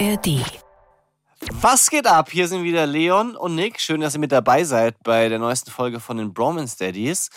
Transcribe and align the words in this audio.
ARD. 0.00 0.42
Was 1.52 1.88
geht 1.88 2.06
ab? 2.06 2.30
Hier 2.30 2.48
sind 2.48 2.64
wieder 2.64 2.84
Leon 2.84 3.36
und 3.36 3.54
Nick. 3.54 3.80
Schön, 3.80 4.00
dass 4.00 4.14
ihr 4.14 4.20
mit 4.20 4.32
dabei 4.32 4.64
seid 4.64 4.96
bei 5.04 5.28
der 5.28 5.38
neuesten 5.38 5.70
Folge 5.70 6.00
von 6.00 6.16
den 6.16 6.34
Bromance 6.34 6.76
Daddies. 6.76 7.30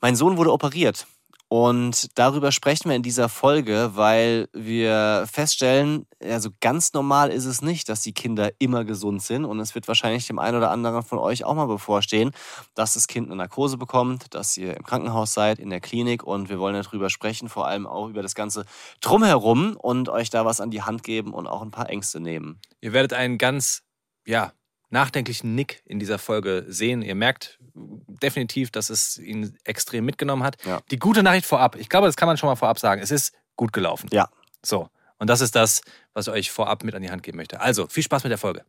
Mein 0.00 0.16
Sohn 0.16 0.38
wurde 0.38 0.52
operiert. 0.52 1.06
Und 1.48 2.18
darüber 2.18 2.50
sprechen 2.52 2.88
wir 2.88 2.96
in 2.96 3.02
dieser 3.02 3.28
Folge, 3.28 3.90
weil 3.94 4.48
wir 4.52 5.26
feststellen, 5.30 6.06
also 6.20 6.50
ganz 6.60 6.94
normal 6.94 7.30
ist 7.30 7.44
es 7.44 7.62
nicht, 7.62 7.88
dass 7.88 8.00
die 8.00 8.14
Kinder 8.14 8.50
immer 8.58 8.84
gesund 8.84 9.22
sind. 9.22 9.44
Und 9.44 9.60
es 9.60 9.74
wird 9.74 9.86
wahrscheinlich 9.86 10.26
dem 10.26 10.38
einen 10.38 10.56
oder 10.56 10.70
anderen 10.70 11.02
von 11.02 11.18
euch 11.18 11.44
auch 11.44 11.54
mal 11.54 11.66
bevorstehen, 11.66 12.32
dass 12.74 12.94
das 12.94 13.06
Kind 13.06 13.28
eine 13.28 13.36
Narkose 13.36 13.76
bekommt, 13.76 14.34
dass 14.34 14.56
ihr 14.56 14.76
im 14.76 14.84
Krankenhaus 14.84 15.34
seid, 15.34 15.58
in 15.58 15.70
der 15.70 15.80
Klinik. 15.80 16.24
Und 16.24 16.48
wir 16.48 16.58
wollen 16.58 16.74
darüber 16.82 17.10
sprechen, 17.10 17.48
vor 17.48 17.66
allem 17.66 17.86
auch 17.86 18.08
über 18.08 18.22
das 18.22 18.34
Ganze 18.34 18.64
drumherum 19.00 19.76
und 19.76 20.08
euch 20.08 20.30
da 20.30 20.44
was 20.44 20.60
an 20.60 20.70
die 20.70 20.82
Hand 20.82 21.02
geben 21.02 21.34
und 21.34 21.46
auch 21.46 21.62
ein 21.62 21.70
paar 21.70 21.90
Ängste 21.90 22.20
nehmen. 22.20 22.58
Ihr 22.80 22.92
werdet 22.92 23.12
einen 23.12 23.38
ganz, 23.38 23.82
ja, 24.26 24.52
nachdenklichen 24.94 25.54
Nick 25.54 25.82
in 25.84 25.98
dieser 25.98 26.18
Folge 26.18 26.64
sehen. 26.68 27.02
Ihr 27.02 27.14
merkt 27.14 27.58
definitiv, 27.74 28.70
dass 28.70 28.88
es 28.88 29.18
ihn 29.18 29.58
extrem 29.64 30.06
mitgenommen 30.06 30.42
hat. 30.42 30.56
Ja. 30.64 30.80
Die 30.90 30.98
gute 30.98 31.22
Nachricht 31.22 31.44
vorab, 31.44 31.76
ich 31.76 31.90
glaube, 31.90 32.06
das 32.06 32.16
kann 32.16 32.28
man 32.28 32.38
schon 32.38 32.48
mal 32.48 32.56
vorab 32.56 32.78
sagen, 32.78 33.02
es 33.02 33.10
ist 33.10 33.34
gut 33.56 33.74
gelaufen. 33.74 34.08
Ja. 34.12 34.30
So. 34.64 34.88
Und 35.18 35.28
das 35.28 35.40
ist 35.42 35.54
das, 35.54 35.82
was 36.14 36.28
ich 36.28 36.32
euch 36.32 36.50
vorab 36.50 36.84
mit 36.84 36.94
an 36.94 37.02
die 37.02 37.10
Hand 37.10 37.22
geben 37.22 37.36
möchte. 37.36 37.60
Also, 37.60 37.86
viel 37.88 38.02
Spaß 38.02 38.24
mit 38.24 38.30
der 38.30 38.38
Folge. 38.38 38.64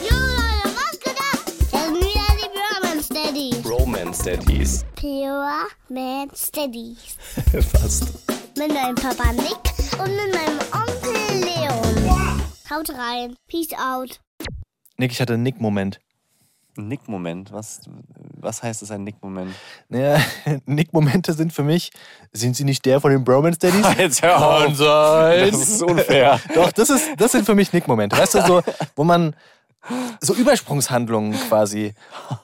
Jo 0.00 0.16
Leute, 0.16 0.70
was 0.74 1.00
geht 1.00 1.16
ab? 1.16 1.38
Das 1.44 1.70
sind 1.70 1.96
wieder 1.96 2.28
die 2.34 2.48
Bromance 2.52 3.14
Daddies. 3.14 3.66
Romance 3.66 4.22
Daddies. 4.22 4.84
Pure 4.96 5.66
Man 5.88 6.30
Steadies. 6.34 7.16
Fast. 7.72 8.04
Mit 8.56 8.72
meinem 8.72 8.94
Papa 8.96 9.32
Nick 9.32 9.98
und 9.98 10.10
mit 10.10 10.34
meinem 10.34 10.58
Onkel 10.72 11.44
Leon. 11.44 12.59
Haut 12.70 12.88
rein. 12.90 13.34
Peace 13.48 13.72
out. 13.72 14.20
Nick, 14.96 15.10
ich 15.10 15.20
hatte 15.20 15.34
einen 15.34 15.42
Nick-Moment. 15.42 15.98
Ein 16.78 16.86
Nick-Moment. 16.86 17.52
Was, 17.52 17.80
was 18.36 18.62
heißt 18.62 18.82
das, 18.82 18.92
ein 18.92 19.02
Nick-Moment? 19.02 19.52
Naja, 19.88 20.20
Nick-Momente 20.66 21.32
sind 21.32 21.52
für 21.52 21.64
mich, 21.64 21.90
sind 22.32 22.54
sie 22.54 22.62
nicht 22.62 22.84
der 22.84 23.00
von 23.00 23.10
den 23.10 23.24
Bromance 23.24 23.58
Daddies? 23.58 23.86
Jetzt 23.98 24.22
hör 24.22 24.36
auf. 24.38 24.78
Das 24.78 25.68
ist 25.68 25.82
unfair. 25.82 26.40
Doch, 26.54 26.70
das, 26.70 26.90
ist, 26.90 27.08
das 27.16 27.32
sind 27.32 27.44
für 27.44 27.56
mich 27.56 27.72
Nick-Momente. 27.72 28.16
Weißt 28.16 28.36
du, 28.36 28.42
so, 28.46 28.62
wo 28.94 29.02
man 29.02 29.34
so 30.20 30.32
Übersprungshandlungen 30.34 31.32
quasi. 31.48 31.94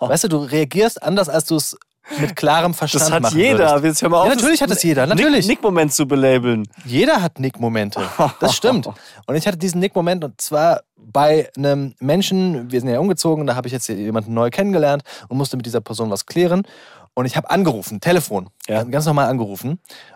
Weißt 0.00 0.24
du, 0.24 0.28
du 0.28 0.38
reagierst 0.38 1.04
anders, 1.04 1.28
als 1.28 1.44
du 1.44 1.54
es 1.54 1.78
mit 2.20 2.36
klarem 2.36 2.72
Verstand 2.74 3.04
Das 3.04 3.10
hat 3.12 3.22
machen 3.22 3.38
jeder. 3.38 3.70
Würdest. 3.76 3.84
Jetzt 3.84 4.02
hör 4.02 4.08
mal 4.10 4.20
auf, 4.22 4.28
Ja, 4.28 4.34
natürlich 4.34 4.62
hat 4.62 4.70
es 4.70 4.82
jeder, 4.82 5.06
Nick- 5.06 5.16
natürlich. 5.16 5.46
Nick-Moment 5.46 5.92
zu 5.92 6.06
belabeln. 6.06 6.68
Jeder 6.84 7.20
hat 7.22 7.40
Nick-Momente. 7.40 8.00
Das 8.40 8.54
stimmt. 8.54 8.86
Und 9.26 9.34
ich 9.34 9.46
hatte 9.46 9.56
diesen 9.58 9.80
Nick-Moment 9.80 10.22
und 10.24 10.40
zwar 10.40 10.82
bei 10.96 11.50
einem 11.56 11.94
Menschen, 12.00 12.70
wir 12.70 12.80
sind 12.80 12.88
ja 12.90 12.98
umgezogen, 13.00 13.46
da 13.46 13.54
habe 13.54 13.66
ich 13.68 13.72
jetzt 13.72 13.88
jemanden 13.88 14.34
neu 14.34 14.50
kennengelernt 14.50 15.02
und 15.28 15.36
musste 15.36 15.56
mit 15.56 15.64
dieser 15.66 15.80
Person 15.80 16.10
was 16.10 16.26
klären. 16.26 16.66
Und 17.14 17.26
ich 17.26 17.36
habe 17.36 17.48
angerufen, 17.48 18.00
Telefon, 18.00 18.50
Ja. 18.68 18.82
ganz 18.84 19.06
normal 19.06 19.28
angerufen 19.28 19.70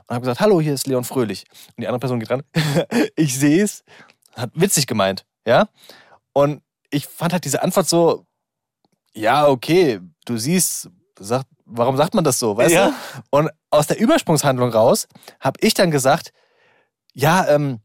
und 0.07 0.15
habe 0.15 0.21
gesagt, 0.21 0.41
hallo, 0.41 0.61
hier 0.61 0.75
ist 0.75 0.87
Leon 0.87 1.05
Fröhlich. 1.05 1.45
Und 1.77 1.83
die 1.83 1.87
andere 1.89 2.01
Person 2.01 2.21
geht 2.21 2.31
ran, 2.31 2.43
ich 3.17 3.39
sehe 3.39 3.63
es, 3.65 3.83
hat 4.37 4.51
witzig 4.55 4.87
gemeint, 4.87 5.25
ja. 5.47 5.69
Und 6.33 6.61
ich 6.91 7.07
fand 7.07 7.33
halt 7.33 7.45
diese 7.45 7.63
Antwort 7.63 7.89
so, 7.89 8.27
ja, 9.15 9.49
okay, 9.49 10.01
du 10.25 10.37
siehst, 10.37 10.89
sagt, 11.19 11.47
warum 11.71 11.97
sagt 11.97 12.15
man 12.15 12.25
das 12.25 12.39
so, 12.39 12.57
weißt 12.57 12.73
Ja. 12.73 12.89
du? 12.89 12.93
Und 13.31 13.51
aus 13.71 13.87
der 13.87 13.99
Übersprungshandlung 13.99 14.71
raus 14.71 15.09
habe 15.41 15.59
ich 15.63 15.75
dann 15.75 15.91
gesagt, 15.91 16.33
ja, 17.15 17.47
ähm, 17.49 17.81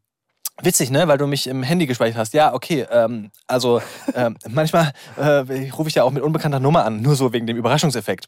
witzig, 0.61 0.89
ne, 0.91 1.07
weil 1.07 1.17
du 1.17 1.27
mich 1.27 1.47
im 1.47 1.63
Handy 1.63 1.85
gespeichert 1.85 2.17
hast. 2.17 2.33
Ja, 2.33 2.53
okay, 2.53 2.85
ähm, 2.89 3.31
also 3.47 3.81
ähm, 4.13 4.37
manchmal 4.49 4.93
äh, 5.17 5.69
rufe 5.71 5.89
ich 5.89 5.95
ja 5.95 6.03
auch 6.03 6.11
mit 6.11 6.23
unbekannter 6.23 6.59
Nummer 6.59 6.85
an, 6.85 7.01
nur 7.01 7.15
so 7.15 7.33
wegen 7.33 7.47
dem 7.47 7.57
Überraschungseffekt. 7.57 8.27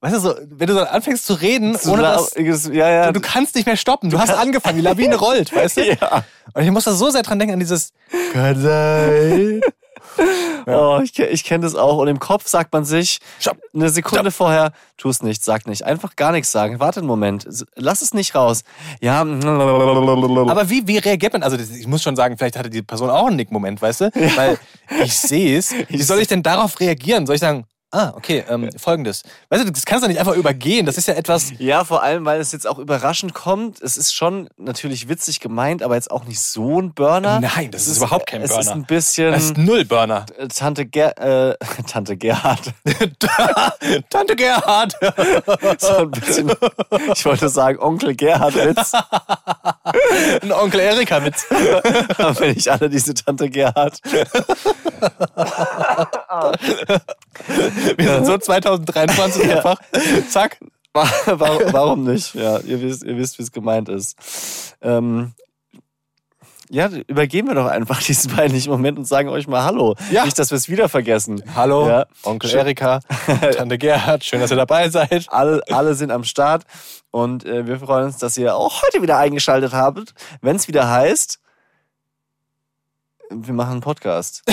Weißt 0.00 0.16
du, 0.16 0.18
so, 0.18 0.34
wenn 0.48 0.66
du 0.66 0.74
so 0.74 0.80
anfängst 0.80 1.24
zu 1.24 1.34
reden, 1.34 1.76
ohne 1.86 2.02
dass, 2.02 2.34
ja, 2.34 2.90
ja. 2.90 3.12
du 3.12 3.20
kannst 3.20 3.54
nicht 3.54 3.66
mehr 3.66 3.76
stoppen. 3.76 4.10
Du 4.10 4.18
hast 4.18 4.30
angefangen, 4.30 4.78
die 4.78 4.82
Lawine 4.82 5.14
rollt, 5.14 5.54
weißt 5.54 5.76
du? 5.76 5.92
ja. 6.00 6.24
Und 6.54 6.64
ich 6.64 6.70
muss 6.72 6.84
da 6.84 6.92
so 6.92 7.10
sehr 7.10 7.22
dran 7.22 7.38
denken, 7.38 7.52
an 7.54 7.60
dieses 7.60 7.92
Kann 8.32 8.60
sein. 8.60 9.60
Oh, 10.66 11.00
ich, 11.02 11.18
ich 11.18 11.44
kenne 11.44 11.64
das 11.64 11.74
auch. 11.74 11.98
Und 11.98 12.08
im 12.08 12.18
Kopf 12.18 12.46
sagt 12.46 12.72
man 12.72 12.84
sich 12.84 13.18
Stopp. 13.40 13.58
eine 13.74 13.88
Sekunde 13.88 14.30
vorher, 14.30 14.72
tu 14.96 15.08
es 15.08 15.22
nicht, 15.22 15.42
sag 15.42 15.66
nicht. 15.66 15.84
Einfach 15.84 16.16
gar 16.16 16.32
nichts 16.32 16.52
sagen. 16.52 16.78
Warte 16.80 17.00
einen 17.00 17.08
Moment. 17.08 17.48
Lass 17.74 18.02
es 18.02 18.14
nicht 18.14 18.34
raus. 18.34 18.62
Ja. 19.00 19.22
Aber 19.22 20.70
wie, 20.70 20.86
wie 20.86 20.98
reagiert 20.98 21.32
man? 21.32 21.42
Also 21.42 21.56
ich 21.56 21.86
muss 21.86 22.02
schon 22.02 22.16
sagen, 22.16 22.36
vielleicht 22.38 22.56
hatte 22.56 22.70
die 22.70 22.82
Person 22.82 23.10
auch 23.10 23.26
einen 23.26 23.36
Nick-Moment, 23.36 23.82
weißt 23.82 24.02
du? 24.02 24.10
Weil 24.36 24.58
ich 25.02 25.18
sehe 25.18 25.58
es. 25.58 25.74
Wie 25.88 26.02
soll 26.02 26.20
ich 26.20 26.28
denn 26.28 26.42
darauf 26.42 26.78
reagieren? 26.80 27.26
Soll 27.26 27.36
ich 27.36 27.40
sagen, 27.40 27.64
ah, 27.92 28.12
okay, 28.16 28.44
ähm, 28.48 28.68
folgendes. 28.76 29.22
Weißt 29.48 29.64
du, 29.64 29.70
das 29.70 29.84
kannst 29.84 30.04
du 30.04 30.08
nicht 30.08 30.18
einfach 30.18 30.34
übergehen. 30.34 30.84
Das 30.86 30.98
ist 30.98 31.06
ja 31.08 31.14
etwas... 31.14 31.52
Ja, 31.58 31.84
vor 31.84 32.02
allem, 32.02 32.24
weil 32.24 32.40
es 32.40 32.50
jetzt 32.52 32.66
auch 32.66 32.78
überraschend 32.78 33.34
kommt. 33.34 33.80
Es 33.80 33.96
ist 33.96 34.12
schon 34.14 34.48
natürlich 34.56 35.08
witzig 35.08 35.38
gemeint, 35.40 35.82
aber 35.82 35.94
jetzt 35.94 36.10
auch 36.10 36.24
nicht 36.24 36.40
so 36.40 36.80
ein 36.80 36.92
Burner. 36.94 37.40
Nein, 37.40 37.70
das 37.70 37.82
Es 37.82 37.88
ist 37.88 37.96
überhaupt 37.98 38.26
kein 38.26 38.42
Es 38.42 38.50
ist 38.50 38.56
Burner. 38.56 38.72
ein 38.72 38.84
bisschen 38.84 39.32
Das 39.32 39.44
ist 39.44 39.56
null 39.58 39.84
Burner. 39.84 40.26
äh, 40.38 40.48
Tante, 40.48 40.86
Ger 40.86 41.16
äh, 41.50 41.56
Tante 41.86 42.16
Gerhard. 42.16 42.72
Tante 44.10 44.36
Gerhard. 44.36 44.96
so 45.78 45.96
ein 45.98 46.10
bisschen, 46.10 46.52
ich 47.14 47.24
wollte 47.24 47.48
sagen 47.48 47.78
Onkel 47.78 48.14
Gerhard 48.14 48.54
Witz, 48.54 48.92
Ein 50.42 50.52
Onkel 50.52 50.80
Erika 50.80 51.24
Witz. 51.24 51.44
aber 52.18 52.40
wenn 52.40 52.56
ich 52.56 52.70
alle 52.70 52.88
diese 52.88 53.14
Tante 53.14 53.50
Gerhard. 53.50 54.00
Wir 57.96 58.14
sind 58.14 58.26
so 58.26 58.38
2023 58.38 59.50
einfach. 59.56 59.80
Zack. 60.28 60.58
warum, 60.92 61.72
warum 61.72 62.04
nicht? 62.04 62.34
Ja, 62.34 62.58
ihr 62.58 62.80
wisst, 62.82 63.02
ihr 63.02 63.16
wisst, 63.16 63.38
wie 63.38 63.42
es 63.42 63.52
gemeint 63.52 63.88
ist. 63.88 64.76
Ähm, 64.82 65.32
ja, 66.70 66.88
übergeben 67.06 67.48
wir 67.48 67.54
doch 67.54 67.66
einfach 67.66 68.02
diesen 68.06 68.30
peinlichen 68.32 68.70
Moment 68.72 68.98
und 68.98 69.04
sagen 69.04 69.28
euch 69.28 69.46
mal 69.46 69.62
Hallo. 69.62 69.94
Ja. 70.10 70.24
Nicht, 70.24 70.38
dass 70.38 70.50
wir 70.50 70.56
es 70.56 70.68
wieder 70.70 70.88
vergessen. 70.88 71.42
Hallo, 71.54 71.86
Ja. 71.86 72.06
Onkel 72.22 72.48
Schön. 72.48 72.60
Erika, 72.60 73.00
Tante 73.56 73.76
Gerhard. 73.76 74.24
Schön, 74.24 74.40
dass 74.40 74.50
ihr 74.50 74.56
dabei 74.56 74.88
seid. 74.88 75.26
Alle, 75.28 75.60
alle 75.70 75.94
sind 75.94 76.10
am 76.10 76.24
Start 76.24 76.64
und 77.10 77.44
äh, 77.44 77.66
wir 77.66 77.78
freuen 77.78 78.06
uns, 78.06 78.16
dass 78.16 78.38
ihr 78.38 78.56
auch 78.56 78.82
heute 78.82 79.02
wieder 79.02 79.18
eingeschaltet 79.18 79.72
habt, 79.74 80.14
wenn 80.40 80.56
es 80.56 80.66
wieder 80.66 80.88
heißt, 80.88 81.40
wir 83.34 83.54
machen 83.54 83.72
einen 83.72 83.80
Podcast. 83.80 84.42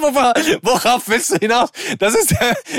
Worauf, 0.00 0.34
worauf 0.62 1.08
willst 1.08 1.30
du 1.30 1.38
hinaus? 1.38 1.70
Das 1.98 2.14
ist, 2.14 2.32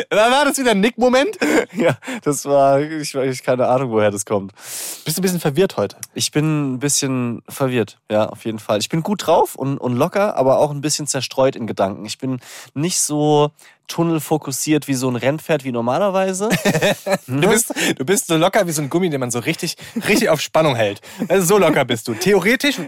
war 0.09 0.45
das 0.45 0.57
wieder 0.57 0.71
ein 0.71 0.79
Nick-Moment? 0.79 1.37
ja, 1.73 1.97
das 2.23 2.45
war, 2.45 2.79
ich, 2.79 3.13
ich 3.15 3.43
keine 3.43 3.67
Ahnung, 3.67 3.91
woher 3.91 4.11
das 4.11 4.25
kommt. 4.25 4.53
Bist 4.53 5.17
du 5.17 5.21
ein 5.21 5.23
bisschen 5.23 5.39
verwirrt 5.39 5.77
heute? 5.77 5.97
Ich 6.13 6.31
bin 6.31 6.73
ein 6.73 6.79
bisschen 6.79 7.41
verwirrt, 7.49 7.99
ja, 8.09 8.27
auf 8.27 8.45
jeden 8.45 8.59
Fall. 8.59 8.79
Ich 8.79 8.89
bin 8.89 9.03
gut 9.03 9.25
drauf 9.25 9.55
und, 9.55 9.77
und 9.77 9.95
locker, 9.95 10.35
aber 10.35 10.59
auch 10.59 10.71
ein 10.71 10.81
bisschen 10.81 11.07
zerstreut 11.07 11.55
in 11.55 11.67
Gedanken. 11.67 12.05
Ich 12.05 12.17
bin 12.17 12.39
nicht 12.73 12.99
so 12.99 13.51
tunnelfokussiert 13.87 14.87
wie 14.87 14.93
so 14.93 15.09
ein 15.09 15.15
Rennpferd 15.15 15.63
wie 15.63 15.71
normalerweise. 15.71 16.49
Du 17.27 17.49
bist, 17.49 17.73
du 17.97 18.05
bist 18.05 18.27
so 18.27 18.35
locker 18.35 18.67
wie 18.67 18.71
so 18.71 18.81
ein 18.81 18.89
Gummi, 18.89 19.09
den 19.09 19.19
man 19.19 19.31
so 19.31 19.39
richtig, 19.39 19.75
richtig 20.07 20.29
auf 20.29 20.41
Spannung 20.41 20.75
hält. 20.75 21.01
Also 21.27 21.45
so 21.45 21.57
locker 21.57 21.85
bist 21.85 22.07
du. 22.07 22.13
Theoretisch, 22.13 22.79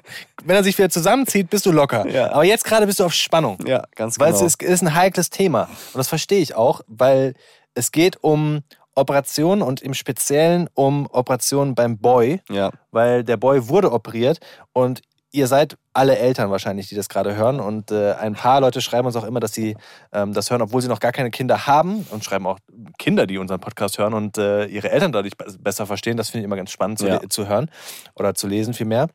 wenn 0.44 0.56
er 0.56 0.64
sich 0.64 0.78
wieder 0.78 0.90
zusammenzieht, 0.90 1.50
bist 1.50 1.66
du 1.66 1.72
locker. 1.72 2.08
Ja. 2.08 2.32
Aber 2.32 2.44
jetzt 2.44 2.64
gerade 2.64 2.86
bist 2.86 3.00
du 3.00 3.06
auf 3.06 3.14
Spannung. 3.14 3.58
ja, 3.66 3.84
ganz 3.96 4.20
Weil 4.20 4.32
genau. 4.32 4.46
es 4.46 4.54
ist, 4.54 4.64
ist 4.64 4.82
ein 4.82 4.96
heikles 4.96 5.30
Thema. 5.30 5.64
Und 5.64 5.98
das 5.98 6.08
verstehe 6.08 6.40
ich 6.40 6.56
auch, 6.56 6.82
weil 6.88 7.34
es 7.74 7.92
geht 7.92 8.24
um 8.24 8.62
Operationen 8.96 9.62
und 9.62 9.82
im 9.82 9.94
Speziellen 9.94 10.70
um 10.74 11.08
Operationen 11.12 11.76
beim 11.76 11.98
Boy, 11.98 12.42
ja. 12.50 12.72
weil 12.92 13.24
der 13.24 13.38
Boy 13.38 13.68
wurde 13.68 13.92
operiert 13.92 14.40
und 14.74 15.02
ihr 15.32 15.48
seid 15.48 15.78
alle 15.94 16.18
Eltern 16.18 16.50
wahrscheinlich, 16.50 16.90
die 16.90 16.96
das 16.96 17.08
gerade 17.10 17.36
hören. 17.36 17.60
Und 17.60 17.92
äh, 17.92 18.14
ein 18.14 18.34
paar 18.34 18.62
Leute 18.62 18.82
schreiben 18.82 19.06
uns 19.06 19.16
auch 19.16 19.24
immer, 19.24 19.40
dass 19.40 19.54
sie 19.54 19.76
ähm, 20.12 20.34
das 20.34 20.50
hören, 20.50 20.62
obwohl 20.62 20.82
sie 20.82 20.88
noch 20.88 21.00
gar 21.00 21.12
keine 21.12 21.30
Kinder 21.32 21.68
haben. 21.68 22.08
Und 22.10 22.24
schreiben 22.24 22.48
auch 22.48 22.58
Kinder, 22.98 23.28
die 23.28 23.38
unseren 23.38 23.60
Podcast 23.60 23.98
hören 23.98 24.14
und 24.14 24.38
äh, 24.38 24.66
ihre 24.66 24.90
Eltern 24.90 25.12
dadurch 25.12 25.38
be- 25.38 25.46
besser 25.60 25.86
verstehen. 25.86 26.18
Das 26.18 26.30
finde 26.30 26.42
ich 26.42 26.46
immer 26.46 26.56
ganz 26.56 26.72
spannend 26.72 27.00
zu, 27.00 27.08
Ja. 27.08 27.22
zu 27.30 27.48
hören 27.48 27.70
oder 28.16 28.34
zu 28.34 28.48
lesen 28.48 28.74
vielmehr. 28.74 29.08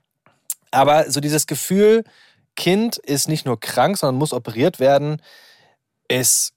Aber 0.71 1.11
so 1.11 1.21
dieses 1.21 1.47
Gefühl, 1.47 2.05
Kind 2.57 2.97
ist 2.99 3.29
nicht 3.29 3.47
nur 3.47 3.59
krank, 3.59 3.97
sondern 3.99 4.17
muss 4.17 4.33
operiert 4.33 4.79
werden, 4.79 5.21
ist, 6.09 6.53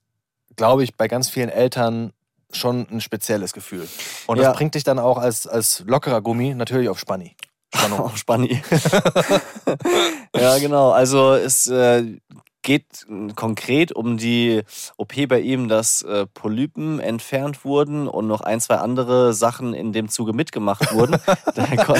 glaube 0.55 0.83
ich, 0.83 0.95
bei 0.95 1.07
ganz 1.07 1.29
vielen 1.29 1.49
Eltern 1.49 2.13
schon 2.51 2.87
ein 2.91 3.01
spezielles 3.01 3.53
Gefühl. 3.53 3.87
Und 4.27 4.37
Ja. 4.37 4.49
das 4.49 4.57
bringt 4.57 4.75
dich 4.75 4.83
dann 4.83 4.99
auch 4.99 5.17
als, 5.17 5.47
als 5.47 5.83
lockerer 5.87 6.21
Gummi 6.21 6.53
natürlich 6.53 6.89
auf 6.89 6.99
Spanni. 6.99 7.35
Spannung. 7.73 7.99
Auch 7.99 8.15
Spanni. 8.17 8.61
ja, 10.35 10.57
genau. 10.59 10.91
Also 10.91 11.33
es 11.33 11.67
äh, 11.67 12.19
geht 12.63 13.05
konkret 13.35 13.91
um 13.93 14.17
die 14.17 14.61
OP 14.97 15.13
bei 15.29 15.39
ihm, 15.39 15.67
dass 15.69 16.01
äh, 16.01 16.25
Polypen 16.27 16.99
entfernt 16.99 17.63
wurden 17.63 18.07
und 18.07 18.27
noch 18.27 18.41
ein, 18.41 18.59
zwei 18.59 18.75
andere 18.75 19.33
Sachen 19.33 19.73
in 19.73 19.93
dem 19.93 20.09
Zuge 20.09 20.33
mitgemacht 20.33 20.93
wurden. 20.93 21.17
Da 21.55 21.65
kon- 21.83 21.95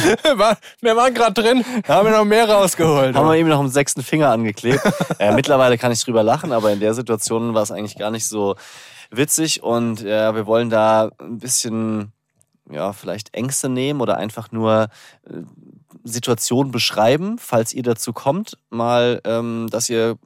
wir 0.82 0.96
waren 0.96 1.14
gerade 1.14 1.42
drin, 1.42 1.64
haben 1.88 2.08
wir 2.10 2.18
noch 2.18 2.26
mehr 2.26 2.50
rausgeholt. 2.50 3.16
haben 3.16 3.28
wir 3.30 3.36
ihm 3.36 3.48
noch 3.48 3.60
einen 3.60 3.70
sechsten 3.70 4.04
Finger 4.04 4.30
angeklebt. 4.32 4.82
äh, 5.20 5.32
mittlerweile 5.34 5.78
kann 5.78 5.92
ich 5.92 6.04
drüber 6.04 6.22
lachen, 6.24 6.52
aber 6.52 6.72
in 6.72 6.80
der 6.80 6.94
Situation 6.94 7.54
war 7.54 7.64
es 7.64 7.72
eigentlich 7.72 7.98
gar 7.98 8.12
nicht 8.12 8.28
so 8.28 8.56
witzig 9.10 9.64
und 9.64 10.02
äh, 10.04 10.36
wir 10.36 10.46
wollen 10.46 10.70
da 10.70 11.10
ein 11.20 11.38
bisschen, 11.40 12.12
ja, 12.70 12.94
vielleicht 12.94 13.34
Ängste 13.34 13.70
nehmen 13.70 14.02
oder 14.02 14.18
einfach 14.18 14.52
nur 14.52 14.88
äh, 15.30 15.34
Situationen 16.04 16.72
beschreiben, 16.72 17.38
falls 17.38 17.74
ihr 17.74 17.84
dazu 17.84 18.14
kommt, 18.14 18.58
mal, 18.70 19.22
ähm, 19.26 19.68
dass 19.70 19.90
ihr 19.90 20.18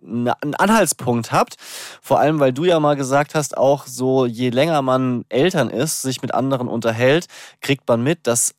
ne- 0.00 0.40
einen 0.42 0.54
Anhaltspunkt 0.54 1.32
habt. 1.32 1.56
Vor 2.00 2.20
allem, 2.20 2.38
weil 2.40 2.52
du 2.52 2.64
ja 2.64 2.80
mal 2.80 2.96
gesagt 2.96 3.34
hast, 3.34 3.56
auch 3.56 3.86
so 3.86 4.26
je 4.26 4.50
länger 4.50 4.82
man 4.82 5.24
Eltern 5.28 5.70
ist, 5.70 6.02
sich 6.02 6.22
mit 6.22 6.34
anderen 6.34 6.68
unterhält, 6.68 7.26
kriegt 7.60 7.86
man 7.88 8.02
mit, 8.02 8.26
dass 8.26 8.54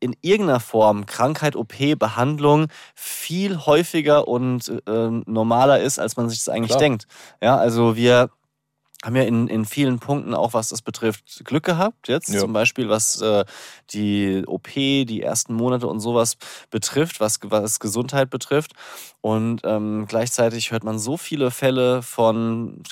in 0.00 0.16
irgendeiner 0.20 0.58
Form 0.60 1.06
Krankheit, 1.06 1.54
OP, 1.54 1.74
Behandlung 1.96 2.66
viel 2.94 3.58
häufiger 3.64 4.26
und 4.26 4.68
äh, 4.86 5.08
normaler 5.26 5.78
ist, 5.80 6.00
als 6.00 6.16
man 6.16 6.28
sich 6.28 6.40
das 6.40 6.48
eigentlich 6.48 6.70
Klar. 6.70 6.80
denkt. 6.80 7.06
Ja, 7.40 7.56
also 7.56 7.94
wir 7.94 8.30
haben 9.02 9.16
ja 9.16 9.22
in, 9.24 9.48
in 9.48 9.64
vielen 9.64 9.98
Punkten 9.98 10.32
auch, 10.34 10.54
was 10.54 10.68
das 10.68 10.80
betrifft, 10.82 11.42
Glück 11.44 11.64
gehabt. 11.64 12.08
Jetzt 12.08 12.28
Ja. 12.28 12.40
zum 12.40 12.52
Beispiel, 12.52 12.88
was 12.88 13.20
äh, 13.20 13.44
die 13.92 14.44
OP, 14.46 14.68
die 14.74 15.20
ersten 15.22 15.54
Monate 15.54 15.88
und 15.88 16.00
sowas 16.00 16.36
betrifft, 16.70 17.18
was, 17.20 17.40
was 17.42 17.80
Gesundheit 17.80 18.30
betrifft. 18.30 18.72
Und 19.20 19.62
ähm, 19.64 20.06
gleichzeitig 20.08 20.70
hört 20.72 20.84
man 20.84 20.98
so 20.98 21.16
viele 21.16 21.50
Fälle 21.50 22.02
von 22.02 22.82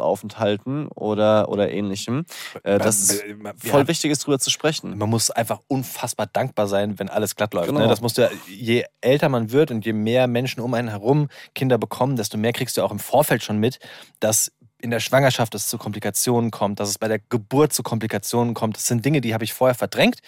Krankenhausaufenthalten 0.00 0.88
oder, 0.88 1.48
oder 1.48 1.70
ähnlichem, 1.70 2.24
äh, 2.62 2.78
dass 2.78 3.00
es 3.00 3.22
voll 3.58 3.88
wichtig 3.88 4.10
ist, 4.10 4.26
drüber 4.26 4.38
zu 4.38 4.50
sprechen. 4.50 4.96
Man 4.96 5.08
muss 5.10 5.30
einfach 5.30 5.60
unfassbar 5.68 6.26
dankbar 6.26 6.68
sein, 6.68 6.98
wenn 6.98 7.08
alles 7.08 7.36
glatt 7.36 7.54
läuft. 7.54 7.68
Genau. 7.68 7.80
Ne? 7.80 7.88
Das 7.88 8.00
musst 8.00 8.18
du, 8.18 8.22
ja- 8.22 8.30
je 8.48 8.84
älter 9.00 9.28
man 9.28 9.50
wird 9.52 9.70
und 9.70 9.84
je 9.84 9.92
mehr 9.92 10.26
Menschen 10.26 10.60
um 10.60 10.74
einen 10.74 10.88
herum 10.88 11.28
Kinder 11.54 11.78
bekommen, 11.78 12.16
desto 12.16 12.38
mehr 12.38 12.52
kriegst 12.52 12.76
du 12.76 12.82
auch 12.82 12.92
im 12.92 12.98
Vorfeld 12.98 13.42
schon 13.42 13.58
mit, 13.58 13.78
dass 14.20 14.52
in 14.82 14.90
der 14.90 15.00
Schwangerschaft 15.00 15.54
es 15.54 15.68
zu 15.68 15.78
Komplikationen 15.78 16.50
kommt, 16.50 16.80
dass 16.80 16.88
es 16.88 16.98
bei 16.98 17.08
der 17.08 17.18
Geburt 17.18 17.72
zu 17.72 17.82
Komplikationen 17.82 18.54
kommt. 18.54 18.76
Das 18.76 18.86
sind 18.86 19.04
Dinge, 19.04 19.20
die 19.20 19.34
habe 19.34 19.44
ich 19.44 19.52
vorher 19.52 19.74
verdrängt. 19.74 20.18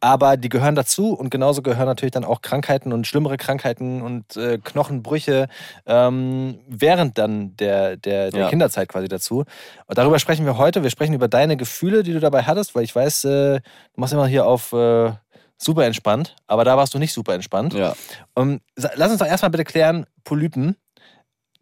Aber 0.00 0.36
die 0.36 0.50
gehören 0.50 0.74
dazu 0.74 1.14
und 1.14 1.30
genauso 1.30 1.62
gehören 1.62 1.86
natürlich 1.86 2.12
dann 2.12 2.24
auch 2.26 2.42
Krankheiten 2.42 2.92
und 2.92 3.06
schlimmere 3.06 3.38
Krankheiten 3.38 4.02
und 4.02 4.36
äh, 4.36 4.58
Knochenbrüche 4.58 5.48
ähm, 5.86 6.58
während 6.68 7.16
dann 7.16 7.56
der, 7.56 7.96
der, 7.96 8.30
der 8.30 8.40
Ja. 8.40 8.48
Kinderzeit 8.50 8.88
quasi 8.88 9.08
dazu. 9.08 9.44
Und 9.86 9.96
darüber 9.96 10.18
sprechen 10.18 10.44
wir 10.44 10.58
heute. 10.58 10.82
Wir 10.82 10.90
sprechen 10.90 11.14
über 11.14 11.28
deine 11.28 11.56
Gefühle, 11.56 12.02
die 12.02 12.12
du 12.12 12.20
dabei 12.20 12.42
hattest, 12.42 12.74
weil 12.74 12.84
ich 12.84 12.94
weiß, 12.94 13.24
äh, 13.24 13.60
du 13.60 14.00
machst 14.00 14.12
immer 14.12 14.26
hier 14.26 14.44
auf 14.46 14.74
äh, 14.74 15.12
super 15.56 15.86
entspannt, 15.86 16.36
aber 16.48 16.64
da 16.64 16.76
warst 16.76 16.92
du 16.92 16.98
nicht 16.98 17.14
super 17.14 17.32
entspannt. 17.32 17.72
Ja. 17.72 17.94
Um, 18.34 18.60
sa- 18.76 18.90
lass 18.96 19.10
uns 19.10 19.20
doch 19.20 19.26
erstmal 19.26 19.52
bitte 19.52 19.64
klären, 19.64 20.04
Polypen. 20.24 20.76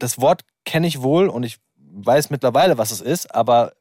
Das 0.01 0.21
Wort 0.21 0.41
kenne 0.65 0.89
ich 0.89 1.01
wohl 1.03 1.29
und 1.29 1.45
ich 1.45 1.59
weiß 1.93 2.31
mittlerweile, 2.31 2.79
was 2.79 2.91
es 2.91 3.01
ist, 3.01 3.35
aber 3.35 3.73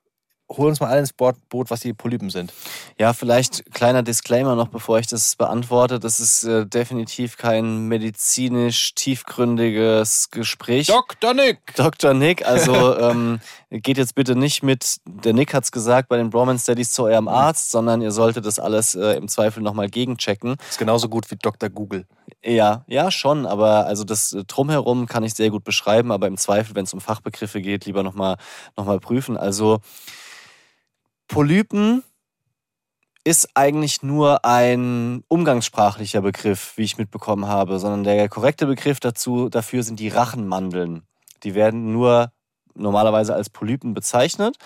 hol 0.57 0.67
uns 0.67 0.79
mal 0.79 0.87
alle 0.87 0.99
ins 0.99 1.13
Boot, 1.13 1.35
was 1.69 1.81
die 1.81 1.93
Polypen 1.93 2.29
sind. 2.29 2.53
Ja, 2.97 3.13
vielleicht 3.13 3.71
kleiner 3.73 4.03
Disclaimer 4.03 4.55
noch, 4.55 4.67
bevor 4.67 4.99
ich 4.99 5.07
das 5.07 5.35
beantworte. 5.35 5.99
Das 5.99 6.19
ist 6.19 6.43
äh, 6.43 6.65
definitiv 6.65 7.37
kein 7.37 7.87
medizinisch 7.87 8.93
tiefgründiges 8.95 10.29
Gespräch. 10.31 10.87
Dr. 10.87 11.33
Nick! 11.33 11.75
Dr. 11.75 12.13
Nick, 12.13 12.45
also 12.45 12.97
ähm, 12.99 13.39
geht 13.69 13.97
jetzt 13.97 14.15
bitte 14.15 14.35
nicht 14.35 14.63
mit, 14.63 14.97
der 15.05 15.33
Nick 15.33 15.53
hat's 15.53 15.71
gesagt, 15.71 16.09
bei 16.09 16.17
den 16.17 16.29
Bromance 16.29 16.63
Studies 16.63 16.91
zu 16.91 17.03
eurem 17.03 17.27
Arzt, 17.27 17.71
sondern 17.71 18.01
ihr 18.01 18.11
solltet 18.11 18.45
das 18.45 18.59
alles 18.59 18.95
äh, 18.95 19.13
im 19.13 19.27
Zweifel 19.27 19.63
nochmal 19.63 19.89
gegenchecken. 19.89 20.55
Ist 20.69 20.79
genauso 20.79 21.09
gut 21.09 21.29
wie 21.31 21.35
Dr. 21.35 21.69
Google. 21.69 22.05
Ja, 22.43 22.83
ja, 22.87 23.11
schon, 23.11 23.45
aber 23.45 23.85
also 23.85 24.03
das 24.03 24.33
äh, 24.33 24.43
Drumherum 24.45 25.07
kann 25.07 25.23
ich 25.23 25.33
sehr 25.33 25.49
gut 25.49 25.63
beschreiben, 25.63 26.11
aber 26.11 26.27
im 26.27 26.37
Zweifel, 26.37 26.75
wenn 26.75 26.85
es 26.85 26.93
um 26.93 27.01
Fachbegriffe 27.01 27.61
geht, 27.61 27.85
lieber 27.85 28.03
nochmal 28.03 28.37
noch 28.75 28.85
mal 28.85 28.99
prüfen. 28.99 29.37
Also 29.37 29.79
Polypen 31.31 32.03
ist 33.23 33.51
eigentlich 33.55 34.03
nur 34.03 34.43
ein 34.43 35.23
umgangssprachlicher 35.29 36.21
Begriff, 36.21 36.73
wie 36.75 36.83
ich 36.83 36.97
mitbekommen 36.97 37.45
habe, 37.45 37.79
sondern 37.79 38.03
der 38.03 38.27
korrekte 38.27 38.67
Begriff 38.67 38.99
dazu, 38.99 39.47
dafür 39.47 39.83
sind 39.83 40.01
die 40.01 40.09
Rachenmandeln. 40.09 41.03
Die 41.43 41.55
werden 41.55 41.93
nur 41.93 42.33
normalerweise 42.75 43.33
als 43.33 43.49
Polypen 43.49 43.93
bezeichnet. 43.93 44.57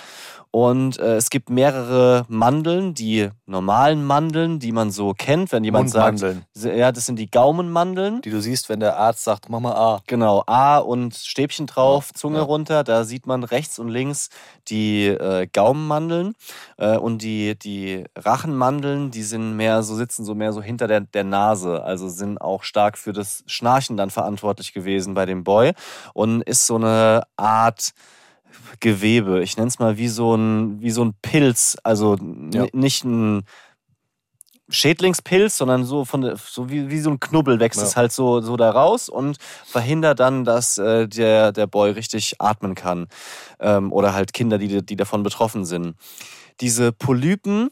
Und 0.55 0.99
äh, 0.99 1.17
es 1.17 1.29
gibt 1.29 1.49
mehrere 1.49 2.23
Mandeln, 2.29 2.93
die 2.93 3.29
normalen 3.45 4.05
Mandeln, 4.05 4.57
die 4.57 4.71
man 4.71 4.89
so 4.89 5.13
kennt, 5.13 5.51
wenn 5.51 5.65
jemand 5.65 5.89
sagt, 5.89 6.23
ja, 6.53 6.93
das 6.93 7.05
sind 7.05 7.19
die 7.19 7.29
Gaumenmandeln. 7.29 8.21
die 8.21 8.29
du 8.29 8.39
siehst, 8.39 8.69
wenn 8.69 8.79
der 8.79 8.95
Arzt 8.95 9.25
sagt, 9.25 9.49
mach 9.49 9.59
mal 9.59 9.75
A. 9.75 10.01
Genau, 10.07 10.43
A 10.47 10.77
und 10.77 11.13
Stäbchen 11.13 11.67
drauf, 11.67 12.13
Zunge 12.13 12.37
ja. 12.37 12.43
runter. 12.43 12.85
Da 12.85 13.03
sieht 13.03 13.27
man 13.27 13.43
rechts 13.43 13.79
und 13.79 13.89
links 13.89 14.29
die 14.69 15.07
äh, 15.07 15.45
Gaumenmandeln. 15.51 16.35
Äh, 16.77 16.95
und 16.99 17.21
die, 17.21 17.59
die 17.59 18.05
Rachenmandeln, 18.15 19.11
die 19.11 19.23
sind 19.23 19.57
mehr 19.57 19.83
so, 19.83 19.93
sitzen 19.95 20.23
so 20.23 20.35
mehr 20.35 20.53
so 20.53 20.61
hinter 20.61 20.87
der, 20.87 21.01
der 21.01 21.25
Nase. 21.25 21.83
Also 21.83 22.07
sind 22.07 22.39
auch 22.39 22.63
stark 22.63 22.97
für 22.97 23.11
das 23.11 23.43
Schnarchen 23.45 23.97
dann 23.97 24.09
verantwortlich 24.09 24.71
gewesen 24.71 25.15
bei 25.15 25.25
dem 25.25 25.43
Boy. 25.43 25.73
Und 26.13 26.43
ist 26.43 26.65
so 26.65 26.75
eine 26.77 27.23
Art 27.35 27.91
Gewebe. 28.79 29.41
Ich 29.41 29.57
nenne 29.57 29.67
es 29.69 29.79
mal 29.79 29.97
wie 29.97 30.07
so 30.07 30.35
ein, 30.35 30.81
wie 30.81 30.91
so 30.91 31.03
ein 31.03 31.13
Pilz. 31.21 31.77
Also 31.83 32.17
Ja. 32.53 32.65
nicht 32.73 33.03
ein 33.05 33.43
Schädlingspilz, 34.69 35.57
sondern 35.57 35.83
so 35.83 36.05
von 36.05 36.35
so 36.37 36.69
wie, 36.69 36.89
wie 36.89 36.99
so 36.99 37.11
ein 37.11 37.19
Knubbel 37.19 37.59
wächst 37.59 37.79
Ja. 37.81 37.85
es 37.87 37.95
halt 37.95 38.11
so, 38.11 38.41
so 38.41 38.57
da 38.57 38.71
raus 38.71 39.09
und 39.09 39.37
verhindert 39.65 40.19
dann, 40.19 40.43
dass 40.43 40.77
äh, 40.79 41.07
der, 41.07 41.51
der 41.51 41.67
Boy 41.67 41.91
richtig 41.91 42.35
atmen 42.39 42.73
kann. 42.73 43.07
Ähm, 43.59 43.91
oder 43.91 44.13
halt 44.13 44.33
Kinder, 44.33 44.57
die, 44.57 44.83
die 44.83 44.95
davon 44.95 45.21
betroffen 45.21 45.65
sind. 45.65 45.95
Diese 46.61 46.91
Polypen 46.91 47.69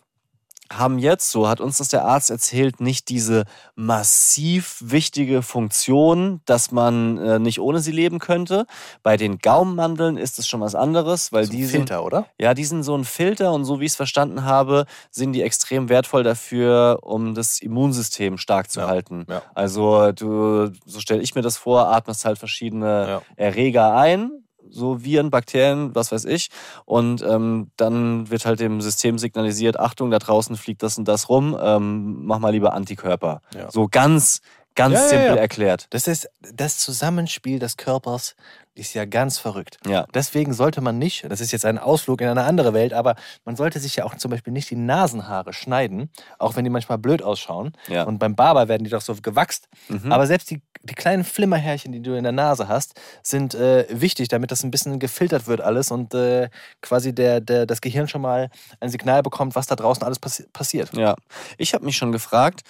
haben 0.78 0.98
jetzt, 1.00 1.30
so 1.32 1.48
hat 1.48 1.60
uns 1.62 1.78
das 1.78 1.88
der 1.90 2.06
Arzt 2.06 2.30
erzählt, 2.30 2.80
nicht 2.82 3.10
diese 3.10 3.44
massiv 3.76 4.78
wichtige 4.82 5.42
Funktion, 5.42 6.42
dass 6.46 6.72
man 6.72 7.18
äh, 7.18 7.40
nicht 7.40 7.60
ohne 7.60 7.80
sie 7.80 7.92
leben 7.92 8.20
könnte. 8.20 8.66
Bei 9.04 9.18
den 9.18 9.38
Gaumenmandeln 9.40 10.18
ist 10.18 10.40
es 10.40 10.48
schon 10.48 10.62
was 10.62 10.76
anderes, 10.76 11.32
weil 11.32 11.46
So 11.46 11.52
die 11.52 11.66
sind, 11.66 11.90
Filter, 11.90 12.04
oder? 12.04 12.26
ja, 12.40 12.54
die 12.54 12.66
sind 12.66 12.84
so 12.84 12.96
ein 12.96 13.06
Filter 13.06 13.54
und 13.54 13.66
so 13.66 13.80
wie 13.80 13.86
ich 13.86 13.92
es 13.92 13.96
verstanden 13.96 14.44
habe, 14.46 14.86
sind 15.12 15.34
die 15.34 15.42
extrem 15.42 15.90
wertvoll 15.90 16.24
dafür, 16.24 17.00
um 17.04 17.34
das 17.36 17.60
Immunsystem 17.62 18.38
stark 18.38 18.70
zu 18.72 18.82
Ja, 18.82 18.88
halten. 18.88 19.26
ja. 19.30 19.42
Also 19.54 20.12
du, 20.12 20.72
so 20.86 21.00
stelle 21.00 21.22
ich 21.22 21.36
mir 21.36 21.42
das 21.42 21.58
vor, 21.58 21.88
atmest 21.90 22.26
halt 22.26 22.38
verschiedene 22.40 23.08
Ja. 23.08 23.22
Erreger 23.36 23.96
ein, 23.96 24.32
so 24.74 25.04
Viren, 25.04 25.30
Bakterien, 25.30 25.96
was 25.96 26.12
weiß 26.12 26.26
ich. 26.26 26.50
Und 26.86 27.22
ähm, 27.22 27.72
dann 27.78 28.30
wird 28.30 28.46
halt 28.46 28.60
dem 28.60 28.82
System 28.82 29.18
signalisiert, 29.18 29.80
Achtung, 29.80 30.12
da 30.12 30.20
draußen 30.20 30.58
fliegt 30.58 30.84
das 30.84 30.98
und 30.98 31.08
das 31.08 31.30
rum, 31.30 31.58
ähm, 31.62 32.26
mach 32.26 32.40
mal 32.40 32.50
lieber 32.50 32.74
Antikörper. 32.74 33.42
Ja. 33.56 33.72
So 33.72 33.88
ganz, 33.90 34.42
ganz 34.76 34.96
Ja, 34.96 35.02
ja, 35.02 35.08
simpel 35.08 35.28
ja. 35.28 35.36
erklärt. 35.36 35.88
Das 35.92 36.08
ist 36.08 36.30
das 36.42 36.78
Zusammenspiel 36.78 37.60
des 37.60 37.78
Körpers 37.78 38.36
ist 38.76 38.94
ja 38.96 39.06
ganz 39.06 39.38
verrückt. 39.38 39.78
Ja. 39.86 40.08
Deswegen 40.14 40.54
sollte 40.54 40.82
man 40.82 40.98
nicht, 40.98 41.30
das 41.30 41.42
ist 41.42 41.52
jetzt 41.52 41.66
ein 41.66 41.78
Ausflug 41.78 42.22
in 42.22 42.28
eine 42.28 42.44
andere 42.44 42.74
Welt, 42.74 42.94
aber 42.94 43.16
man 43.46 43.56
sollte 43.56 43.80
sich 43.80 43.96
ja 43.98 44.06
auch 44.06 44.16
zum 44.16 44.32
Beispiel 44.32 44.52
nicht 44.52 44.70
die 44.70 44.76
Nasenhaare 44.76 45.54
schneiden, 45.54 46.10
auch 46.40 46.56
wenn 46.56 46.64
die 46.64 46.72
manchmal 46.72 46.98
blöd 46.98 47.22
ausschauen. 47.22 47.74
Ja. 47.88 48.04
Und 48.04 48.18
beim 48.18 48.36
Barber 48.36 48.68
werden 48.68 48.84
die 48.84 48.90
doch 48.90 49.02
so 49.02 49.16
gewachst. 49.22 49.68
Mhm. 49.90 50.12
Aber 50.12 50.26
selbst 50.26 50.50
die, 50.50 50.62
die 50.82 50.96
kleinen 50.96 51.24
Flimmerhärchen, 51.24 51.92
die 51.92 52.02
du 52.02 52.18
in 52.18 52.24
der 52.24 52.32
Nase 52.32 52.68
hast, 52.68 53.00
sind 53.22 53.54
äh, 53.54 53.86
wichtig, 53.90 54.28
damit 54.30 54.50
das 54.50 54.64
ein 54.64 54.72
bisschen 54.72 54.98
gefiltert 54.98 55.46
wird 55.46 55.62
alles 55.62 55.92
und 55.92 56.14
äh, 56.16 56.50
quasi 56.82 57.14
der, 57.14 57.42
der, 57.42 57.68
das 57.68 57.80
Gehirn 57.80 58.08
schon 58.08 58.22
mal 58.22 58.50
ein 58.80 58.90
Signal 58.90 59.22
bekommt, 59.22 59.56
was 59.56 59.68
da 59.68 59.76
draußen 59.76 60.04
alles 60.04 60.18
passi 60.18 60.48
passiert. 60.52 60.92
Ja, 60.98 61.16
ich 61.58 61.76
habe 61.76 61.86
mich 61.86 61.98
schon 61.98 62.12
gefragt, 62.12 62.62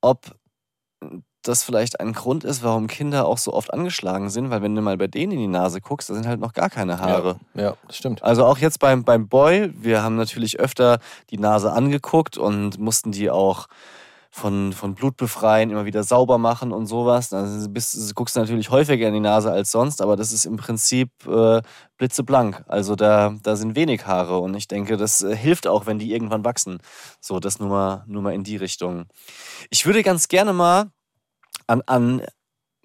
ob 0.00 0.34
das 1.42 1.62
vielleicht 1.62 2.00
ein 2.00 2.12
Grund 2.12 2.44
ist, 2.44 2.62
warum 2.62 2.86
Kinder 2.86 3.26
auch 3.26 3.38
so 3.38 3.52
oft 3.52 3.72
angeschlagen 3.72 4.30
sind, 4.30 4.50
weil 4.50 4.62
wenn 4.62 4.74
du 4.74 4.82
mal 4.82 4.96
bei 4.96 5.06
denen 5.06 5.32
in 5.32 5.38
die 5.38 5.46
Nase 5.46 5.80
guckst, 5.80 6.10
da 6.10 6.14
sind 6.14 6.26
halt 6.26 6.40
noch 6.40 6.52
gar 6.52 6.70
keine 6.70 6.98
Haare. 6.98 7.38
Ja, 7.54 7.62
ja 7.62 7.74
das 7.86 7.96
stimmt. 7.96 8.22
Also 8.22 8.44
auch 8.44 8.58
jetzt 8.58 8.78
beim, 8.78 9.04
beim 9.04 9.28
Boy, 9.28 9.72
wir 9.74 10.02
haben 10.02 10.16
natürlich 10.16 10.60
öfter 10.60 10.98
die 11.30 11.38
Nase 11.38 11.72
angeguckt 11.72 12.36
und 12.36 12.78
mussten 12.78 13.12
die 13.12 13.30
auch 13.30 13.66
von, 14.32 14.72
von 14.72 14.94
Blut 14.94 15.16
befreien, 15.16 15.70
immer 15.70 15.86
wieder 15.86 16.04
sauber 16.04 16.38
machen 16.38 16.70
und 16.70 16.86
sowas. 16.86 17.32
Also 17.32 17.68
bist, 17.68 17.94
du 17.94 18.14
guckst 18.14 18.36
natürlich 18.36 18.70
häufiger 18.70 19.08
in 19.08 19.14
die 19.14 19.20
Nase 19.20 19.50
als 19.50 19.72
sonst, 19.72 20.00
aber 20.00 20.14
das 20.14 20.32
ist 20.32 20.44
im 20.44 20.56
Prinzip 20.56 21.10
äh, 21.26 21.60
blitzeblank. 21.98 22.64
Also 22.68 22.94
da, 22.94 23.34
da 23.42 23.56
sind 23.56 23.74
wenig 23.74 24.06
Haare 24.06 24.38
und 24.38 24.54
ich 24.54 24.68
denke, 24.68 24.96
das 24.96 25.22
äh, 25.22 25.34
hilft 25.34 25.66
auch, 25.66 25.86
wenn 25.86 25.98
die 25.98 26.12
irgendwann 26.12 26.44
wachsen. 26.44 26.78
So, 27.20 27.40
das 27.40 27.58
nur 27.58 27.70
mal, 27.70 28.04
nur 28.06 28.22
mal 28.22 28.32
in 28.32 28.44
die 28.44 28.56
Richtung. 28.56 29.06
Ich 29.68 29.84
würde 29.84 30.04
ganz 30.04 30.28
gerne 30.28 30.52
mal 30.52 30.90
an, 31.70 31.82
an 31.86 32.22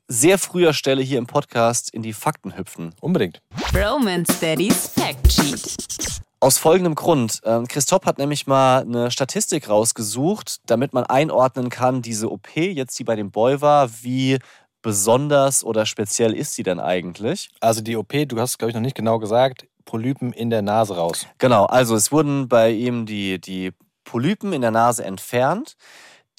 sehr 0.07 0.37
früher 0.37 0.73
Stelle 0.73 1.01
hier 1.01 1.17
im 1.17 1.25
Podcast 1.25 1.91
in 1.91 2.03
die 2.03 2.13
Fakten 2.13 2.55
hüpfen. 2.55 2.93
Unbedingt. 3.01 3.41
Bromance 3.71 4.31
Daddy's 4.39 4.87
Fact 4.87 5.31
Sheet. 5.31 6.21
Aus 6.39 6.59
folgendem 6.59 6.93
Grund. 6.93 7.41
Ähm, 7.43 7.67
Christoph 7.67 8.05
hat 8.05 8.19
nämlich 8.19 8.45
mal 8.45 8.81
eine 8.81 9.09
Statistik 9.09 9.67
rausgesucht, 9.67 10.57
damit 10.67 10.93
man 10.93 11.03
einordnen 11.05 11.69
kann, 11.69 12.03
diese 12.03 12.31
OP, 12.31 12.55
jetzt 12.55 12.99
die 12.99 13.03
bei 13.03 13.15
dem 13.15 13.31
Boy 13.31 13.61
war, 13.61 13.89
wie 14.03 14.37
besonders 14.83 15.63
oder 15.63 15.87
speziell 15.87 16.33
ist 16.35 16.53
sie 16.53 16.61
denn 16.61 16.79
eigentlich? 16.79 17.49
Also 17.61 17.81
die 17.81 17.97
OP, 17.97 18.13
du 18.27 18.39
hast 18.39 18.51
es, 18.51 18.57
glaube 18.59 18.69
ich, 18.69 18.75
noch 18.75 18.83
nicht 18.83 18.95
genau 18.95 19.17
gesagt, 19.17 19.65
Polypen 19.85 20.31
in 20.31 20.51
der 20.51 20.61
Nase 20.61 20.95
raus. 20.95 21.25
Genau, 21.39 21.65
also 21.65 21.95
es 21.95 22.11
wurden 22.11 22.47
bei 22.47 22.69
ihm 22.69 23.07
die, 23.07 23.41
die 23.41 23.71
Polypen 24.03 24.53
in 24.53 24.61
der 24.61 24.71
Nase 24.71 25.03
entfernt. 25.03 25.75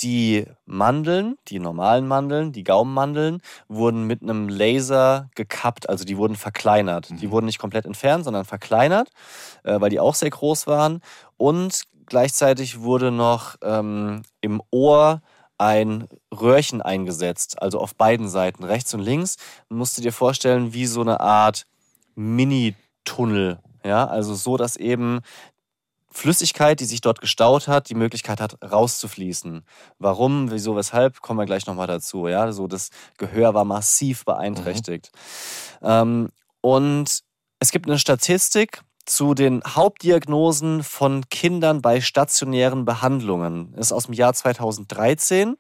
Die 0.01 0.45
Mandeln, 0.67 1.39
die 1.49 1.59
normalen 1.59 2.07
Mandeln, 2.07 2.53
die 2.53 2.65
Gaumenmandeln, 2.65 3.41
wurden 3.69 4.05
mit 4.05 4.23
einem 4.23 4.49
Laser 4.49 5.31
gekappt, 5.35 5.89
also 5.89 6.05
die 6.05 6.19
wurden 6.19 6.37
verkleinert. 6.37 7.09
Die 7.21 7.31
wurden 7.31 7.47
nicht 7.47 7.59
komplett 7.59 7.87
entfernt, 7.87 8.25
sondern 8.25 8.45
verkleinert, 8.45 9.09
äh, 9.65 9.81
weil 9.81 9.91
die 9.91 10.01
auch 10.01 10.15
sehr 10.15 10.31
groß 10.31 10.67
waren. 10.67 11.01
Und 11.39 11.85
gleichzeitig 12.07 12.81
wurde 12.81 13.11
noch 13.11 13.57
ähm, 13.63 14.23
im 14.41 14.63
Ohr 14.71 15.23
ein 15.59 16.09
Röhrchen 16.33 16.83
eingesetzt, 16.83 17.61
also 17.63 17.79
auf 17.81 17.95
beiden 17.95 18.29
Seiten, 18.29 18.65
rechts 18.65 18.93
und 18.95 19.01
links. 19.01 19.37
Man 19.69 19.79
musste 19.79 20.03
dir 20.03 20.13
vorstellen, 20.13 20.73
wie 20.75 20.87
so 20.87 21.01
eine 21.01 21.21
Art 21.21 21.67
Mini-Tunnel. 22.15 23.59
Ja, 23.85 24.07
also 24.07 24.35
so, 24.35 24.57
dass 24.57 24.77
eben 24.77 25.21
Flüssigkeit, 26.17 26.81
die 26.81 26.87
sich 26.87 27.03
dort 27.03 27.21
gestaut 27.21 27.69
hat, 27.69 27.91
die 27.91 27.95
Möglichkeit 27.95 28.41
hat, 28.41 28.57
rauszufließen. 28.63 29.67
Warum, 29.99 30.51
wieso, 30.51 30.75
weshalb, 30.75 31.21
kommen 31.21 31.39
wir 31.39 31.45
gleich 31.45 31.67
nochmal 31.67 31.87
dazu. 31.87 32.27
Ja, 32.27 32.51
so 32.53 32.67
das 32.67 32.89
Gehör 33.19 33.53
war 33.53 33.67
massiv 33.67 34.25
beeinträchtigt. 34.25 35.13
Ähm, 35.83 36.31
und 36.63 37.21
es 37.61 37.71
gibt 37.71 37.87
eine 37.87 37.99
Statistik 37.99 38.81
zu 39.07 39.35
den 39.35 39.63
Hauptdiagnosen 39.65 40.83
von 40.83 41.29
Kindern 41.31 41.81
bei 41.81 42.01
stationären 42.01 42.85
Behandlungen. 42.85 43.73
Ist 43.75 43.93
aus 43.93 44.07
dem 44.07 44.15
Jahr 44.15 44.35
2013. 44.35 45.57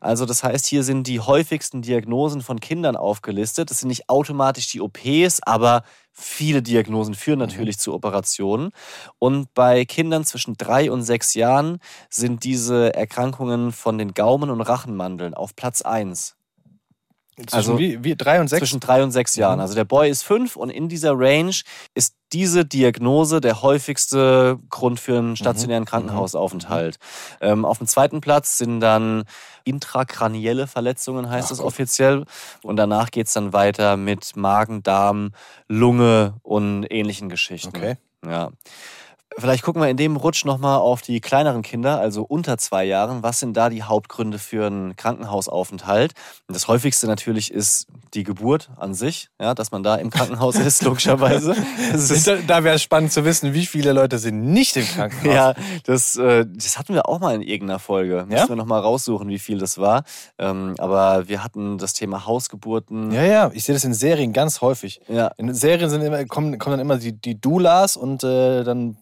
Also 0.00 0.24
das 0.24 0.42
heißt, 0.42 0.66
hier 0.66 0.82
sind 0.82 1.06
die 1.06 1.20
häufigsten 1.20 1.82
Diagnosen 1.82 2.40
von 2.40 2.58
Kindern 2.58 2.96
aufgelistet. 2.96 3.70
Das 3.70 3.80
sind 3.80 3.88
nicht 3.88 4.08
automatisch 4.08 4.68
die 4.68 4.80
OPs, 4.80 5.40
aber 5.42 5.84
viele 6.12 6.62
Diagnosen 6.62 7.14
führen 7.14 7.38
natürlich 7.38 7.78
zu 7.78 7.92
Operationen. 7.92 8.70
Und 9.18 9.52
bei 9.52 9.84
Kindern 9.84 10.24
zwischen 10.24 10.56
drei 10.56 10.90
und 10.90 11.02
sechs 11.02 11.34
Jahren 11.34 11.78
sind 12.08 12.44
diese 12.44 12.94
Erkrankungen 12.94 13.72
von 13.72 13.98
den 13.98 14.14
Gaumen- 14.14 14.50
und 14.50 14.62
Rachenmandeln 14.62 15.34
auf 15.34 15.54
Platz 15.54 15.82
eins. 15.82 16.35
Zwischen 17.36 17.54
Also 17.54 17.78
wie, 17.78 18.02
wie 18.02 18.16
drei 18.16 18.40
und 18.40 18.48
sechs? 18.48 18.60
Zwischen 18.60 18.80
drei 18.80 19.02
und 19.02 19.12
sechs 19.12 19.36
Jahren. 19.36 19.56
Mhm. 19.56 19.60
Also 19.62 19.74
der 19.74 19.84
Boy 19.84 20.08
ist 20.08 20.22
fünf 20.22 20.56
und 20.56 20.70
in 20.70 20.88
dieser 20.88 21.12
Range 21.14 21.54
ist 21.94 22.14
diese 22.32 22.64
Diagnose 22.64 23.40
der 23.40 23.62
häufigste 23.62 24.58
Grund 24.70 24.98
für 24.98 25.18
einen 25.18 25.36
stationären 25.36 25.84
Krankenhausaufenthalt. 25.84 26.98
Ähm, 27.40 27.64
auf 27.64 27.78
dem 27.78 27.86
zweiten 27.86 28.20
Platz 28.20 28.56
sind 28.58 28.80
dann 28.80 29.24
intrakranielle 29.64 30.66
Verletzungen, 30.66 31.28
heißt 31.28 31.50
es 31.50 31.60
offiziell. 31.60 32.24
Und 32.62 32.76
danach 32.76 33.10
geht 33.10 33.26
es 33.26 33.34
dann 33.34 33.52
weiter 33.52 33.96
mit 33.96 34.34
Magen, 34.36 34.82
Darm, 34.82 35.32
Lunge 35.68 36.34
und 36.42 36.86
ähnlichen 36.90 37.28
Geschichten. 37.28 37.76
Okay. 37.76 37.96
Ja. 38.24 38.50
Vielleicht 39.38 39.64
gucken 39.64 39.82
wir 39.82 39.88
in 39.90 39.98
dem 39.98 40.16
Rutsch 40.16 40.44
nochmal 40.46 40.78
auf 40.78 41.02
die 41.02 41.20
kleineren 41.20 41.60
Kinder, 41.62 41.98
also 42.00 42.22
unter 42.22 42.56
zwei 42.56 42.84
Jahren. 42.84 43.22
Was 43.22 43.38
sind 43.38 43.54
da 43.54 43.68
die 43.68 43.82
Hauptgründe 43.82 44.38
für 44.38 44.66
einen 44.66 44.96
Krankenhausaufenthalt? 44.96 46.12
Und 46.48 46.54
das 46.54 46.68
häufigste 46.68 47.06
natürlich 47.06 47.50
ist 47.52 47.86
die 48.14 48.22
Geburt 48.24 48.70
an 48.76 48.94
sich, 48.94 49.28
ja, 49.38 49.52
dass 49.54 49.72
man 49.72 49.82
da 49.82 49.96
im 49.96 50.08
Krankenhaus 50.08 50.56
ist, 50.56 50.82
logischerweise. 50.84 51.54
Ist, 51.92 52.26
Da, 52.26 52.36
da 52.46 52.64
wäre 52.64 52.76
es 52.76 52.82
spannend 52.82 53.12
zu 53.12 53.24
wissen, 53.26 53.52
wie 53.52 53.66
viele 53.66 53.92
Leute 53.92 54.18
sind 54.18 54.40
nicht 54.52 54.74
im 54.76 54.86
Krankenhaus. 54.86 55.34
ja, 55.34 55.54
das, 55.84 56.16
äh, 56.16 56.46
das 56.48 56.78
hatten 56.78 56.94
wir 56.94 57.06
auch 57.08 57.18
mal 57.20 57.34
in 57.34 57.42
irgendeiner 57.42 57.78
Folge. 57.78 58.24
Müssen 58.26 58.32
Ja? 58.32 58.48
wir 58.48 58.56
nochmal 58.56 58.80
raussuchen, 58.80 59.28
wie 59.28 59.38
viel 59.38 59.58
das 59.58 59.76
war. 59.76 60.04
Ähm, 60.38 60.76
aber 60.78 61.28
wir 61.28 61.44
hatten 61.44 61.76
das 61.76 61.92
Thema 61.92 62.24
Hausgeburten. 62.26 63.10
Ja, 63.12 63.22
ja, 63.24 63.50
ich 63.52 63.64
sehe 63.64 63.74
das 63.74 63.84
in 63.84 63.92
Serien 63.92 64.32
ganz 64.32 64.62
häufig. 64.62 65.00
Ja. 65.08 65.28
In 65.36 65.52
Serien 65.52 65.90
sind 65.90 66.00
immer, 66.00 66.24
kommen, 66.24 66.58
kommen 66.58 66.78
dann 66.78 66.80
immer 66.80 66.96
die, 66.96 67.12
die 67.12 67.38
Doulas 67.38 67.96
und 67.98 68.24
äh, 68.24 68.64
dann 68.64 68.96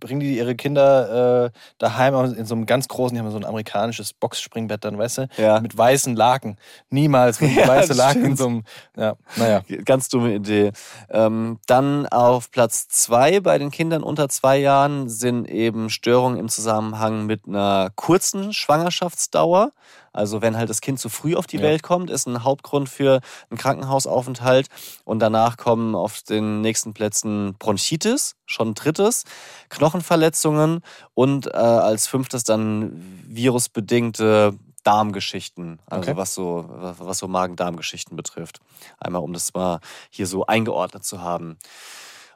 bringen 0.00 0.20
die 0.20 0.36
ihre 0.36 0.54
Kinder 0.54 1.46
äh, 1.46 1.50
daheim 1.78 2.14
in 2.34 2.46
so 2.46 2.54
einem 2.54 2.66
ganz 2.66 2.88
großen, 2.88 3.14
die 3.14 3.20
haben 3.20 3.30
so 3.30 3.36
ein 3.36 3.44
amerikanisches 3.44 4.12
Boxspringbett 4.12 4.84
dann, 4.84 4.98
weißt 4.98 5.18
du? 5.18 5.28
Ja. 5.36 5.60
Mit 5.60 5.76
weißen 5.76 6.14
Laken. 6.14 6.56
Niemals 6.90 7.40
mit 7.40 7.54
Ja, 7.54 7.68
weiße 7.68 7.88
das 7.88 7.96
Laken 7.96 8.24
in 8.24 8.36
so 8.36 8.46
einem, 8.46 8.64
ja, 8.96 9.14
naja. 9.36 9.62
Ganz 9.84 10.08
dumme 10.08 10.34
Idee. 10.34 10.72
Ähm, 11.08 11.58
dann 11.66 12.06
auf 12.06 12.50
Platz 12.50 12.88
zwei 12.88 13.40
bei 13.40 13.58
den 13.58 13.70
Kindern 13.70 14.02
unter 14.02 14.28
zwei 14.28 14.58
Jahren 14.58 15.08
sind 15.08 15.48
eben 15.48 15.90
Störungen 15.90 16.38
im 16.38 16.48
Zusammenhang 16.48 17.26
mit 17.26 17.46
einer 17.46 17.90
kurzen 17.94 18.52
Schwangerschaftsdauer. 18.52 19.72
Also 20.12 20.42
wenn 20.42 20.56
halt 20.56 20.68
das 20.70 20.80
Kind 20.80 20.98
zu 20.98 21.08
früh 21.08 21.34
auf 21.36 21.46
die 21.46 21.56
Ja. 21.56 21.62
Welt 21.62 21.82
kommt, 21.82 22.10
ist 22.10 22.26
ein 22.26 22.42
Hauptgrund 22.44 22.88
für 22.88 23.20
einen 23.48 23.58
Krankenhausaufenthalt. 23.58 24.68
Und 25.04 25.20
danach 25.20 25.56
kommen 25.56 25.94
auf 25.94 26.22
den 26.22 26.60
nächsten 26.60 26.94
Plätzen 26.94 27.54
Bronchitis, 27.58 28.34
schon 28.46 28.74
drittes, 28.74 29.24
Knochenverletzungen 29.68 30.80
und 31.14 31.46
äh, 31.46 31.50
als 31.56 32.06
fünftes 32.06 32.44
dann 32.44 33.22
virusbedingte 33.26 34.54
Darmgeschichten, 34.82 35.78
also 35.86 36.10
Okay. 36.10 36.16
was 36.16 36.34
so, 36.34 36.64
was 36.70 37.18
so 37.18 37.28
Magen-Darm-Geschichten 37.28 38.16
betrifft. 38.16 38.60
Einmal, 38.98 39.22
um 39.22 39.32
das 39.32 39.52
mal 39.52 39.80
hier 40.08 40.26
so 40.26 40.46
eingeordnet 40.46 41.04
zu 41.04 41.20
haben. 41.20 41.58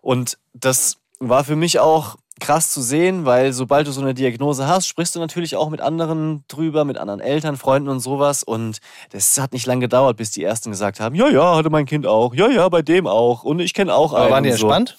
Und 0.02 0.38
das 0.52 0.98
war 1.20 1.44
für 1.44 1.56
mich 1.56 1.78
auch 1.80 2.16
krass 2.40 2.70
zu 2.72 2.82
sehen, 2.82 3.24
weil 3.24 3.52
sobald 3.52 3.86
du 3.86 3.92
so 3.92 4.00
eine 4.00 4.12
Diagnose 4.14 4.66
hast, 4.66 4.86
sprichst 4.88 5.14
du 5.14 5.20
natürlich 5.20 5.54
auch 5.56 5.70
mit 5.70 5.80
anderen 5.80 6.44
drüber, 6.48 6.84
mit 6.84 6.98
anderen 6.98 7.20
Eltern, 7.20 7.56
Freunden 7.56 7.88
und 7.88 8.00
sowas. 8.00 8.42
Und 8.42 8.78
das 9.10 9.38
hat 9.38 9.52
nicht 9.52 9.66
lange 9.66 9.82
gedauert, 9.82 10.16
bis 10.16 10.30
die 10.32 10.42
Ersten 10.42 10.70
gesagt 10.70 10.98
haben, 11.00 11.14
ja, 11.14 11.28
ja, 11.28 11.54
hatte 11.56 11.70
mein 11.70 11.86
Kind 11.86 12.06
auch, 12.06 12.34
ja, 12.34 12.48
ja, 12.48 12.68
bei 12.68 12.82
dem 12.82 13.06
auch. 13.06 13.44
Und 13.44 13.60
ich 13.60 13.72
kenne 13.72 13.94
auch 13.94 14.12
einen. 14.12 14.22
Aber 14.24 14.30
waren 14.34 14.44
die 14.44 14.50
so. 14.50 14.66
entspannt? 14.66 14.98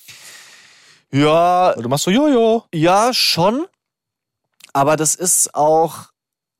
Ja, 1.11 1.73
Du 1.73 1.87
machst 1.89 2.05
so, 2.05 2.11
jojo. 2.11 2.63
ja, 2.73 3.13
schon. 3.13 3.65
Aber 4.73 4.97
das 4.97 5.15
ist 5.15 5.55
auch 5.55 6.07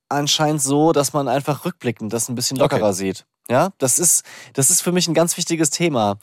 anscheinend 0.08 0.62
so, 0.62 0.92
dass 0.94 1.14
man 1.14 1.28
einfach 1.28 1.66
rückblickend 1.66 2.14
das 2.14 2.30
ein 2.30 2.36
bisschen 2.36 2.58
lockerer 2.58 2.86
Okay. 2.88 2.94
sieht. 2.94 3.26
Ja, 3.50 3.70
das 3.78 4.00
ist, 4.00 4.24
das 4.54 4.70
ist 4.70 4.82
für 4.82 4.92
mich 4.92 5.08
ein 5.08 5.14
ganz 5.14 5.36
wichtiges 5.38 5.70
Thema. 5.70 6.18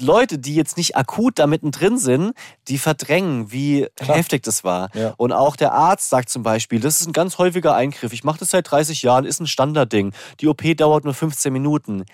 Leute, 0.00 0.38
die 0.38 0.54
jetzt 0.54 0.76
nicht 0.76 0.96
akut 0.96 1.38
da 1.38 1.46
mittendrin 1.46 1.98
sind, 1.98 2.32
die 2.68 2.78
verdrängen, 2.78 3.52
wie 3.52 3.86
Klar. 3.96 4.16
heftig 4.18 4.42
das 4.42 4.64
war. 4.64 4.94
Ja. 4.94 5.14
Und 5.16 5.32
auch 5.32 5.56
der 5.56 5.72
Arzt 5.72 6.10
sagt 6.10 6.28
zum 6.28 6.42
Beispiel, 6.42 6.80
das 6.80 7.00
ist 7.00 7.06
ein 7.06 7.12
ganz 7.12 7.38
häufiger 7.38 7.74
Eingriff. 7.74 8.12
Ich 8.12 8.24
mache 8.24 8.38
das 8.38 8.50
seit 8.50 8.70
30 8.70 9.02
Jahren, 9.02 9.24
ist 9.24 9.40
ein 9.40 9.46
Standardding. 9.46 10.12
Die 10.40 10.48
OP 10.48 10.62
dauert 10.76 11.04
nur 11.04 11.14
15 11.14 11.52
Minuten. 11.52 12.04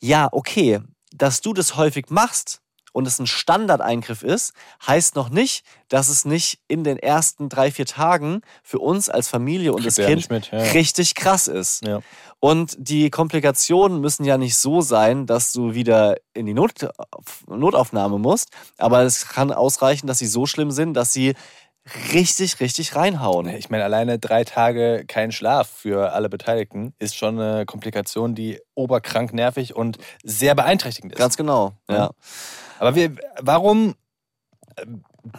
Ja, 0.00 0.28
okay, 0.32 0.80
dass 1.14 1.40
du 1.40 1.52
das 1.52 1.76
häufig 1.76 2.06
machst 2.08 2.61
und 2.92 3.06
es 3.06 3.18
ein 3.18 3.26
Standardeingriff 3.26 4.22
ist, 4.22 4.52
heißt 4.86 5.16
noch 5.16 5.30
nicht, 5.30 5.64
dass 5.88 6.08
es 6.08 6.24
nicht 6.24 6.60
in 6.68 6.84
den 6.84 6.98
ersten 6.98 7.48
drei, 7.48 7.70
vier 7.70 7.86
Tagen 7.86 8.42
für 8.62 8.78
uns 8.78 9.08
als 9.08 9.28
Familie 9.28 9.72
und 9.72 9.82
Kriegt 9.82 9.98
das 9.98 10.06
Kind 10.06 10.30
mit, 10.30 10.50
ja. 10.52 10.58
richtig 10.58 11.14
krass 11.14 11.48
ist. 11.48 11.84
Ja. 11.86 12.00
Und 12.38 12.76
die 12.78 13.10
Komplikationen 13.10 14.00
müssen 14.00 14.24
ja 14.24 14.36
nicht 14.36 14.56
so 14.56 14.80
sein, 14.80 15.26
dass 15.26 15.52
du 15.52 15.74
wieder 15.74 16.16
in 16.34 16.46
die 16.46 16.54
Not 16.54 16.88
Notaufnahme 17.46 18.18
musst, 18.18 18.50
aber 18.78 19.02
es 19.02 19.28
kann 19.28 19.52
ausreichen, 19.52 20.06
dass 20.06 20.18
sie 20.18 20.26
so 20.26 20.46
schlimm 20.46 20.70
sind, 20.70 20.94
dass 20.94 21.12
sie 21.12 21.34
richtig, 22.12 22.60
richtig 22.60 22.94
reinhauen. 22.94 23.48
Ich 23.48 23.68
meine, 23.68 23.84
alleine 23.84 24.18
drei 24.18 24.44
Tage 24.44 25.04
kein 25.06 25.32
Schlaf 25.32 25.68
für 25.68 26.12
alle 26.12 26.28
Beteiligten 26.28 26.94
ist 26.98 27.16
schon 27.16 27.40
eine 27.40 27.66
Komplikation, 27.66 28.34
die 28.34 28.60
oberkrank 28.74 29.32
nervig 29.32 29.74
und 29.74 29.98
sehr 30.22 30.54
beeinträchtigend 30.54 31.12
ist. 31.12 31.18
Ganz 31.18 31.36
genau, 31.36 31.72
ja. 31.88 31.96
Ja. 31.96 32.10
Aber 32.82 32.96
wir, 32.96 33.14
warum 33.40 33.94
äh, 34.74 34.86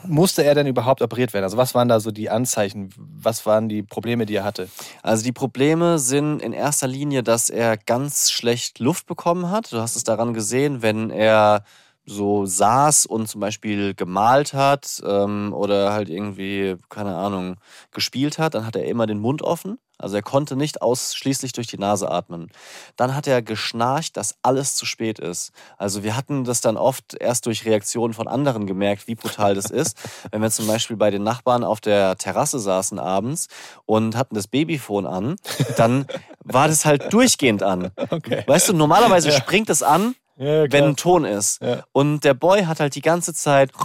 musste 0.06 0.46
er 0.46 0.56
denn 0.56 0.66
überhaupt 0.66 1.02
operiert 1.02 1.34
werden? 1.34 1.44
Also 1.44 1.58
was 1.58 1.76
waren 1.76 1.90
da 1.90 2.00
so 2.00 2.10
die 2.10 2.30
Anzeichen? 2.30 2.90
Was 2.96 3.46
waren 3.46 3.68
die 3.68 3.84
Probleme, 3.84 4.26
die 4.26 4.36
er 4.36 4.46
hatte? 4.46 4.70
Also 5.02 5.26
die 5.26 5.34
Probleme 5.34 6.00
sind 6.00 6.42
in 6.42 6.54
erster 6.54 6.88
Linie, 6.88 7.22
dass 7.22 7.50
er 7.50 7.76
ganz 7.76 8.32
schlecht 8.32 8.80
Luft 8.80 9.08
bekommen 9.08 9.50
hat. 9.50 9.74
Du 9.74 9.82
hast 9.82 9.98
es 9.98 10.06
daran 10.06 10.34
gesehen, 10.34 10.82
wenn 10.82 11.10
er 11.10 11.66
so 12.06 12.46
saß 12.46 13.06
und 13.06 13.28
zum 13.28 13.42
Beispiel 13.42 13.94
gemalt 13.94 14.54
hat 14.54 15.02
ähm, 15.06 15.54
oder 15.54 15.94
halt 15.94 16.10
irgendwie, 16.10 16.76
keine 16.90 17.16
Ahnung, 17.16 17.58
gespielt 17.92 18.38
hat, 18.38 18.56
dann 18.56 18.66
hat 18.66 18.76
er 18.76 18.86
immer 18.86 19.08
den 19.08 19.20
Mund 19.20 19.42
offen. 19.42 19.80
Also 20.04 20.18
er 20.18 20.22
konnte 20.22 20.58
nicht 20.58 20.82
ausschließlich 20.82 21.54
durch 21.54 21.68
die 21.68 21.78
Nase 21.78 22.12
atmen. 22.12 22.50
Dann 22.98 23.16
hat 23.16 23.26
er 23.26 23.42
geschnarcht, 23.42 24.18
dass 24.18 24.36
alles 24.42 24.76
zu 24.76 24.86
spät 24.86 25.18
ist. 25.18 25.52
Also 25.78 26.04
wir 26.04 26.18
hatten 26.18 26.44
das 26.44 26.60
dann 26.60 26.76
oft 26.76 27.14
erst 27.14 27.46
durch 27.46 27.64
Reaktionen 27.66 28.14
von 28.14 28.28
anderen 28.28 28.68
gemerkt, 28.68 29.08
wie 29.08 29.16
brutal 29.16 29.56
das 29.56 29.72
ist. 29.72 29.98
Wenn 30.32 30.42
wir 30.42 30.52
zum 30.52 30.68
Beispiel 30.68 30.98
bei 30.98 31.10
den 31.10 31.24
Nachbarn 31.24 31.64
auf 31.64 31.80
der 31.80 32.18
Terrasse 32.18 32.60
saßen 32.60 33.00
abends 33.00 33.48
und 33.86 34.18
hatten 34.18 34.36
das 34.36 34.48
Babyphone 34.48 35.06
an, 35.06 35.36
dann 35.78 36.06
war 36.44 36.68
das 36.68 36.86
halt 36.86 37.14
durchgehend 37.14 37.64
an. 37.64 37.92
Okay. 38.10 38.44
Weißt 38.46 38.70
du, 38.70 38.74
normalerweise 38.74 39.32
springt 39.32 39.70
es 39.70 39.82
an, 39.82 40.14
Ja, 40.44 40.72
wenn 40.72 40.84
ein 40.84 40.96
Ton 40.96 41.26
ist. 41.26 41.62
Ja. 41.62 41.84
Und 41.92 42.22
der 42.24 42.34
Boy 42.34 42.64
hat 42.64 42.80
halt 42.80 42.96
die 42.96 43.02
ganze 43.02 43.34
Zeit. 43.34 43.72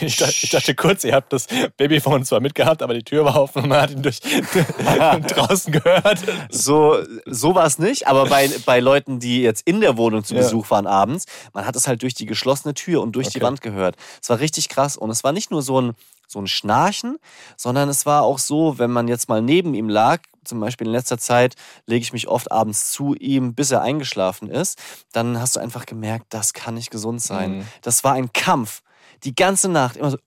Ich 0.00 0.16
dachte, 0.16 0.34
ich 0.42 0.50
dachte 0.50 0.74
kurz, 0.76 1.02
ihr 1.02 1.14
habt 1.14 1.32
das 1.32 1.46
Babyphone 1.76 2.24
zwar 2.24 2.40
mitgehabt, 2.40 2.80
aber 2.80 2.94
die 2.94 3.02
Tür 3.02 3.24
war 3.24 3.36
offen 3.42 3.64
und 3.64 3.68
man 3.70 3.82
hat 3.82 3.90
ihn 3.90 4.02
durch 4.02 4.20
draußen 4.80 5.72
gehört. 5.72 6.20
So, 6.48 6.98
so 7.26 7.54
war 7.56 7.66
es 7.66 7.78
nicht, 7.78 8.06
aber 8.06 8.26
bei, 8.26 8.48
bei 8.64 8.78
Leuten, 8.78 9.18
die 9.18 9.42
jetzt 9.42 9.66
in 9.66 9.80
der 9.80 9.96
Wohnung 9.96 10.22
zu. 10.22 10.34
Besuch 10.34 10.70
waren 10.70 10.86
abends, 10.86 11.24
man 11.52 11.66
hat 11.66 11.74
es 11.74 11.88
halt 11.88 12.02
durch 12.02 12.14
die 12.14 12.24
geschlossene 12.24 12.72
Tür 12.72 13.02
und 13.02 13.12
durch 13.12 13.28
die 13.28 13.38
Okay. 13.38 13.46
Wand 13.46 13.60
gehört. 13.62 13.96
Es 14.22 14.30
war 14.30 14.38
richtig 14.38 14.68
krass 14.68 14.96
und 14.96 15.10
es 15.10 15.24
war 15.24 15.32
nicht 15.32 15.50
nur 15.50 15.60
so 15.60 15.80
ein, 15.80 15.92
so 16.28 16.40
ein 16.40 16.46
Schnarchen, 16.46 17.18
sondern 17.56 17.88
es 17.88 18.06
war 18.06 18.22
auch 18.22 18.38
so, 18.38 18.78
wenn 18.78 18.92
man 18.92 19.08
jetzt 19.08 19.28
mal 19.28 19.42
neben 19.42 19.74
ihm 19.74 19.88
lag, 19.88 20.20
zum 20.44 20.60
Beispiel 20.60 20.86
in 20.86 20.92
letzter 20.92 21.18
Zeit 21.18 21.54
lege 21.86 22.02
ich 22.02 22.12
mich 22.12 22.28
oft 22.28 22.50
abends 22.50 22.90
zu 22.90 23.14
ihm, 23.14 23.54
bis 23.54 23.70
er 23.70 23.82
eingeschlafen 23.82 24.48
ist, 24.50 24.78
dann 25.12 25.40
hast 25.40 25.56
du 25.56 25.60
einfach 25.60 25.86
gemerkt, 25.86 26.26
das 26.30 26.52
kann 26.52 26.74
nicht 26.74 26.90
gesund 26.90 27.22
sein. 27.22 27.58
Mhm. 27.58 27.66
Das 27.82 28.04
war 28.04 28.14
ein 28.14 28.32
Kampf. 28.32 28.82
Die 29.24 29.34
ganze 29.34 29.68
Nacht 29.68 29.96
immer 29.96 30.10
so. 30.10 30.18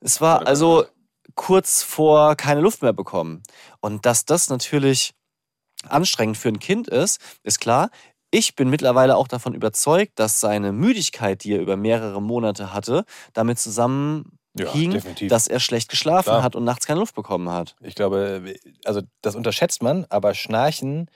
Es 0.00 0.20
war 0.20 0.46
also 0.46 0.86
kurz 1.36 1.82
vor 1.82 2.34
keine 2.34 2.60
Luft 2.60 2.82
mehr 2.82 2.92
bekommen. 2.92 3.42
Und 3.80 4.04
dass 4.04 4.24
das 4.24 4.48
natürlich 4.48 5.14
anstrengend 5.88 6.36
für 6.36 6.48
ein 6.48 6.58
Kind 6.58 6.88
ist, 6.88 7.20
ist 7.42 7.60
klar. 7.60 7.90
Ich 8.32 8.56
bin 8.56 8.68
mittlerweile 8.68 9.16
auch 9.16 9.28
davon 9.28 9.54
überzeugt, 9.54 10.18
dass 10.18 10.40
seine 10.40 10.72
Müdigkeit, 10.72 11.44
die 11.44 11.52
er 11.52 11.60
über 11.60 11.76
mehrere 11.76 12.20
Monate 12.20 12.72
hatte, 12.72 13.04
damit 13.32 13.58
zusammenhing, 14.56 14.92
definitiv. 14.92 15.28
dass 15.30 15.46
er 15.46 15.60
schlecht 15.60 15.88
geschlafen 15.88 16.30
Klar. 16.30 16.42
hat 16.42 16.56
und 16.56 16.64
nachts 16.64 16.86
keine 16.86 17.00
Luft 17.00 17.14
bekommen 17.14 17.50
hat. 17.50 17.76
Ich 17.80 17.94
glaube, 17.94 18.54
also 18.84 19.02
das 19.22 19.34
unterschätzt 19.34 19.82
man, 19.82 20.06
aber 20.08 20.34
Schnarchen 20.34 21.10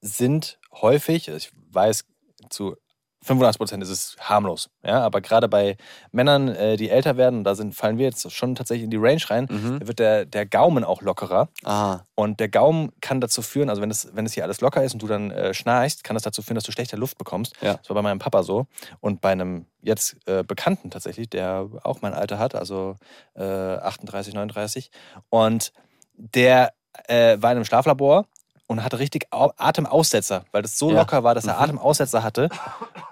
sind 0.00 0.58
häufig, 0.72 1.28
ich 1.28 1.50
weiß, 1.70 2.04
zu 2.50 2.76
85 3.24 3.58
Prozent 3.58 3.82
ist 3.82 3.88
es 3.90 4.16
harmlos. 4.20 4.70
Ja, 4.84 5.00
aber 5.02 5.20
gerade 5.20 5.48
bei 5.48 5.76
Männern, 6.12 6.48
äh, 6.48 6.76
die 6.76 6.90
älter 6.90 7.16
werden, 7.16 7.42
da 7.44 7.54
sind, 7.54 7.74
fallen 7.74 7.98
wir 7.98 8.04
jetzt 8.06 8.30
schon 8.32 8.54
tatsächlich 8.54 8.84
in 8.84 8.90
die 8.90 8.96
Range 8.98 9.22
rein, 9.28 9.48
Mhm. 9.50 9.78
da 9.80 9.86
wird 9.86 9.98
der, 9.98 10.24
der 10.26 10.46
Gaumen 10.46 10.84
auch 10.84 11.00
lockerer. 11.02 11.48
Ah, 11.64 12.00
Und 12.14 12.38
der 12.40 12.48
Gaumen 12.48 12.92
kann 13.00 13.20
dazu 13.20 13.42
führen, 13.42 13.70
also 13.70 13.80
wenn 13.82 13.90
es, 13.90 14.08
wenn 14.14 14.26
es 14.26 14.34
hier 14.34 14.44
alles 14.44 14.60
locker 14.60 14.84
ist 14.84 14.92
und 14.94 15.02
du 15.02 15.06
dann 15.06 15.30
äh, 15.30 15.54
schnarchst, 15.54 16.04
kann 16.04 16.14
das 16.14 16.22
dazu 16.22 16.42
führen, 16.42 16.54
dass 16.56 16.64
du 16.64 16.72
schlechter 16.72 16.96
Luft 16.96 17.18
bekommst. 17.18 17.54
Ja. 17.60 17.74
Das 17.74 17.88
war 17.88 17.94
bei 17.94 18.02
meinem 18.02 18.18
Papa 18.18 18.42
so. 18.42 18.66
Und 19.00 19.20
bei 19.20 19.32
einem 19.32 19.66
jetzt 19.82 20.16
äh, 20.26 20.42
Bekannten 20.44 20.90
tatsächlich, 20.90 21.28
der 21.30 21.68
auch 21.82 22.02
mein 22.02 22.14
Alter 22.14 22.38
hat, 22.38 22.54
also 22.54 22.96
äh, 23.34 23.42
38, 23.42 24.34
39. 24.34 24.90
Und 25.30 25.72
der 26.16 26.72
äh, 27.08 27.36
war 27.40 27.50
in 27.50 27.56
einem 27.56 27.64
Schlaflabor 27.64 28.26
und 28.66 28.82
hatte 28.82 28.98
richtig 28.98 29.26
Au 29.30 29.52
Atemaussetzer, 29.56 30.44
weil 30.52 30.62
das 30.62 30.78
so 30.78 30.90
Ja. 30.90 30.98
locker 31.00 31.22
war, 31.24 31.34
dass 31.34 31.46
er 31.46 31.54
Mhm. 31.56 31.60
Atemaussetzer 31.62 32.22
hatte 32.22 32.48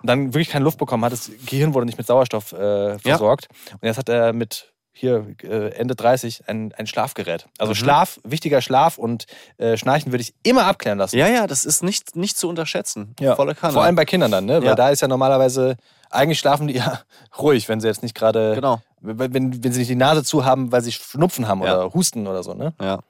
und 0.00 0.06
dann 0.08 0.34
wirklich 0.34 0.48
keine 0.48 0.64
Luft 0.64 0.78
bekommen 0.78 1.04
hat. 1.04 1.12
Das 1.12 1.30
Gehirn 1.46 1.74
wurde 1.74 1.86
nicht 1.86 1.98
mit 1.98 2.06
Sauerstoff 2.06 2.52
äh, 2.52 2.98
versorgt. 2.98 3.48
Und 3.72 3.82
jetzt 3.86 3.98
hat 3.98 4.08
er 4.08 4.32
mit 4.32 4.68
hier 4.94 5.26
äh, 5.42 5.70
Ende 5.74 5.94
30 5.94 6.48
ein, 6.48 6.72
ein 6.76 6.86
Schlafgerät. 6.86 7.46
Also 7.58 7.72
Mhm. 7.72 7.76
Schlaf, 7.76 8.20
wichtiger 8.24 8.60
Schlaf 8.60 8.98
und 8.98 9.24
äh, 9.56 9.76
Schnarchen 9.78 10.12
würde 10.12 10.22
ich 10.22 10.34
immer 10.42 10.66
abklären 10.66 10.98
lassen. 10.98 11.16
ja, 11.16 11.28
ja, 11.28 11.46
das 11.46 11.64
ist 11.64 11.82
nicht, 11.82 12.14
nicht 12.14 12.36
zu 12.36 12.48
unterschätzen. 12.48 13.14
Volle 13.36 13.54
Kanne. 13.54 13.72
Vor 13.72 13.82
allem 13.84 13.96
bei 13.96 14.04
Kindern 14.04 14.30
dann, 14.30 14.44
ne? 14.44 14.60
Weil 14.60 14.68
Ja. 14.68 14.74
da 14.74 14.90
ist 14.90 15.00
ja 15.00 15.08
normalerweise, 15.08 15.76
eigentlich 16.10 16.38
schlafen 16.38 16.68
die 16.68 16.74
ja 16.76 17.00
ruhig, 17.38 17.68
wenn 17.70 17.80
sie 17.80 17.88
jetzt 17.88 18.02
nicht 18.02 18.14
gerade, 18.14 18.54
Genau. 18.54 18.82
Wenn, 19.02 19.62
wenn, 19.62 19.72
sie 19.72 19.80
nicht 19.80 19.90
die 19.90 19.96
Nase 19.96 20.22
zu 20.24 20.44
haben, 20.44 20.70
weil 20.72 20.82
sie 20.82 20.92
Schnupfen 20.92 21.48
haben 21.48 21.62
Ja. 21.62 21.76
oder 21.78 21.94
Husten 21.94 22.26
oder 22.26 22.42
so, 22.42 22.54
ne? 22.54 22.72
Ja. 22.80 23.00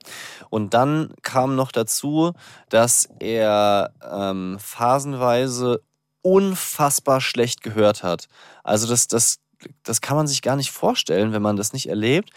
Und 0.50 0.74
dann 0.74 1.12
kam 1.22 1.54
noch 1.54 1.70
dazu, 1.72 2.32
dass 2.68 3.08
er 3.18 3.92
ähm, 4.10 4.56
phasenweise 4.58 5.82
unfassbar 6.22 7.20
schlecht 7.20 7.62
gehört 7.62 8.02
hat. 8.02 8.28
Also 8.62 8.86
das, 8.86 9.08
das, 9.08 9.38
das 9.82 10.00
kann 10.00 10.16
man 10.16 10.26
sich 10.26 10.42
gar 10.42 10.56
nicht 10.56 10.70
vorstellen, 10.70 11.32
wenn 11.32 11.42
man 11.42 11.56
das 11.56 11.72
nicht 11.72 11.88
erlebt. 11.88 12.30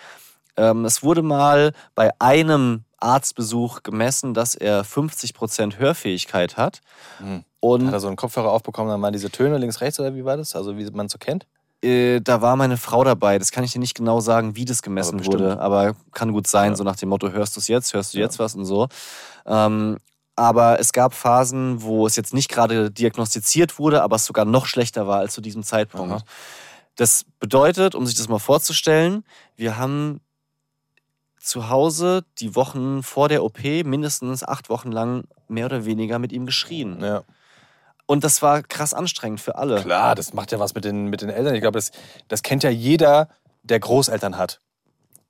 Ähm, 0.57 0.85
es 0.85 1.03
wurde 1.03 1.21
mal 1.21 1.74
bei 1.93 2.12
einem 2.19 2.83
Arztbesuch 2.97 3.83
gemessen, 3.83 4.33
dass 4.33 4.55
er 4.55 4.83
50% 4.83 5.77
Hörfähigkeit 5.77 6.57
hat. 6.57 6.82
Mhm. 7.19 7.43
Und 7.60 7.88
Hat 7.88 7.93
er 7.93 7.99
so 7.99 8.08
einen 8.08 8.15
Kopfhörer 8.15 8.51
aufbekommen, 8.51 8.91
dann 8.91 9.01
waren 9.01 9.13
diese 9.13 9.30
Töne 9.30 9.58
links, 9.58 9.82
rechts 9.82 9.99
oder 9.99 10.15
wie 10.15 10.25
war 10.25 10.38
das? 10.38 10.56
Also 10.56 10.77
wie 10.77 10.89
man 10.91 11.10
so 11.10 11.17
kennt? 11.17 11.47
Äh, 11.86 12.19
da 12.21 12.41
war 12.41 12.56
meine 12.56 12.78
Frau 12.78 13.04
dabei. 13.04 13.38
Das 13.39 13.52
kann 13.52 13.63
ich 13.63 13.71
dir 13.74 13.80
nicht 13.80 13.95
genau 13.95 14.19
sagen, 14.19 14.56
wie 14.56 14.65
das 14.65 14.82
gemessen 14.82 15.19
Aber 15.19 15.26
wurde. 15.28 15.60
Aber 15.60 15.95
kann 16.12 16.32
gut 16.34 16.48
sein, 16.48 16.71
Ja. 16.71 16.76
so 16.76 16.84
nach 16.84 16.95
dem 16.95 17.10
Motto, 17.10 17.30
hörst 17.30 17.56
du 17.56 17.60
es 17.60 17.67
jetzt, 17.67 17.93
hörst 17.93 18.13
du 18.13 18.17
Ja. 18.17 18.26
jetzt 18.26 18.39
was 18.39 18.56
und 18.56 18.65
so. 18.65 18.88
Ähm, 19.45 19.98
aber 20.36 20.80
es 20.80 20.91
gab 20.91 21.13
Phasen, 21.13 21.82
wo 21.82 22.06
es 22.08 22.15
jetzt 22.17 22.34
nicht 22.34 22.50
gerade 22.50 22.91
diagnostiziert 22.91 23.80
wurde, 23.80 24.02
aber 24.04 24.17
es 24.17 24.26
sogar 24.26 24.43
noch 24.45 24.65
schlechter 24.65 25.08
war 25.08 25.19
als 25.19 25.34
zu 25.34 25.39
diesem 25.41 25.63
Zeitpunkt. 25.63 26.12
Aha. 26.13 26.21
Das 26.98 27.26
bedeutet, 27.39 27.95
um 27.95 28.06
sich 28.06 28.15
das 28.15 28.28
mal 28.28 28.39
vorzustellen, 28.39 29.24
wir 29.56 29.78
haben 29.78 30.19
zu 31.39 31.69
Hause 31.69 32.24
die 32.39 32.56
Wochen 32.56 33.04
vor 33.04 33.30
der 33.30 33.43
OP 33.43 33.63
mindestens 33.84 34.43
acht 34.43 34.69
Wochen 34.69 34.91
lang 34.91 35.26
mehr 35.48 35.67
oder 35.67 35.86
weniger 35.86 36.19
mit 36.19 36.32
ihm 36.32 36.45
geschrien. 36.45 37.00
Ja. 37.02 37.24
Und 38.08 38.24
das 38.24 38.41
war 38.41 38.62
krass 38.63 38.94
anstrengend 38.94 39.41
für 39.41 39.56
alle. 39.56 39.82
Klar, 39.82 40.13
das 40.15 40.34
macht 40.34 40.52
ja 40.52 40.60
was 40.60 40.74
mit 40.76 40.86
den, 40.86 41.08
mit 41.08 41.22
den 41.22 41.30
Eltern. 41.30 41.56
Ich 41.56 41.62
glaube, 41.62 41.78
das, 41.80 41.91
das 42.28 42.44
kennt 42.44 42.63
ja 42.63 42.70
jeder, 42.70 43.30
der 43.63 43.80
Großeltern 43.80 44.38
hat. 44.38 44.62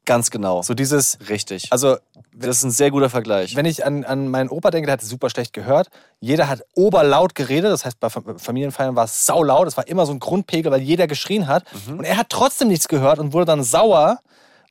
Ganz 0.04 0.30
genau. 0.30 0.62
So 0.62 0.76
dieses, 0.76 1.18
Richtig. 1.30 1.72
also 1.72 1.98
Das 2.32 2.58
ist 2.58 2.64
ein 2.64 2.70
sehr 2.72 2.92
guter 2.92 3.10
Vergleich. 3.10 3.56
wenn 3.56 3.66
ich 3.66 3.84
an, 3.86 4.04
an 4.04 4.28
meinen 4.28 4.50
Opa 4.50 4.70
denke, 4.70 4.86
der 4.86 4.94
hat 4.94 5.02
super 5.02 5.32
schlecht 5.32 5.52
gehört. 5.54 5.88
Jeder 6.20 6.48
hat 6.48 6.62
oberlaut 6.76 7.34
geredet. 7.34 7.72
Das 7.72 7.86
heißt, 7.86 8.00
bei 8.00 8.12
Fa- 8.12 8.22
Familienfeiern 8.38 8.96
war 8.96 9.06
es 9.06 9.26
saulaut. 9.26 9.68
Es 9.68 9.78
war 9.78 9.88
immer 9.88 10.06
so 10.06 10.12
ein 10.12 10.20
Grundpegel, 10.20 10.72
weil 10.72 10.82
jeder 10.82 11.08
geschrien 11.08 11.48
hat. 11.48 11.64
Mhm. 11.88 12.00
Und 12.00 12.04
er 12.06 12.18
hat 12.18 12.30
trotzdem 12.30 12.68
nichts 12.68 12.88
gehört 12.88 13.18
und 13.18 13.34
wurde 13.34 13.46
dann 13.46 13.64
sauer, 13.64 14.20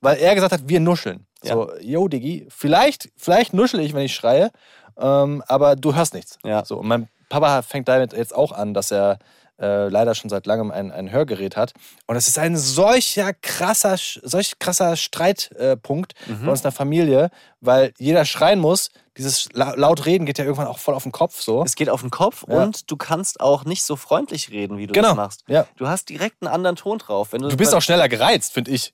weil 0.01 0.19
er 0.19 0.35
gesagt 0.37 0.53
hat, 0.53 0.69
wir 0.69 0.79
nuscheln. 0.79 1.27
Ja. 1.43 1.55
So, 1.55 1.73
yo, 1.81 2.07
Diggi, 2.07 2.47
vielleicht, 2.51 3.11
vielleicht 3.17 3.55
nuschel 3.55 3.81
ich, 3.81 3.93
wenn 3.93 4.03
ich 4.05 4.15
schreie, 4.15 4.51
ähm, 4.97 5.43
aber 5.49 5.75
du 5.75 5.95
hörst 5.97 6.15
nichts. 6.15 6.39
Ja. 6.45 6.65
So, 6.65 6.77
und 6.79 6.87
mein 6.87 7.09
Papa 7.29 7.63
fängt 7.63 7.89
damit 7.89 8.13
jetzt 8.13 8.35
auch 8.35 8.53
an, 8.53 8.75
dass 8.75 8.91
er 8.91 9.19
äh, 9.61 9.89
leider 9.89 10.17
schon 10.17 10.31
seit 10.31 10.47
langem 10.47 10.73
ein, 10.73 10.91
ein 10.91 11.13
Hörgerät 11.13 11.57
hat. 11.57 11.73
Und 12.09 12.17
es 12.17 12.27
ist 12.27 12.39
ein 12.39 12.57
solcher 12.57 13.33
krasser, 13.35 13.97
solch 13.97 14.59
krasser 14.59 14.97
Streitpunkt 14.97 16.15
äh, 16.27 16.33
Mhm. 16.33 16.45
bei 16.47 16.51
uns 16.51 16.61
in 16.61 16.65
der 16.65 16.73
Familie, 16.73 17.31
weil 17.61 17.93
jeder 17.99 18.25
schreien 18.25 18.59
muss. 18.59 18.91
Dieses 19.17 19.49
la 19.53 19.75
laut 19.77 20.07
reden 20.07 20.27
geht 20.27 20.39
ja 20.39 20.45
irgendwann 20.45 20.67
auch 20.67 20.79
voll 20.79 20.95
auf 20.95 21.05
den 21.05 21.13
Kopf 21.13 21.41
so. 21.41 21.63
Es 21.63 21.77
geht 21.77 21.89
auf 21.89 22.01
den 22.01 22.11
Kopf 22.11 22.45
Ja. 22.49 22.63
und 22.65 22.91
du 22.91 22.97
kannst 22.97 23.41
auch 23.41 23.65
nicht 23.65 23.85
so 23.85 23.95
freundlich 23.95 24.51
reden, 24.51 24.77
wie 24.77 24.89
du 24.89 24.93
Genau. 24.93 25.09
das 25.11 25.17
machst. 25.17 25.45
Ja. 25.47 25.67
Du 25.77 25.87
hast 25.87 26.09
direkt 26.09 26.43
einen 26.43 26.53
anderen 26.53 26.75
Ton 26.75 26.99
drauf. 26.99 27.33
Wenn 27.33 27.43
du, 27.43 27.49
Du 27.49 27.57
bist 27.57 27.75
auch 27.75 27.83
schneller 27.83 28.09
gereizt, 28.09 28.53
finde 28.53 28.73
ich. 28.73 28.93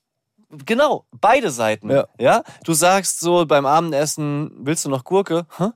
Genau, 0.65 1.05
beide 1.11 1.49
Seiten. 1.49 1.89
Ja. 1.89 2.07
Ja. 2.19 2.43
Du 2.65 2.73
sagst 2.73 3.19
so 3.21 3.45
beim 3.47 3.65
Abendessen, 3.65 4.51
willst 4.57 4.85
du 4.85 4.89
noch 4.89 5.05
Gurke? 5.05 5.47
Hä? 5.57 5.69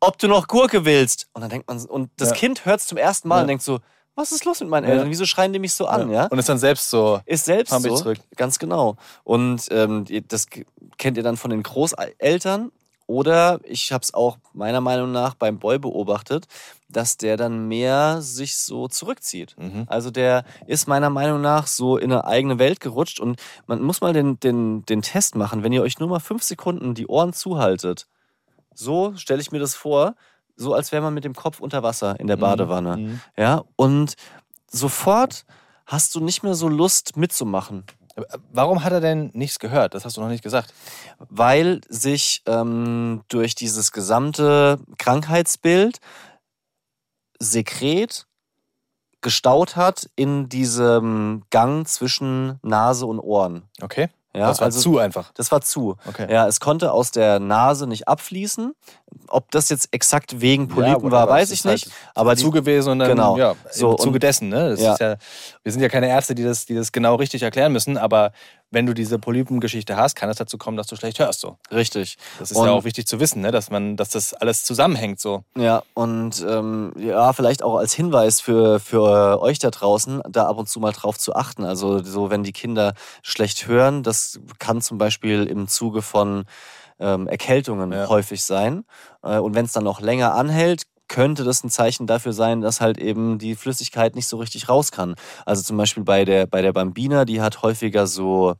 Ob 0.00 0.18
du 0.18 0.28
noch 0.28 0.46
Gurke 0.48 0.84
willst? 0.84 1.28
Und 1.32 1.42
dann 1.42 1.50
denkt 1.50 1.66
man, 1.68 1.84
und 1.86 2.10
das 2.16 2.30
Ja. 2.30 2.34
Kind 2.36 2.64
hört 2.64 2.80
es 2.80 2.86
zum 2.86 2.98
ersten 2.98 3.28
Mal 3.28 3.36
Ja. 3.36 3.42
und 3.42 3.48
denkt 3.48 3.64
so, 3.64 3.80
was 4.14 4.32
ist 4.32 4.44
los 4.44 4.60
mit 4.60 4.68
meinen 4.68 4.84
Ja. 4.84 4.90
Eltern? 4.94 5.10
Wieso 5.10 5.26
schreien 5.26 5.52
die 5.52 5.58
mich 5.58 5.74
so 5.74 5.86
an? 5.86 6.10
Ja. 6.10 6.26
Und 6.26 6.38
ist 6.38 6.48
dann 6.48 6.58
selbst 6.58 6.90
so. 6.90 7.20
Ist 7.24 7.44
selbst 7.44 7.70
so. 7.72 7.96
zurück. 7.96 8.18
Ganz 8.36 8.58
genau. 8.58 8.96
Und 9.24 9.66
ähm, 9.70 10.04
das 10.28 10.46
kennt 10.98 11.16
ihr 11.16 11.22
dann 11.22 11.36
von 11.36 11.50
den 11.50 11.62
Großeltern. 11.62 12.72
Oder 13.06 13.60
ich 13.64 13.90
habe 13.90 14.02
es 14.02 14.12
auch 14.12 14.36
meiner 14.52 14.82
Meinung 14.82 15.12
nach 15.12 15.32
beim 15.34 15.58
Boy 15.58 15.78
beobachtet, 15.78 16.46
dass 16.90 17.16
der 17.16 17.38
dann 17.38 17.66
mehr 17.66 18.20
sich 18.20 18.58
so 18.58 18.86
zurückzieht. 18.86 19.54
Mhm. 19.58 19.84
Also 19.86 20.10
der 20.10 20.44
ist 20.66 20.88
meiner 20.88 21.08
Meinung 21.08 21.40
nach 21.40 21.66
so 21.68 21.96
in 21.96 22.12
eine 22.12 22.26
eigene 22.26 22.58
Welt 22.58 22.80
gerutscht 22.80 23.18
und 23.18 23.40
man 23.66 23.80
muss 23.80 24.02
mal 24.02 24.12
den, 24.12 24.38
den, 24.40 24.84
den 24.84 25.00
Test 25.00 25.36
machen, 25.36 25.62
wenn 25.62 25.72
ihr 25.72 25.80
euch 25.82 25.98
nur 25.98 26.08
mal 26.10 26.20
fünf 26.20 26.42
Sekunden 26.42 26.94
die 26.94 27.06
Ohren 27.06 27.32
zuhaltet. 27.32 28.06
So 28.78 29.16
stelle 29.16 29.40
ich 29.40 29.50
mir 29.50 29.58
das 29.58 29.74
vor, 29.74 30.14
so 30.54 30.72
als 30.72 30.92
wäre 30.92 31.02
man 31.02 31.12
mit 31.12 31.24
dem 31.24 31.34
Kopf 31.34 31.58
unter 31.60 31.82
Wasser 31.82 32.18
in 32.20 32.28
der 32.28 32.36
Badewanne. 32.36 32.96
Mhm. 32.96 33.20
Ja, 33.36 33.64
und 33.76 34.14
sofort 34.70 35.44
hast 35.86 36.14
du 36.14 36.20
nicht 36.20 36.42
mehr 36.44 36.54
so 36.54 36.68
Lust 36.68 37.16
mitzumachen, 37.16 37.84
Aber 38.14 38.26
Warum 38.52 38.84
hat 38.84 38.92
er 38.92 39.00
denn 39.00 39.30
nichts 39.34 39.58
gehört? 39.58 39.94
Das 39.94 40.04
hast 40.04 40.16
du 40.16 40.20
noch 40.20 40.28
nicht 40.28 40.44
gesagt. 40.44 40.72
weil 41.18 41.80
sich 41.88 42.42
ähm, 42.46 43.22
durch 43.28 43.54
dieses 43.56 43.90
gesamte 43.90 44.78
Krankheitsbild 44.98 45.98
Sekret 47.40 48.26
gestaut 49.20 49.74
hat 49.76 50.08
in 50.16 50.48
diesem 50.48 51.42
Gang 51.50 51.86
zwischen 51.88 52.58
Nase 52.62 53.06
und 53.06 53.18
Ohren. 53.18 53.62
Okay. 53.80 54.08
Ja, 54.34 54.48
das 54.48 54.60
war 54.60 54.66
also 54.66 54.80
zu 54.80 54.98
einfach. 54.98 55.32
Das 55.32 55.50
war 55.50 55.60
zu. 55.60 55.96
Okay. 56.06 56.30
Ja, 56.32 56.46
es 56.46 56.60
konnte 56.60 56.92
aus 56.92 57.10
der 57.10 57.40
Nase 57.40 57.86
nicht 57.86 58.08
abfließen. 58.08 58.74
Ob 59.28 59.50
das 59.50 59.68
jetzt 59.68 59.88
exakt 59.92 60.40
wegen 60.40 60.68
Polypen 60.68 61.04
Ja, 61.06 61.10
war, 61.10 61.28
weiß 61.28 61.50
ich 61.50 61.64
halt 61.64 61.86
nicht. 61.86 61.90
aber 62.14 62.34
die, 62.34 62.42
zu 62.42 62.50
gewesen 62.50 62.90
und 62.92 62.98
dann 63.00 63.08
Genau. 63.10 63.36
ja, 63.36 63.54
So, 63.70 63.92
im 63.92 63.98
Zuge 63.98 64.18
dessen. 64.18 64.48
Ne? 64.48 64.74
Ja. 64.78 64.96
Ja, 64.98 65.16
wir 65.62 65.72
sind 65.72 65.82
ja 65.82 65.88
keine 65.88 66.08
Ärzte, 66.08 66.34
die 66.34 66.44
das, 66.44 66.66
die 66.66 66.74
das 66.74 66.92
genau 66.92 67.14
richtig 67.16 67.42
erklären 67.42 67.72
müssen, 67.72 67.98
aber 67.98 68.32
wenn 68.70 68.84
du 68.84 68.92
diese 68.92 69.18
Polypengeschichte 69.18 69.96
hast, 69.96 70.14
kann 70.14 70.28
es 70.28 70.36
dazu 70.36 70.58
kommen, 70.58 70.76
dass 70.76 70.86
du 70.88 70.96
schlecht 70.96 71.18
hörst. 71.18 71.40
So. 71.40 71.56
richtig. 71.72 72.16
Das 72.38 72.50
ist 72.50 72.56
Und- 72.56 72.66
ja 72.66 72.72
auch 72.72 72.84
wichtig 72.84 73.06
zu 73.06 73.18
wissen, 73.20 73.40
ne? 73.40 73.50
dass 73.50 73.70
man, 73.70 73.96
dass 73.96 74.10
das 74.10 74.34
alles 74.34 74.62
zusammenhängt. 74.64 75.20
So. 75.20 75.42
Ja, 75.56 75.82
und 75.94 76.44
ähm, 76.46 76.92
ja, 76.98 77.32
vielleicht 77.32 77.62
auch 77.62 77.76
als 77.76 77.94
Hinweis 77.94 78.40
für, 78.42 78.78
für 78.80 79.40
euch 79.40 79.58
da 79.58 79.70
draußen, 79.70 80.20
da 80.28 80.46
ab 80.48 80.58
und 80.58 80.68
zu 80.68 80.80
mal 80.80 80.92
drauf 80.92 81.18
zu 81.18 81.34
achten. 81.34 81.64
Also 81.64 82.02
so, 82.02 82.28
wenn 82.30 82.42
die 82.44 82.52
Kinder 82.52 82.92
schlecht 83.22 83.66
hören, 83.66 84.02
das 84.02 84.38
kann 84.58 84.80
zum 84.82 84.98
Beispiel 84.98 85.44
im 85.46 85.66
Zuge 85.68 86.02
von 86.02 86.44
ähm, 87.00 87.26
Erkältungen 87.28 87.92
Ja. 87.92 88.08
häufig 88.08 88.44
sein. 88.44 88.84
Äh, 89.22 89.38
und 89.38 89.54
wenn 89.54 89.64
es 89.66 89.72
dann 89.72 89.84
noch 89.84 90.00
länger 90.00 90.34
anhält, 90.34 90.82
könnte 91.08 91.42
das 91.44 91.64
ein 91.64 91.70
Zeichen 91.70 92.06
dafür 92.06 92.34
sein, 92.34 92.60
dass 92.60 92.80
halt 92.82 92.98
eben 92.98 93.38
die 93.38 93.54
Flüssigkeit 93.54 94.14
nicht 94.14 94.26
so 94.28 94.36
richtig 94.36 94.68
raus 94.68 94.92
kann. 94.92 95.14
Also 95.46 95.62
zum 95.62 95.76
Beispiel 95.78 96.04
bei 96.04 96.24
der, 96.26 96.46
bei 96.46 96.60
der 96.60 96.72
Bambina, 96.74 97.24
die 97.24 97.40
hat 97.40 97.62
häufiger 97.62 98.06
so 98.06 98.54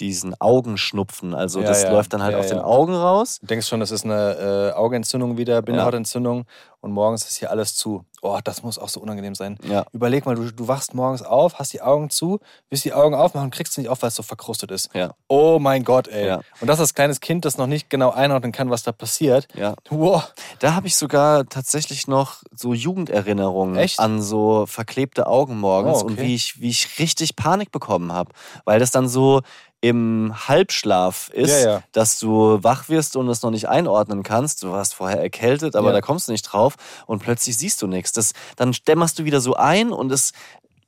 diesen 0.00 0.34
Augenschnupfen. 0.40 1.34
Also 1.34 1.60
Ja, 1.60 1.68
das 1.68 1.82
ja. 1.84 1.90
läuft 1.92 2.12
dann 2.12 2.22
halt 2.22 2.32
Ja, 2.32 2.38
aus 2.40 2.48
den. 2.48 2.58
Augen 2.58 2.94
raus. 2.94 3.38
Du 3.40 3.46
denkst 3.46 3.66
schon, 3.68 3.80
das 3.80 3.90
ist 3.90 4.04
eine 4.04 4.72
äh, 4.74 4.76
Augenentzündung 4.76 5.36
wieder, 5.36 5.60
Bindehautentzündung 5.62 6.46
und 6.80 6.92
morgens 6.92 7.26
ist 7.28 7.36
hier 7.38 7.50
alles 7.50 7.76
zu. 7.76 8.04
Oh, 8.22 8.38
das 8.42 8.62
muss 8.62 8.78
auch 8.78 8.88
so 8.88 9.00
unangenehm 9.00 9.34
sein. 9.34 9.58
Ja. 9.66 9.84
Überleg 9.92 10.26
mal, 10.26 10.34
du, 10.34 10.50
du 10.50 10.68
wachst 10.68 10.94
morgens 10.94 11.22
auf, 11.22 11.58
hast 11.58 11.72
die 11.72 11.80
Augen 11.82 12.10
zu, 12.10 12.40
willst 12.68 12.84
die 12.84 12.92
Augen 12.92 13.14
aufmachen, 13.14 13.50
kriegst 13.50 13.76
du 13.76 13.80
nicht 13.80 13.88
auf, 13.90 14.02
weil 14.02 14.08
es 14.08 14.14
so 14.14 14.22
verkrustet 14.22 14.70
ist. 14.70 14.90
Ja. 14.94 15.14
Oh 15.28 15.58
mein 15.58 15.84
Gott, 15.84 16.08
ey. 16.08 16.36
Und 16.60 16.66
das 16.68 16.80
als 16.80 16.94
kleines 16.94 17.20
Kind, 17.20 17.44
das 17.44 17.56
noch 17.58 17.66
nicht 17.66 17.88
genau 17.90 18.10
einordnen 18.10 18.52
kann, 18.52 18.68
was 18.70 18.82
da 18.82 18.92
passiert. 18.92 19.48
Ja. 19.54 19.74
Wow. 19.90 20.32
Da 20.58 20.74
habe 20.74 20.86
ich 20.86 20.96
sogar 20.96 21.46
tatsächlich 21.46 22.08
noch 22.08 22.42
so 22.54 22.74
Jugenderinnerungen 22.74 23.76
Echt? 23.76 23.98
an 23.98 24.20
so 24.22 24.66
verklebte 24.66 25.26
Augen 25.26 25.58
morgens 25.58 25.98
Oh, 25.98 26.04
okay. 26.04 26.06
und 26.06 26.20
wie 26.20 26.34
ich, 26.34 26.60
wie 26.60 26.68
ich 26.70 26.98
richtig 26.98 27.36
Panik 27.36 27.72
bekommen 27.72 28.12
habe. 28.12 28.32
Weil 28.64 28.80
das 28.80 28.90
dann 28.90 29.08
so 29.08 29.40
im 29.82 30.34
Halbschlaf 30.48 31.30
ist, 31.30 31.62
Ja, 31.62 31.70
ja. 31.70 31.82
dass 31.92 32.18
du 32.18 32.62
wach 32.62 32.88
wirst 32.88 33.16
und 33.16 33.28
es 33.28 33.42
noch 33.42 33.50
nicht 33.50 33.68
einordnen 33.68 34.22
kannst. 34.22 34.62
Du 34.62 34.72
warst 34.72 34.94
vorher 34.94 35.20
erkältet, 35.20 35.74
aber 35.74 35.88
Ja. 35.88 35.92
da 35.94 36.00
kommst 36.02 36.28
du 36.28 36.32
nicht 36.32 36.42
drauf 36.42 36.74
und 37.06 37.20
plötzlich 37.22 37.56
siehst 37.56 37.80
du 37.80 37.86
nichts. 37.86 38.12
Das, 38.12 38.32
dann 38.56 38.72
dämmerst 38.86 39.18
du 39.18 39.24
wieder 39.24 39.40
so 39.40 39.54
ein 39.54 39.90
und 39.92 40.12
es 40.12 40.32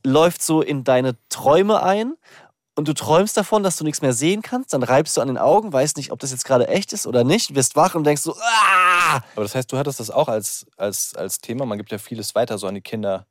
läuft 0.05 0.42
so 0.42 0.61
in 0.62 0.85
deine 0.85 1.16
Träume 1.31 1.83
ein. 1.83 2.14
Und 2.74 2.88
du 2.88 2.94
träumst 2.94 3.37
davon, 3.37 3.62
dass 3.62 3.76
du 3.76 3.85
nichts 3.85 4.00
mehr 4.00 4.14
sehen 4.14 4.40
kannst, 4.40 4.72
dann 4.72 4.83
reibst 4.83 5.16
du 5.16 5.20
an 5.20 5.28
den 5.28 5.37
Augen, 5.37 5.72
weißt 5.74 5.98
nicht, 5.98 6.11
ob 6.11 6.18
das 6.20 6.31
jetzt 6.31 6.46
gerade 6.46 6.68
echt 6.68 6.94
ist 6.94 7.07
oder 7.07 7.22
nicht, 7.22 7.55
wirst 7.55 7.76
wach 7.76 7.94
und 7.94 8.05
denkst 8.05 8.22
so, 8.22 8.35
ah! 8.35 9.16
Aber 9.37 9.42
das 9.42 9.55
heißt, 9.55 9.70
du 9.70 9.76
hattest 9.76 10.00
das 10.00 10.11
auch 10.11 10.28
als, 10.28 10.64
als, 10.78 11.14
als 11.14 11.38
Thema. 11.38 11.66
Man 11.66 11.76
gibt 11.76 11.92
ja 11.92 11.98
vieles 11.98 12.35
weiter 12.35 12.57
so 12.57 12.66
an 12.66 12.74
die 12.74 12.81
Kinder. 12.81 13.26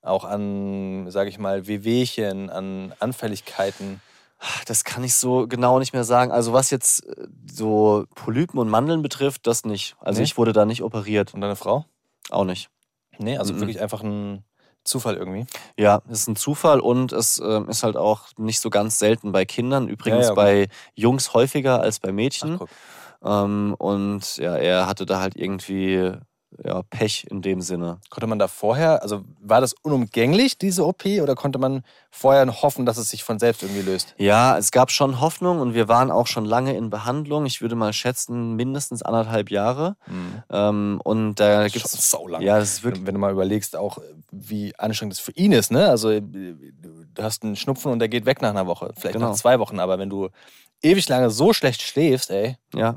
Auch 0.00 0.24
an, 0.24 1.10
sage 1.10 1.28
ich 1.28 1.38
mal, 1.40 1.66
Wehwehchen, 1.66 2.50
an 2.50 2.94
Anfälligkeiten. 3.00 4.00
Das 4.66 4.84
kann 4.84 5.02
ich 5.04 5.14
so 5.14 5.46
genau 5.46 5.78
nicht 5.78 5.92
mehr 5.92 6.04
sagen. 6.04 6.30
Also 6.32 6.52
was 6.52 6.70
jetzt 6.70 7.06
äh, 7.06 7.26
so 7.50 8.04
Polypen 8.14 8.58
und 8.58 8.68
Mandeln 8.68 9.02
betrifft, 9.02 9.46
das 9.46 9.64
nicht. 9.64 9.96
Also 10.00 10.18
Nee? 10.20 10.24
ich 10.24 10.36
wurde 10.38 10.52
da 10.52 10.64
nicht 10.64 10.82
operiert. 10.82 11.34
Und 11.34 11.40
deine 11.40 11.56
Frau? 11.56 11.84
Auch 12.30 12.44
nicht. 12.44 12.68
Nee, 13.18 13.36
also 13.38 13.52
Mhm. 13.54 13.60
wirklich 13.60 13.80
einfach 13.80 14.02
ein 14.02 14.44
Zufall 14.84 15.16
irgendwie. 15.16 15.46
Ja, 15.78 16.02
es 16.10 16.20
ist 16.20 16.28
ein 16.28 16.36
Zufall 16.36 16.80
und 16.80 17.12
es 17.12 17.40
ähm, 17.44 17.68
ist 17.68 17.82
halt 17.84 17.96
auch 17.96 18.24
nicht 18.36 18.60
so 18.60 18.68
ganz 18.70 18.98
selten 18.98 19.32
bei 19.32 19.44
Kindern. 19.44 19.88
Übrigens 19.88 20.18
Ja, 20.18 20.24
ja, 20.26 20.32
okay. 20.32 20.66
bei 20.66 20.68
Jungs 20.94 21.32
häufiger 21.32 21.80
als 21.80 22.00
bei 22.00 22.10
Ach, 22.10 22.14
Mädchen. 22.14 22.58
guck. 22.58 22.68
ähm, 23.24 23.74
und 23.78 24.36
ja, 24.36 24.56
er 24.56 24.86
hatte 24.86 25.06
da 25.06 25.20
halt 25.20 25.36
irgendwie 25.36 26.12
ja, 26.62 26.82
Pech 26.82 27.26
in 27.30 27.42
dem 27.42 27.60
Sinne. 27.60 27.98
Konnte 28.10 28.26
man 28.26 28.38
da 28.38 28.48
vorher, 28.48 29.02
also 29.02 29.24
war 29.40 29.60
das 29.60 29.72
unumgänglich, 29.72 30.58
diese 30.58 30.86
OP, 30.86 31.04
oder 31.22 31.34
konnte 31.34 31.58
man 31.58 31.82
vorher 32.10 32.46
noch 32.46 32.62
hoffen, 32.62 32.86
dass 32.86 32.96
es 32.98 33.08
sich 33.10 33.24
von 33.24 33.38
selbst 33.38 33.62
irgendwie 33.62 33.82
löst? 33.82 34.14
Ja, 34.18 34.56
es 34.58 34.70
gab 34.70 34.90
schon 34.90 35.20
Hoffnung 35.20 35.60
und 35.60 35.74
wir 35.74 35.88
waren 35.88 36.10
auch 36.10 36.26
schon 36.26 36.44
lange 36.44 36.76
in 36.76 36.90
Behandlung. 36.90 37.46
Ich 37.46 37.60
würde 37.62 37.74
mal 37.74 37.92
schätzen, 37.92 38.54
mindestens 38.54 39.02
anderthalb 39.02 39.50
Jahre. 39.50 39.96
Ähm, 40.50 41.00
und 41.02 41.36
da 41.40 41.62
Das 41.62 41.66
ist 41.66 41.72
gibt 41.72 41.84
es. 41.86 42.10
saulang. 42.10 42.42
Ja, 42.42 42.58
das 42.58 42.74
ist 42.74 42.82
wirklich. 42.84 43.00
Wenn, 43.02 43.06
wenn 43.08 43.14
du 43.14 43.20
mal 43.20 43.32
überlegst, 43.32 43.76
auch 43.76 43.98
wie 44.30 44.74
anstrengend 44.78 45.14
das 45.14 45.20
für 45.20 45.32
ihn 45.32 45.52
ist, 45.52 45.70
ne? 45.72 45.88
Also 45.88 46.20
du 46.20 47.22
hast 47.22 47.42
einen 47.42 47.56
Schnupfen 47.56 47.90
und 47.92 47.98
der 47.98 48.08
geht 48.08 48.26
weg 48.26 48.42
nach 48.42 48.50
einer 48.50 48.66
Woche, 48.66 48.92
vielleicht 48.96 49.14
Genau. 49.14 49.30
nach 49.30 49.36
zwei 49.36 49.58
Wochen, 49.58 49.80
aber 49.80 49.98
wenn 49.98 50.10
du 50.10 50.28
ewig 50.82 51.08
lange 51.08 51.30
so 51.30 51.52
schlecht 51.52 51.82
schläfst, 51.82 52.30
ey. 52.30 52.56
Ja. 52.74 52.96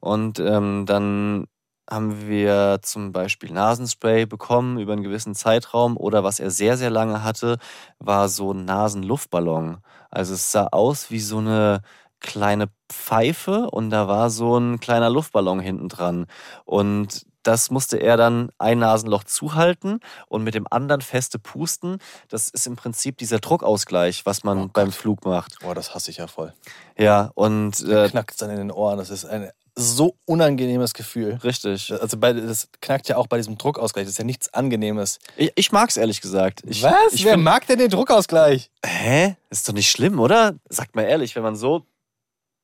Und 0.00 0.38
ähm, 0.38 0.84
dann 0.86 1.46
haben 1.88 2.28
wir 2.28 2.80
zum 2.82 3.12
Beispiel 3.12 3.52
Nasenspray 3.52 4.26
bekommen 4.26 4.78
über 4.78 4.92
einen 4.92 5.02
gewissen 5.02 5.34
Zeitraum 5.34 5.96
oder 5.96 6.24
was 6.24 6.40
er 6.40 6.50
sehr, 6.50 6.76
sehr 6.76 6.90
lange 6.90 7.22
hatte, 7.22 7.58
war 7.98 8.28
so 8.28 8.52
ein 8.52 8.64
Nasenluftballon. 8.64 9.78
Also 10.10 10.34
es 10.34 10.52
sah 10.52 10.68
aus 10.72 11.10
wie 11.10 11.20
so 11.20 11.38
eine 11.38 11.82
kleine 12.20 12.68
Pfeife 12.88 13.70
und 13.70 13.90
da 13.90 14.08
war 14.08 14.30
so 14.30 14.58
ein 14.58 14.80
kleiner 14.80 15.10
Luftballon 15.10 15.60
hinten 15.60 15.88
dran. 15.88 16.26
Und 16.64 17.26
das 17.42 17.70
musste 17.70 17.98
er 17.98 18.16
dann 18.16 18.50
ein 18.58 18.80
Nasenloch 18.80 19.22
zuhalten 19.22 20.00
und 20.26 20.42
mit 20.42 20.54
dem 20.54 20.66
anderen 20.68 21.00
feste 21.00 21.38
pusten. 21.38 21.98
Das 22.28 22.48
ist 22.48 22.66
im 22.66 22.74
Prinzip 22.74 23.18
dieser 23.18 23.38
Druckausgleich, 23.38 24.26
was 24.26 24.42
man 24.42 24.64
Oh 24.64 24.68
beim 24.72 24.90
Flug 24.90 25.24
macht. 25.24 25.60
Boah, 25.60 25.74
das 25.74 25.94
hasse 25.94 26.10
ich 26.10 26.16
ja 26.16 26.26
voll. 26.26 26.52
Ja, 26.98 27.30
und 27.34 27.80
äh, 27.84 28.08
Knackt 28.08 28.40
dann 28.42 28.50
in 28.50 28.56
den 28.56 28.72
Ohren, 28.72 28.98
das 28.98 29.10
ist 29.10 29.24
ein 29.24 29.50
so 29.78 30.16
unangenehmes 30.24 30.94
Gefühl. 30.94 31.38
richtig. 31.44 31.92
Also 31.92 32.16
bei, 32.16 32.32
das 32.32 32.68
knackt 32.80 33.08
ja 33.08 33.16
auch 33.16 33.26
bei 33.26 33.36
diesem 33.36 33.58
Druckausgleich, 33.58 34.04
das 34.06 34.12
ist 34.12 34.18
ja 34.18 34.24
nichts 34.24 34.52
Angenehmes. 34.54 35.18
Ich, 35.36 35.52
ich 35.54 35.70
mag's 35.72 35.96
ehrlich 35.96 36.20
gesagt. 36.20 36.62
Ich, 36.66 36.82
Was? 36.82 37.12
Ich 37.12 37.24
Wer 37.24 37.32
find, 37.34 37.44
mag 37.44 37.66
denn 37.66 37.78
den 37.78 37.90
Druckausgleich? 37.90 38.70
hä? 38.84 39.36
Ist 39.50 39.68
doch 39.68 39.74
nicht 39.74 39.90
schlimm, 39.90 40.18
oder? 40.18 40.54
Sagt 40.70 40.96
mal 40.96 41.02
ehrlich, 41.02 41.36
wenn 41.36 41.42
man 41.42 41.56
so 41.56 41.84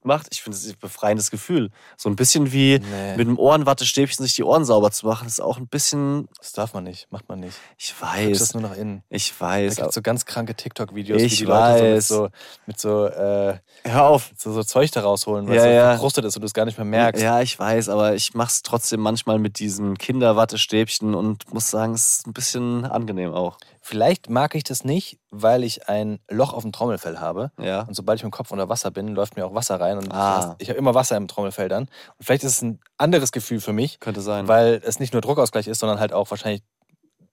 macht, 0.05 0.29
ich 0.33 0.43
finde 0.43 0.57
es 0.59 0.67
ein 0.69 0.75
befreiendes 0.81 1.31
Gefühl. 1.31 1.71
So 1.97 2.09
ein 2.09 2.17
bisschen 2.17 2.53
wie 2.53 2.79
Nee. 2.79 3.17
mit 3.17 3.27
einem 3.29 3.39
Ohrenwattestäbchen 3.39 4.25
sich 4.25 4.35
die 4.35 4.43
Ohren 4.45 4.65
sauber 4.65 4.91
zu 4.91 5.07
machen, 5.07 5.27
ist 5.27 5.41
auch 5.41 5.59
ein 5.59 5.67
bisschen. 5.69 6.29
Das 6.39 6.53
darf 6.53 6.75
man 6.75 6.85
nicht, 6.85 7.07
macht 7.11 7.29
man 7.29 7.41
nicht. 7.41 7.57
Ich 7.79 7.95
Guckst 7.99 8.41
das 8.41 8.41
weiß. 8.41 8.55
nur 8.55 8.63
nach 8.71 8.77
innen. 8.77 9.03
Ich 9.09 9.33
Da 9.39 9.47
weiß. 9.47 9.77
gibt 9.77 9.93
so 9.93 10.03
ganz 10.03 10.25
kranke 10.27 10.55
TikTok-Videos, 10.55 11.21
wie 11.21 11.25
Ich 11.27 11.39
die 11.39 11.45
Leute 11.45 11.95
weiß. 11.97 12.09
so 12.09 12.29
mit 12.67 12.79
so, 12.81 13.07
mit 13.07 13.15
so, 13.15 13.21
äh, 13.21 13.59
Hör 13.85 14.05
auf. 14.05 14.31
so, 14.37 14.53
so 14.53 14.63
Zeug 14.63 14.91
da 14.93 15.01
rausholen, 15.03 15.47
weil 15.49 15.57
Ja, 15.57 15.61
es 15.63 15.67
so 15.69 15.73
ja. 15.75 15.91
verkrustet 15.93 16.25
ist 16.25 16.37
und 16.37 16.43
du 16.43 16.47
es 16.47 16.55
gar 16.55 16.65
nicht 16.65 16.79
mehr 16.79 16.85
merkst. 16.85 17.23
Ja, 17.23 17.41
ich 17.41 17.59
weiß, 17.59 17.89
aber 17.89 18.15
ich 18.15 18.35
mach's 18.35 18.63
trotzdem 18.63 19.01
manchmal 19.01 19.39
mit 19.39 19.59
diesem 19.59 19.97
Kinderwattestäbchen 19.99 21.15
und 21.15 21.53
muss 21.53 21.71
sagen, 21.71 21.95
es 21.95 22.17
ist 22.19 22.27
ein 22.27 22.33
bisschen 22.33 22.85
angenehm 22.85 23.33
auch. 23.33 23.59
Vielleicht 23.85 24.31
mag 24.31 24.55
ich 24.55 24.63
das 24.63 24.85
nicht, 24.85 25.19
weil 25.33 25.65
ich 25.65 25.89
ein 25.89 26.21
Loch 26.31 26.53
auf 26.53 26.63
dem 26.63 26.71
Trommelfell 26.71 27.19
habe. 27.19 27.51
Ja. 27.59 27.81
Und 27.83 27.95
sobald 27.95 28.19
ich 28.21 28.23
mit 28.23 28.31
dem 28.33 28.37
Kopf 28.37 28.53
unter 28.53 28.69
Wasser 28.69 28.93
bin, 28.93 29.09
läuft 29.09 29.35
mir 29.37 29.45
auch 29.45 29.55
Wasser 29.55 29.81
rein. 29.81 29.99
Und 29.99 30.13
Ah. 30.13 30.55
ich 30.59 30.69
habe 30.69 30.79
immer 30.79 30.95
Wasser 30.95 31.17
im 31.17 31.27
Trommelfell 31.27 31.69
dann. 31.69 31.83
Und 31.85 32.25
vielleicht 32.25 32.45
ist 32.45 32.53
es 32.53 32.63
ein 32.63 32.79
anderes 32.97 33.33
Gefühl 33.33 33.61
für 33.61 33.73
mich, 33.73 33.99
Könnte 33.99 34.21
sein. 34.21 34.47
weil 34.47 34.81
es 34.85 35.01
nicht 35.01 35.13
nur 35.13 35.21
Druckausgleich 35.21 35.67
ist, 35.67 35.81
sondern 35.81 35.99
halt 35.99 36.13
auch 36.13 36.31
wahrscheinlich 36.31 36.63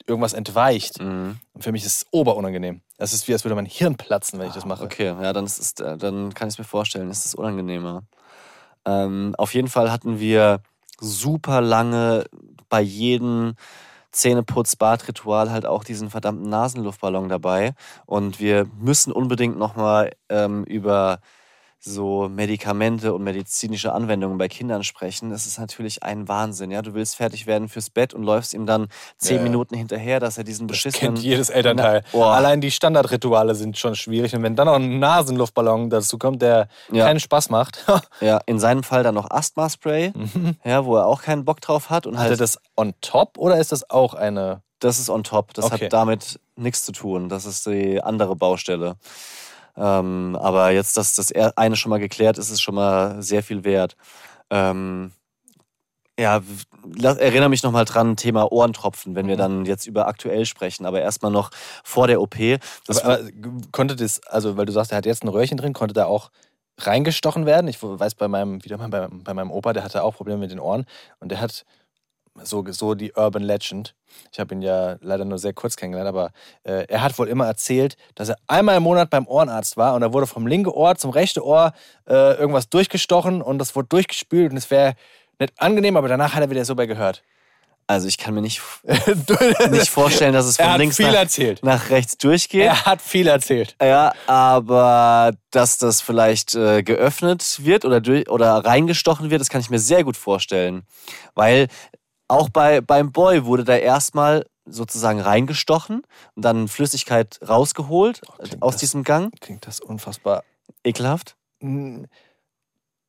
irgendwas 0.08 0.34
entweicht. 0.34 1.00
Mhm. 1.00 1.38
Und 1.54 1.64
für 1.64 1.72
mich 1.72 1.86
ist 1.86 2.02
es 2.02 2.08
oberunangenehm. 2.10 2.82
Es 2.98 3.14
ist 3.14 3.28
wie, 3.28 3.34
als 3.34 3.44
würde 3.46 3.54
mein 3.54 3.68
Hirn 3.68 3.96
platzen, 3.96 4.40
wenn 4.40 4.48
ich 4.48 4.54
das 4.56 4.66
mache. 4.66 4.84
Okay, 4.84 5.06
ja, 5.22 5.34
dann, 5.34 5.46
ist 5.46 5.60
es, 5.60 5.74
äh, 5.86 5.98
dann 5.98 6.34
kann 6.34 6.48
ich 6.48 6.56
es 6.56 6.58
mir 6.58 6.66
vorstellen, 6.66 7.12
ist 7.12 7.26
es 7.28 7.36
unangenehmer. 7.36 8.02
Ähm, 8.86 9.36
auf 9.38 9.54
jeden 9.54 9.68
Fall 9.68 9.92
hatten 9.92 10.20
wir 10.20 10.62
super 11.00 11.62
lange 11.62 12.26
bei 12.70 12.82
jedem 12.82 13.54
Zähneputz-Bad-Ritual 14.12 15.52
halt 15.52 15.66
auch 15.66 15.84
diesen 15.84 16.10
verdammten 16.10 16.50
Nasenluftballon 16.50 17.30
dabei. 17.30 17.74
Und 18.06 18.40
wir 18.40 18.66
müssen 18.80 19.12
unbedingt 19.12 19.58
nochmal 19.58 20.12
ähm, 20.30 20.64
über 20.64 21.20
so 21.82 22.28
Medikamente 22.30 23.14
und 23.14 23.24
medizinische 23.24 23.94
Anwendungen 23.94 24.38
bei 24.38 24.48
Kindern 24.50 24.84
sprechen. 24.84 25.30
Das 25.30 25.46
ist 25.46 25.58
natürlich 25.60 26.04
ein 26.04 26.28
Wahnsinn. 26.28 26.72
Ja, 26.72 26.82
du 26.82 26.94
willst 26.94 27.16
fertig 27.16 27.48
werden 27.48 27.70
fürs 27.70 27.90
Bett 27.90 28.14
und 28.14 28.24
läufst 28.24 28.54
ihm 28.54 28.66
dann 28.66 28.88
zehn 29.18 29.38
Ja. 29.38 29.44
Minuten 29.44 29.76
hinterher, 29.76 30.20
dass 30.20 30.38
er 30.38 30.44
diesen 30.44 30.68
beschissenen 30.68 31.14
Kennt 31.16 31.24
jedes 31.26 31.50
Elternteil. 31.50 32.02
Na- 32.04 32.10
Boah. 32.12 32.34
Allein 32.34 32.60
die 32.60 32.72
Standardrituale 32.72 33.56
sind 33.56 33.78
schon 33.78 33.96
schwierig. 33.96 34.36
Und 34.36 34.44
wenn 34.44 34.56
dann 34.58 34.68
noch 34.68 34.76
ein 34.76 35.00
Nasenluftballon 35.00 35.90
dazu 35.90 36.18
kommt, 36.18 36.42
der 36.42 36.68
Ja. 36.92 37.06
keinen 37.06 37.20
Spaß 37.22 37.50
macht, 37.50 37.86
Ja, 38.22 38.42
in 38.46 38.60
seinem 38.60 38.84
Fall 38.84 39.04
dann 39.04 39.16
noch 39.16 39.32
Asthma-Spray, 39.32 40.12
ja, 40.66 40.84
wo 40.86 40.98
er 40.98 41.06
auch 41.08 41.22
keinen 41.22 41.46
Bock 41.46 41.62
drauf 41.62 41.90
hat. 41.90 42.06
Und 42.06 42.18
hat 42.18 42.26
er 42.26 42.30
halt, 42.32 42.42
das 42.42 42.60
on 42.76 42.94
top 43.00 43.38
oder 43.38 43.58
ist 43.58 43.72
das 43.72 43.90
auch 43.90 44.14
eine. 44.14 44.62
das 44.80 45.00
ist 45.00 45.10
on 45.10 45.24
top. 45.24 45.54
Das 45.54 45.66
Okay. 45.72 45.86
hat 45.86 45.94
damit 45.94 46.40
nichts 46.58 46.84
zu 46.84 46.92
tun. 46.92 47.30
Das 47.30 47.46
ist 47.46 47.66
die 47.66 48.02
andere 48.02 48.36
Baustelle. 48.36 48.96
Ähm, 49.80 50.38
aber 50.40 50.72
jetzt, 50.72 50.98
dass 50.98 51.16
das 51.16 51.32
eine 51.32 51.76
schon 51.78 51.90
mal 51.90 52.00
geklärt 52.00 52.38
ist, 52.38 52.50
ist 52.50 52.62
schon 52.62 52.76
mal 52.76 53.22
sehr 53.24 53.42
viel 53.44 53.64
wert. 53.64 53.96
Ähm, 54.50 55.12
ja, 56.20 56.42
erinnere 57.02 57.48
mich 57.48 57.64
nochmal 57.64 57.86
dran, 57.86 58.18
Thema 58.18 58.52
Ohrentropfen, 58.52 59.16
wenn 59.16 59.28
wir 59.28 59.36
Mhm. 59.36 59.40
dann 59.40 59.66
jetzt 59.66 59.88
über 59.88 60.08
aktuell 60.08 60.46
sprechen, 60.46 60.86
aber 60.86 61.00
erstmal 61.02 61.32
noch 61.32 61.50
vor 61.86 62.08
der 62.08 62.22
OP. 62.22 62.36
Das 62.86 63.04
Aber, 63.06 63.20
aber 63.20 63.30
konnte 63.72 63.96
das, 63.96 64.22
also 64.28 64.58
weil 64.58 64.66
du 64.66 64.74
sagst, 64.74 64.92
er 64.92 64.98
hat 64.98 65.06
jetzt 65.06 65.24
ein 65.24 65.30
Röhrchen 65.30 65.58
drin, 65.58 65.72
konnte 65.74 65.94
da 65.94 66.06
auch 66.06 66.30
reingestochen 66.78 67.46
werden. 67.46 67.68
Ich 67.70 67.82
weiß 67.82 68.16
bei 68.16 68.28
meinem, 68.28 68.64
wieder 68.66 68.78
mal 68.78 68.90
bei, 68.90 69.08
bei 69.10 69.34
meinem 69.34 69.52
Opa, 69.52 69.72
der 69.72 69.84
hatte 69.84 70.04
auch 70.04 70.16
Probleme 70.16 70.40
mit 70.40 70.52
den 70.52 70.60
Ohren 70.60 70.86
und 71.20 71.30
der 71.32 71.40
hat 71.40 71.66
so, 72.44 72.64
so 72.70 72.96
die 72.96 73.14
Urban 73.14 73.44
Legend. 73.44 73.96
Ich 74.32 74.40
habe 74.40 74.56
ihn 74.56 74.62
ja 74.62 74.98
leider 75.02 75.26
nur 75.26 75.38
sehr 75.38 75.54
kurz 75.54 75.76
kennengelernt, 75.76 76.10
aber 76.10 76.32
äh, 76.64 76.86
er 76.88 77.02
hat 77.02 77.18
wohl 77.18 77.28
immer 77.28 77.46
erzählt, 77.46 77.96
dass 78.16 78.30
er 78.30 78.38
einmal 78.48 78.78
im 78.78 78.84
Monat 78.84 79.10
beim 79.10 79.28
Ohrenarzt 79.28 79.78
war 79.78 79.96
und 79.96 80.02
da 80.02 80.14
wurde 80.14 80.28
vom 80.28 80.48
linken 80.48 80.70
Ohr 80.70 80.96
zum 80.96 81.12
rechten 81.12 81.42
Ohr 81.42 81.74
äh, 82.08 82.38
irgendwas 82.38 82.70
durchgestochen 82.70 83.42
und 83.42 83.60
das 83.60 83.76
wurde 83.76 83.88
durchgespült 83.90 84.52
und 84.52 84.58
es 84.58 84.72
wäre 84.72 84.96
nicht 85.40 85.54
angenehm, 85.58 85.96
aber 85.98 86.08
danach 86.08 86.34
hat 86.34 86.42
er 86.42 86.50
wieder 86.50 86.66
so 86.66 86.76
bei 86.76 86.86
gehört. 86.86 87.24
Also 87.90 88.08
ich 88.08 88.20
kann 88.20 88.36
mir 88.36 88.42
nicht, 88.42 88.62
nicht 89.72 89.90
vorstellen, 89.90 90.34
dass 90.34 90.46
es 90.46 90.58
von 90.58 90.78
links 90.78 90.98
viel 90.98 91.08
nach, 91.08 91.16
erzählt. 91.16 91.64
nach 91.64 91.90
rechts 91.90 92.20
durchgeht. 92.20 92.62
Er 92.62 92.86
hat 92.86 93.02
viel 93.02 93.26
erzählt. 93.26 93.76
Ja, 93.82 94.14
aber 94.28 95.32
dass 95.50 95.80
das 95.80 96.00
vielleicht 96.00 96.54
äh, 96.54 96.84
geöffnet 96.84 97.66
wird 97.66 97.86
oder, 97.86 98.00
durch, 98.00 98.30
oder 98.30 98.64
reingestochen 98.64 99.32
wird, 99.32 99.42
das 99.42 99.50
kann 99.50 99.60
ich 99.60 99.72
mir 99.72 99.80
sehr 99.80 100.04
gut 100.04 100.18
vorstellen. 100.18 100.84
Weil 101.34 101.68
auch 102.30 102.48
bei, 102.50 102.80
beim 102.82 103.12
Boy 103.12 103.44
wurde 103.46 103.64
da 103.66 103.76
erstmal 103.76 104.46
sozusagen 104.66 105.20
reingestochen 105.20 106.04
und 106.36 106.46
dann 106.46 106.68
Flüssigkeit 106.70 107.40
rausgeholt 107.48 108.22
klingt 108.38 108.62
aus 108.62 108.74
das- 108.76 108.80
diesem 108.82 109.04
Gang. 109.04 109.34
Klingt 109.42 109.68
das 109.68 109.80
unfassbar. 109.82 110.44
Ekelhaft. 110.84 111.36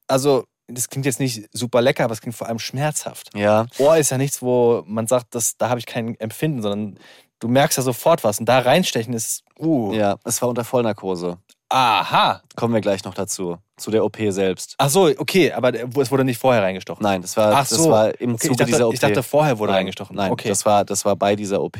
Also, 0.08 0.44
das 0.66 0.88
klingt 0.88 1.06
jetzt 1.06 1.20
nicht 1.20 1.48
super 1.52 1.80
lecker, 1.82 2.04
aber 2.04 2.12
es 2.14 2.20
klingt 2.20 2.36
vor 2.36 2.46
allem 2.48 2.58
schmerzhaft. 2.58 3.30
Ja. 3.36 3.66
Ohr 3.78 3.96
ist 3.96 4.10
ja 4.10 4.18
nichts, 4.18 4.40
wo 4.42 4.82
man 4.86 5.06
sagt, 5.06 5.34
das, 5.34 5.56
da 5.56 5.68
habe 5.68 5.78
ich 5.80 5.86
kein 5.86 6.18
Empfinden, 6.20 6.62
sondern 6.62 6.98
du 7.40 7.48
merkst 7.48 7.76
ja 7.78 7.82
sofort 7.82 8.24
was. 8.24 8.38
Und 8.40 8.46
da 8.46 8.60
reinstechen 8.60 9.12
ist, 9.14 9.42
uh, 9.58 9.92
Ja, 9.92 10.16
es 10.24 10.40
war 10.42 10.48
unter 10.48 10.64
Vollnarkose. 10.64 11.38
aha. 11.68 12.42
Kommen 12.56 12.74
wir 12.74 12.80
gleich 12.80 13.04
noch 13.04 13.14
dazu. 13.14 13.58
Zu 13.80 13.90
der 13.90 14.04
OP 14.04 14.18
selbst. 14.28 14.74
Ach 14.78 14.90
so, 14.90 15.06
okay, 15.06 15.52
aber 15.52 15.72
es 15.74 16.10
wurde 16.10 16.24
nicht 16.24 16.38
vorher 16.38 16.62
reingestochen. 16.62 17.02
Nein, 17.02 17.22
das 17.22 17.36
war, 17.36 17.54
Ach 17.54 17.66
das 17.66 17.70
so. 17.70 17.90
war 17.90 18.20
im 18.20 18.34
Okay, 18.34 18.48
Zuge 18.48 18.56
dachte, 18.58 18.72
dieser 18.72 18.86
OP. 18.88 18.94
ich 18.94 19.00
dachte, 19.00 19.22
vorher 19.22 19.58
wurde 19.58 19.72
nein, 19.72 19.78
reingestochen. 19.78 20.14
Nein, 20.16 20.30
okay. 20.30 20.48
das, 20.48 20.66
war, 20.66 20.84
das 20.84 21.04
war 21.06 21.16
bei 21.16 21.34
dieser 21.34 21.62
OP. 21.62 21.78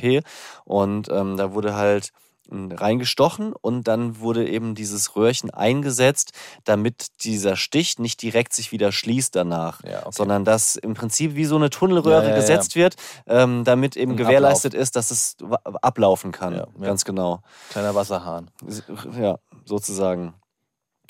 Und 0.64 1.08
ähm, 1.10 1.36
da 1.36 1.52
wurde 1.52 1.74
halt 1.74 2.12
m, 2.50 2.72
reingestochen 2.72 3.52
und 3.52 3.86
dann 3.86 4.18
wurde 4.20 4.48
eben 4.48 4.74
dieses 4.74 5.14
Röhrchen 5.14 5.50
eingesetzt, 5.50 6.32
damit 6.64 7.22
dieser 7.22 7.56
Stich 7.56 7.98
nicht 7.98 8.22
direkt 8.22 8.54
sich 8.54 8.72
wieder 8.72 8.92
schließt 8.92 9.36
danach. 9.36 9.84
Ja, 9.84 10.00
okay. 10.00 10.10
Sondern 10.12 10.44
dass 10.44 10.76
im 10.76 10.94
Prinzip 10.94 11.34
wie 11.34 11.44
so 11.44 11.56
eine 11.56 11.70
Tunnelröhre 11.70 12.24
Ja, 12.24 12.30
ja, 12.30 12.36
gesetzt 12.36 12.76
wird, 12.76 12.96
ähm, 13.26 13.64
damit 13.64 13.96
eben 13.96 14.12
Ein 14.12 14.16
gewährleistet 14.16 14.74
ist, 14.74 14.96
dass 14.96 15.10
es 15.10 15.36
ablaufen 15.82 16.32
kann. 16.32 16.64
Ganz 16.80 17.04
genau. 17.04 17.42
Kleiner 17.70 17.94
Wasserhahn. 17.94 18.50
Ja, 19.20 19.38
sozusagen. 19.64 20.34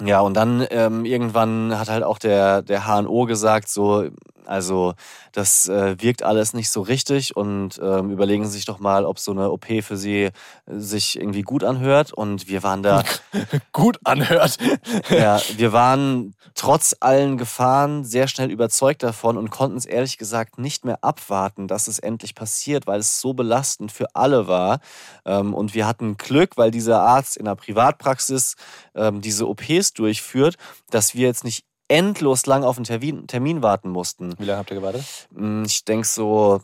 Ja, 0.02 0.20
und 0.20 0.34
dann 0.34 0.66
ähm, 0.70 1.04
irgendwann 1.04 1.78
hat 1.78 1.90
halt 1.90 2.04
auch 2.04 2.18
der, 2.18 2.62
der 2.62 2.86
HNO 2.86 3.26
gesagt, 3.26 3.68
so, 3.68 4.08
also 4.50 4.94
das 5.32 5.68
äh, 5.68 5.94
wirkt 6.02 6.24
alles 6.24 6.54
nicht 6.54 6.70
so 6.70 6.82
richtig 6.82 7.36
und 7.36 7.80
ähm, 7.80 8.10
überlegen 8.10 8.44
Sie 8.44 8.50
sich 8.50 8.64
doch 8.64 8.80
mal, 8.80 9.06
ob 9.06 9.20
so 9.20 9.30
eine 9.30 9.50
OP 9.50 9.66
für 9.82 9.96
Sie 9.96 10.24
äh, 10.24 10.32
sich 10.66 11.18
irgendwie 11.18 11.42
gut 11.42 11.62
anhört. 11.62 12.12
Und 12.12 12.48
wir 12.48 12.64
waren 12.64 12.82
da, 12.82 13.04
Gut 13.72 13.98
anhört. 14.04 14.58
ja, 15.08 15.40
wir 15.56 15.72
waren 15.72 16.34
trotz 16.54 16.96
allen 16.98 17.38
Gefahren 17.38 18.04
sehr 18.04 18.26
schnell 18.26 18.50
überzeugt 18.50 19.04
davon 19.04 19.38
und 19.38 19.50
konnten 19.50 19.76
es 19.76 19.86
ehrlich 19.86 20.18
gesagt 20.18 20.58
nicht 20.58 20.84
mehr 20.84 20.98
abwarten, 21.02 21.68
dass 21.68 21.86
es 21.86 22.00
endlich 22.00 22.34
passiert, 22.34 22.88
weil 22.88 22.98
es 22.98 23.20
so 23.20 23.34
belastend 23.34 23.92
für 23.92 24.16
alle 24.16 24.48
war. 24.48 24.80
Ähm, 25.24 25.54
und 25.54 25.74
wir 25.74 25.86
hatten 25.86 26.16
Glück, 26.16 26.56
weil 26.56 26.72
dieser 26.72 27.02
Arzt 27.02 27.36
in 27.36 27.44
der 27.44 27.54
Privatpraxis 27.54 28.56
ähm, 28.96 29.20
diese 29.20 29.48
OPs 29.48 29.92
durchführt, 29.92 30.56
dass 30.90 31.14
wir 31.14 31.26
jetzt 31.28 31.44
nicht 31.44 31.69
endlos 31.90 32.46
lang 32.46 32.62
auf 32.64 32.76
einen 32.76 32.84
Termin, 32.84 33.26
Termin 33.26 33.62
warten 33.62 33.90
mussten. 33.90 34.34
Wie 34.38 34.44
lange 34.44 34.58
habt 34.60 34.70
ihr 34.70 34.76
gewartet? 34.76 35.04
Mm, 35.32 35.64
Ich 35.64 35.84
denke 35.84 36.06
so 36.06 36.60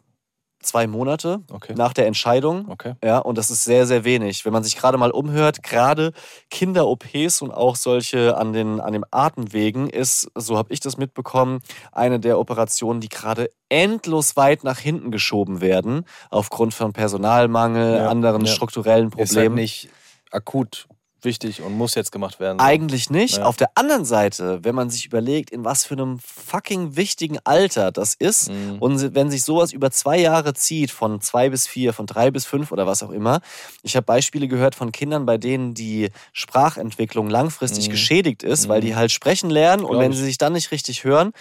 zwei 0.62 0.86
Monate 0.86 1.42
Okay. 1.52 1.74
nach 1.76 1.92
der 1.92 2.06
Entscheidung. 2.06 2.68
Okay. 2.68 2.94
Ja, 3.04 3.18
und 3.18 3.36
das 3.38 3.50
ist 3.50 3.62
sehr, 3.64 3.86
sehr 3.86 4.04
wenig. 4.04 4.44
Wenn 4.44 4.52
man 4.52 4.64
sich 4.64 4.76
gerade 4.76 4.98
mal 4.98 5.10
umhört, 5.12 5.62
gerade 5.62 6.12
Kinder-OPs 6.50 7.42
und 7.42 7.50
auch 7.52 7.76
solche 7.76 8.36
an 8.36 8.52
den, 8.52 8.80
an 8.80 8.92
den 8.92 9.04
Atemwegen 9.10 9.88
ist, 9.88 10.28
so 10.34 10.56
habe 10.56 10.72
ich 10.72 10.80
das 10.80 10.96
mitbekommen, 10.96 11.60
eine 11.92 12.18
der 12.18 12.38
Operationen, 12.38 13.00
die 13.00 13.08
gerade 13.08 13.50
endlos 13.68 14.36
weit 14.36 14.64
nach 14.64 14.78
hinten 14.78 15.10
geschoben 15.10 15.60
werden, 15.60 16.04
aufgrund 16.30 16.72
von 16.74 16.92
Personalmangel, 16.92 17.98
Ja, 17.98 18.08
anderen 18.08 18.44
ja. 18.44 18.52
strukturellen 18.52 19.08
Ist 19.08 19.18
halt 19.18 19.28
Problemen. 19.28 19.54
nicht 19.56 19.88
akut 20.32 20.88
wichtig 21.26 21.60
und 21.60 21.72
muss 21.74 21.94
jetzt 21.94 22.10
gemacht 22.12 22.40
werden. 22.40 22.58
Eigentlich 22.58 23.10
nicht. 23.10 23.36
Ja. 23.36 23.44
Auf 23.44 23.56
der 23.56 23.70
anderen 23.74 24.06
Seite, 24.06 24.60
wenn 24.64 24.74
man 24.74 24.88
sich 24.88 25.04
überlegt, 25.04 25.50
in 25.50 25.62
was 25.66 25.84
für 25.84 25.92
einem 25.92 26.18
fucking 26.20 26.96
wichtigen 26.96 27.38
Alter 27.44 27.92
das 27.92 28.14
ist, 28.14 28.48
Mhm. 28.50 28.78
und 28.80 29.14
wenn 29.14 29.30
sich 29.30 29.44
sowas 29.44 29.74
über 29.74 29.90
zwei 29.90 30.18
Jahre 30.18 30.54
zieht, 30.54 30.90
von 30.90 31.20
zwei 31.20 31.50
bis 31.50 31.66
vier, 31.66 31.92
von 31.92 32.06
drei 32.06 32.30
bis 32.30 32.46
fünf 32.46 32.72
oder 32.72 32.86
was 32.86 33.02
auch 33.02 33.10
immer. 33.10 33.40
Ich 33.82 33.94
habe 33.96 34.06
Beispiele 34.06 34.48
gehört 34.48 34.74
von 34.74 34.90
Kindern, 34.90 35.26
bei 35.26 35.36
denen 35.36 35.74
die 35.74 36.08
Sprachentwicklung 36.32 37.28
langfristig 37.28 37.88
Mhm. 37.88 37.90
geschädigt 37.92 38.42
ist, 38.42 38.68
weil 38.68 38.80
Mhm. 38.80 38.86
die 38.86 38.96
halt 38.96 39.12
sprechen 39.12 39.50
lernen 39.50 39.84
und 39.84 39.98
wenn 39.98 40.12
ich. 40.12 40.16
sie 40.18 40.24
sich 40.24 40.38
dann 40.38 40.54
nicht 40.54 40.70
richtig 40.70 41.04
hören, 41.04 41.32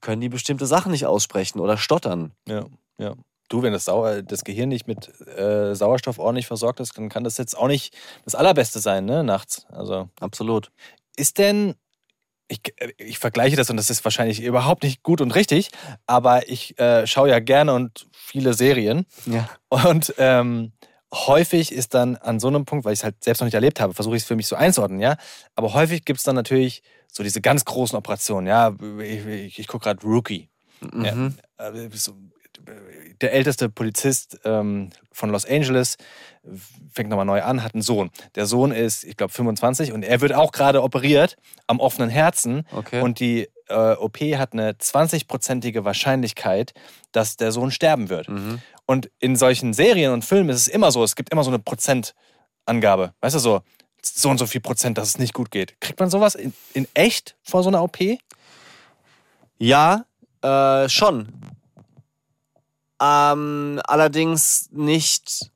können 0.00 0.20
die 0.20 0.28
bestimmte 0.28 0.66
Sachen 0.66 0.92
nicht 0.92 1.06
aussprechen 1.06 1.58
oder 1.58 1.76
stottern. 1.76 2.32
Ja, 2.46 2.66
ja. 2.98 3.14
Du, 3.52 3.62
wenn 3.62 3.72
das, 3.74 3.84
Sau 3.84 4.22
das 4.22 4.44
Gehirn 4.44 4.70
nicht 4.70 4.86
mit 4.86 5.10
äh, 5.36 5.74
Sauerstoff 5.74 6.18
ordentlich 6.18 6.46
versorgt 6.46 6.80
ist, 6.80 6.96
dann 6.96 7.10
kann 7.10 7.22
das 7.22 7.36
jetzt 7.36 7.54
auch 7.56 7.68
nicht 7.68 7.94
das 8.24 8.34
Allerbeste 8.34 8.78
sein, 8.78 9.04
ne, 9.04 9.22
nachts. 9.22 9.66
Also, 9.68 10.08
Absolut. 10.20 10.72
ist 11.16 11.36
denn, 11.36 11.74
ich, 12.48 12.60
ich 12.96 13.18
vergleiche 13.18 13.56
das 13.56 13.68
und 13.68 13.76
das 13.76 13.90
ist 13.90 14.04
wahrscheinlich 14.04 14.42
überhaupt 14.42 14.82
nicht 14.84 15.02
gut 15.02 15.20
und 15.20 15.34
richtig, 15.34 15.70
aber 16.06 16.48
ich 16.48 16.78
äh, 16.78 17.06
schaue 17.06 17.28
ja 17.28 17.40
gerne 17.40 17.74
und 17.74 18.06
viele 18.12 18.54
Serien 18.54 19.04
Ja. 19.26 19.48
und 19.68 20.14
ähm, 20.16 20.72
häufig 21.12 21.72
ist 21.72 21.92
dann 21.92 22.16
an 22.16 22.40
so 22.40 22.48
einem 22.48 22.64
Punkt, 22.64 22.86
weil 22.86 22.94
ich 22.94 23.00
es 23.00 23.04
halt 23.04 23.22
selbst 23.22 23.40
noch 23.40 23.46
nicht 23.46 23.54
erlebt 23.54 23.80
habe, 23.80 23.92
versuche 23.92 24.16
ich 24.16 24.22
es 24.22 24.26
für 24.28 24.36
mich 24.36 24.46
so 24.46 24.56
einzuordnen, 24.56 24.98
ja. 25.00 25.16
Aber 25.54 25.74
häufig 25.74 26.06
gibt 26.06 26.18
es 26.18 26.24
dann 26.24 26.36
natürlich 26.36 26.82
so 27.12 27.22
diese 27.22 27.42
ganz 27.42 27.66
großen 27.66 27.98
Operationen, 27.98 28.46
ja. 28.46 28.74
Ich, 28.98 29.26
ich, 29.26 29.58
ich 29.58 29.66
gucke 29.66 29.84
gerade 29.84 30.02
Rookie. 30.06 30.48
Ja. 30.80 31.14
Mhm. 31.14 31.34
Äh, 31.58 31.90
so, 31.92 32.14
Der 33.20 33.32
älteste 33.32 33.68
Polizist 33.68 34.40
ähm, 34.44 34.90
von 35.12 35.30
Los 35.30 35.46
Angeles 35.46 35.96
fängt 36.92 37.08
nochmal 37.08 37.26
neu 37.26 37.42
an, 37.42 37.62
hat 37.62 37.74
einen 37.74 37.82
Sohn. 37.82 38.10
Der 38.34 38.46
Sohn 38.46 38.72
ist, 38.72 39.04
ich 39.04 39.16
glaube, 39.16 39.32
25 39.32 39.92
und 39.92 40.02
er 40.02 40.20
wird 40.20 40.32
auch 40.32 40.52
gerade 40.52 40.82
operiert 40.82 41.36
am 41.66 41.78
offenen 41.78 42.10
Herzen. 42.10 42.66
Okay. 42.72 43.00
Und 43.00 43.20
die 43.20 43.48
äh, 43.68 43.92
OP 43.92 44.18
hat 44.20 44.52
eine 44.52 44.72
20-prozentige 44.72 45.84
Wahrscheinlichkeit, 45.84 46.72
dass 47.12 47.36
der 47.36 47.52
Sohn 47.52 47.70
sterben 47.70 48.08
wird. 48.08 48.28
Mhm. 48.28 48.60
Und 48.86 49.10
in 49.20 49.36
solchen 49.36 49.72
Serien 49.72 50.12
und 50.12 50.24
Filmen 50.24 50.50
ist 50.50 50.62
es 50.62 50.68
immer 50.68 50.90
so, 50.90 51.04
es 51.04 51.14
gibt 51.14 51.30
immer 51.30 51.44
so 51.44 51.50
eine 51.50 51.60
Prozentangabe. 51.60 53.14
Weißt 53.20 53.36
du, 53.36 53.38
so, 53.38 53.62
so 54.02 54.28
und 54.28 54.38
so 54.38 54.46
viel 54.46 54.60
Prozent, 54.60 54.98
dass 54.98 55.08
es 55.08 55.18
nicht 55.18 55.32
gut 55.32 55.50
geht. 55.50 55.80
Kriegt 55.80 56.00
man 56.00 56.10
sowas 56.10 56.34
in, 56.34 56.52
in 56.74 56.88
echt 56.94 57.36
vor 57.42 57.62
so 57.62 57.68
einer 57.68 57.82
OP? 57.82 57.98
Ja, 59.58 60.04
äh, 60.42 60.88
schon. 60.88 61.28
Ähm, 63.02 63.80
allerdings 63.84 64.68
nicht 64.70 65.50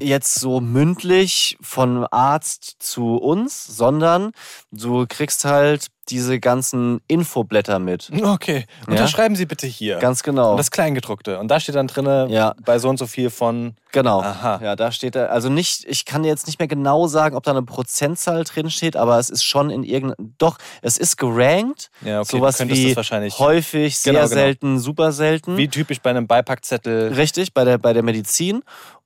jetzt 0.00 0.36
so 0.36 0.60
mündlich 0.60 1.56
von 1.60 2.06
Arzt 2.06 2.76
zu 2.78 3.16
uns, 3.16 3.64
sondern 3.64 4.32
du 4.70 5.06
kriegst 5.08 5.44
halt 5.44 5.86
diese 6.08 6.40
ganzen 6.40 7.00
Infoblätter 7.06 7.78
mit. 7.78 8.10
Okay. 8.22 8.66
Unterschreiben 8.88 9.36
Sie 9.36 9.46
bitte 9.46 9.68
hier. 9.68 9.98
Ganz 9.98 10.24
genau. 10.24 10.50
Und 10.52 10.56
das 10.56 10.72
Kleingedruckte. 10.72 11.38
Und 11.38 11.46
da 11.48 11.60
steht 11.60 11.76
dann 11.76 11.86
drin, 11.86 12.28
Ja. 12.28 12.54
bei 12.64 12.80
so 12.80 12.88
und 12.88 12.98
so 12.98 13.06
viel 13.06 13.30
von. 13.30 13.76
Genau. 13.92 14.20
Aha. 14.20 14.58
Ja, 14.62 14.74
da 14.74 14.90
steht 14.90 15.14
da, 15.14 15.26
also 15.26 15.48
nicht, 15.48 15.84
ich 15.84 16.04
kann 16.04 16.24
jetzt 16.24 16.46
nicht 16.48 16.58
mehr 16.58 16.66
genau 16.66 17.06
sagen, 17.06 17.36
ob 17.36 17.44
da 17.44 17.52
eine 17.52 17.62
Prozentzahl 17.62 18.42
drin 18.42 18.68
steht, 18.70 18.96
aber 18.96 19.18
es 19.18 19.30
ist 19.30 19.44
schon 19.44 19.70
in 19.70 19.84
irgendeinem, 19.84 20.34
doch, 20.38 20.58
es 20.80 20.96
ist 20.98 21.18
gerankt. 21.18 21.90
Ja, 22.04 22.20
okay, 22.20 22.36
Sowas 22.38 22.58
wie 22.66 22.86
das 22.88 22.96
wahrscheinlich. 22.96 23.38
häufig, 23.38 23.96
sehr 23.98 24.14
Genau, 24.14 24.24
genau. 24.24 24.34
selten, 24.34 24.78
super 24.80 25.12
selten. 25.12 25.56
Wie 25.56 25.68
typisch 25.68 26.00
bei 26.00 26.10
einem 26.10 26.26
Beipackzettel. 26.26 27.12
Richtig, 27.12 27.54
bei 27.54 27.64
der, 27.64 27.78
bei 27.78 27.92
der 27.92 28.02
Medizin. 28.02 28.62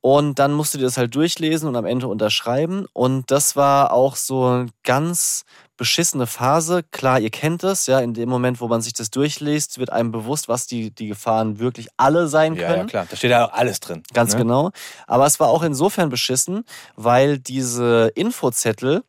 Und 0.06 0.38
dann 0.38 0.52
musst 0.52 0.72
du 0.72 0.78
dir 0.78 0.84
das 0.84 0.98
halt 0.98 1.16
durchlesen 1.16 1.68
und 1.68 1.74
am 1.74 1.84
Ende 1.84 2.06
unterschreiben. 2.06 2.86
Und 2.92 3.28
das 3.32 3.56
war 3.56 3.92
auch 3.92 4.14
so 4.14 4.46
eine 4.46 4.68
ganz 4.84 5.42
beschissene 5.76 6.28
Phase. 6.28 6.84
Klar, 6.92 7.18
ihr 7.18 7.30
kennt 7.30 7.64
es, 7.64 7.88
ja, 7.88 7.98
in 7.98 8.14
dem 8.14 8.28
Moment, 8.28 8.60
wo 8.60 8.68
man 8.68 8.82
sich 8.82 8.92
das 8.92 9.10
durchliest, 9.10 9.80
wird 9.80 9.90
einem 9.90 10.12
bewusst, 10.12 10.46
was 10.48 10.68
die, 10.68 10.92
die 10.92 11.08
Gefahren 11.08 11.58
wirklich 11.58 11.88
alle 11.96 12.28
sein 12.28 12.54
Ja, 12.54 12.68
können. 12.68 12.82
ja, 12.82 12.86
klar. 12.86 13.06
Da 13.10 13.16
steht 13.16 13.32
ja 13.32 13.48
auch 13.48 13.52
alles 13.52 13.80
drin. 13.80 14.04
Ganz 14.12 14.34
ne? 14.34 14.38
genau. 14.42 14.70
Aber 15.08 15.26
es 15.26 15.40
war 15.40 15.48
auch 15.48 15.64
insofern 15.64 16.08
beschissen, 16.08 16.62
weil 16.94 17.40
diese 17.40 18.12
Infozettel, 18.14 19.02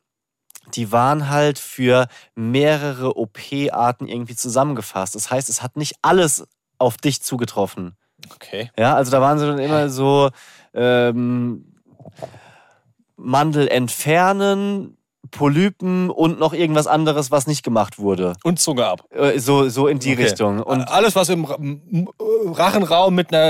die 0.73 0.91
waren 0.91 1.29
halt 1.29 1.59
für 1.59 2.07
mehrere 2.33 3.15
OP-Arten 3.17 4.07
irgendwie 4.07 4.35
zusammengefasst. 4.35 5.13
Das 5.13 5.29
heißt, 5.29 5.47
es 5.47 5.61
hat 5.61 5.77
nicht 5.77 5.93
alles 6.01 6.47
auf 6.79 6.97
dich 6.97 7.21
zugetroffen. 7.21 7.95
Okay. 8.33 8.71
Ja, 8.77 8.95
also 8.95 9.11
da 9.11 9.21
waren 9.21 9.37
sie 9.37 9.45
dann 9.45 9.59
immer 9.59 9.89
so 9.89 10.31
ähm, 10.77 11.73
Mandel 13.17 13.67
entfernen, 13.67 14.96
Polypen 15.31 16.09
und 16.09 16.39
noch 16.39 16.53
irgendwas 16.53 16.87
anderes, 16.87 17.31
was 17.31 17.47
nicht 17.47 17.63
gemacht 17.63 17.99
wurde. 17.99 18.33
Und 18.43 18.59
Zunge 18.59 18.85
ab. 18.85 19.03
Äh, 19.11 19.39
So, 19.39 19.69
so 19.69 19.87
in 19.87 19.99
die 19.99 20.13
Okay. 20.13 20.23
Richtung. 20.23 20.61
Und 20.61 20.81
alles, 20.81 21.15
was 21.15 21.29
im 21.29 21.45
Rachenraum 22.19 23.15
mit, 23.15 23.33
einer, 23.33 23.43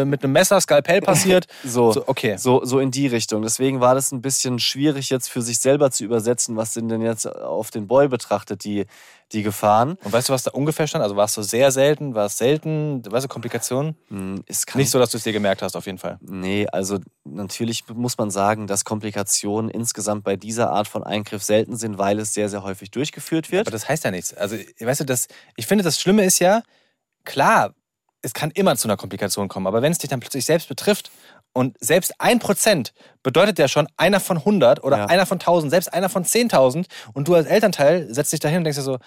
äh, 0.00 0.04
mit 0.04 0.22
einem 0.22 0.32
Messer, 0.32 0.60
Skalpell 0.60 1.00
passiert. 1.00 1.46
so, 1.64 1.92
So, 1.92 2.04
okay. 2.06 2.36
so, 2.36 2.64
so 2.64 2.78
in 2.80 2.90
die 2.90 3.06
Richtung. 3.06 3.42
Deswegen 3.42 3.80
war 3.80 3.94
das 3.94 4.12
ein 4.12 4.22
bisschen 4.22 4.58
schwierig 4.58 5.10
jetzt 5.10 5.28
für 5.28 5.42
sich 5.42 5.58
selber 5.58 5.90
zu 5.90 6.04
übersetzen, 6.04 6.56
was 6.56 6.74
sind 6.74 6.88
denn 6.88 7.02
jetzt 7.02 7.26
auf 7.26 7.70
den 7.70 7.86
Boy 7.86 8.08
betrachtet, 8.08 8.64
die, 8.64 8.86
die 9.32 9.42
Gefahren. 9.42 9.96
Und 10.04 10.12
weißt 10.12 10.28
du, 10.28 10.32
was 10.32 10.42
da 10.44 10.50
ungefähr 10.52 10.86
stand? 10.86 11.02
Also 11.02 11.16
war 11.16 11.24
es 11.26 11.34
so 11.34 11.42
sehr 11.42 11.70
selten, 11.70 12.14
war 12.14 12.26
es 12.26 12.38
selten, 12.38 13.02
weißt 13.10 13.24
du, 13.24 13.28
Komplikationen? 13.28 13.96
Hm, 14.08 14.42
Es 14.46 14.66
kann 14.66 14.78
Nicht 14.80 14.90
so, 14.90 14.98
dass 14.98 15.10
du 15.10 15.16
es 15.18 15.24
dir 15.24 15.32
gemerkt 15.32 15.62
hast, 15.62 15.76
auf 15.76 15.86
jeden 15.86 15.98
Fall. 15.98 16.18
Nee, 16.20 16.66
also 16.70 16.98
natürlich 17.34 17.84
muss 17.88 18.18
man 18.18 18.30
sagen, 18.30 18.66
dass 18.66 18.84
Komplikationen 18.84 19.70
insgesamt 19.70 20.24
bei 20.24 20.36
dieser 20.36 20.70
Art 20.70 20.88
von 20.88 21.02
Eingriff 21.02 21.42
selten 21.42 21.76
sind, 21.76 21.98
weil 21.98 22.18
es 22.18 22.34
sehr, 22.34 22.48
sehr 22.48 22.62
häufig 22.62 22.90
durchgeführt 22.90 23.50
wird. 23.52 23.66
Aber 23.66 23.72
das 23.72 23.88
heißt 23.88 24.04
ja 24.04 24.10
nichts. 24.10 24.32
Also, 24.34 24.56
weißt 24.80 25.00
du, 25.00 25.04
das, 25.04 25.28
ich 25.56 25.66
finde, 25.66 25.84
das 25.84 26.00
Schlimme 26.00 26.24
ist 26.24 26.38
ja, 26.38 26.62
klar, 27.24 27.74
es 28.22 28.32
kann 28.32 28.50
immer 28.52 28.76
zu 28.76 28.88
einer 28.88 28.96
Komplikation 28.96 29.48
kommen, 29.48 29.66
aber 29.66 29.82
wenn 29.82 29.92
es 29.92 29.98
dich 29.98 30.08
dann 30.10 30.20
plötzlich 30.20 30.44
selbst 30.46 30.68
betrifft 30.68 31.10
und 31.52 31.76
selbst 31.80 32.14
ein 32.18 32.38
Prozent 32.38 32.94
bedeutet 33.22 33.58
ja 33.58 33.68
schon 33.68 33.86
einer 33.96 34.18
von 34.20 34.38
100 34.38 34.82
oder 34.82 34.98
Ja. 34.98 35.06
einer 35.06 35.26
von 35.26 35.38
1000, 35.38 35.70
selbst 35.70 35.92
einer 35.92 36.08
von 36.08 36.24
10.000 36.24 36.86
und 37.12 37.28
du 37.28 37.34
als 37.34 37.46
Elternteil 37.46 38.12
setzt 38.12 38.32
dich 38.32 38.40
dahin 38.40 38.58
und 38.58 38.64
denkst 38.64 38.78
dir 38.78 38.82
so, 38.82 38.98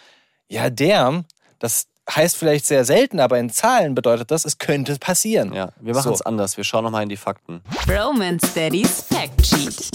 ja, 0.48 0.70
der, 0.70 1.26
das 1.60 1.88
heißt 2.10 2.38
vielleicht 2.38 2.66
sehr 2.66 2.86
selten, 2.86 3.20
aber 3.20 3.38
in 3.40 3.50
Zahlen 3.50 3.94
bedeutet 3.96 4.32
das, 4.32 4.46
es 4.46 4.58
könnte 4.58 4.98
passieren. 4.98 5.54
ja, 5.54 5.70
wir 5.80 5.94
machen 5.94 6.14
es 6.14 6.20
So. 6.20 6.26
anders. 6.26 6.58
Wir 6.58 6.64
schauen 6.64 6.84
nochmal 6.84 7.04
in 7.04 7.10
die 7.10 7.18
Fakten. 7.18 7.62
Bromance 7.86 8.48
Daddies 8.56 9.02
Fact 9.04 9.46
Sheet. 9.46 9.90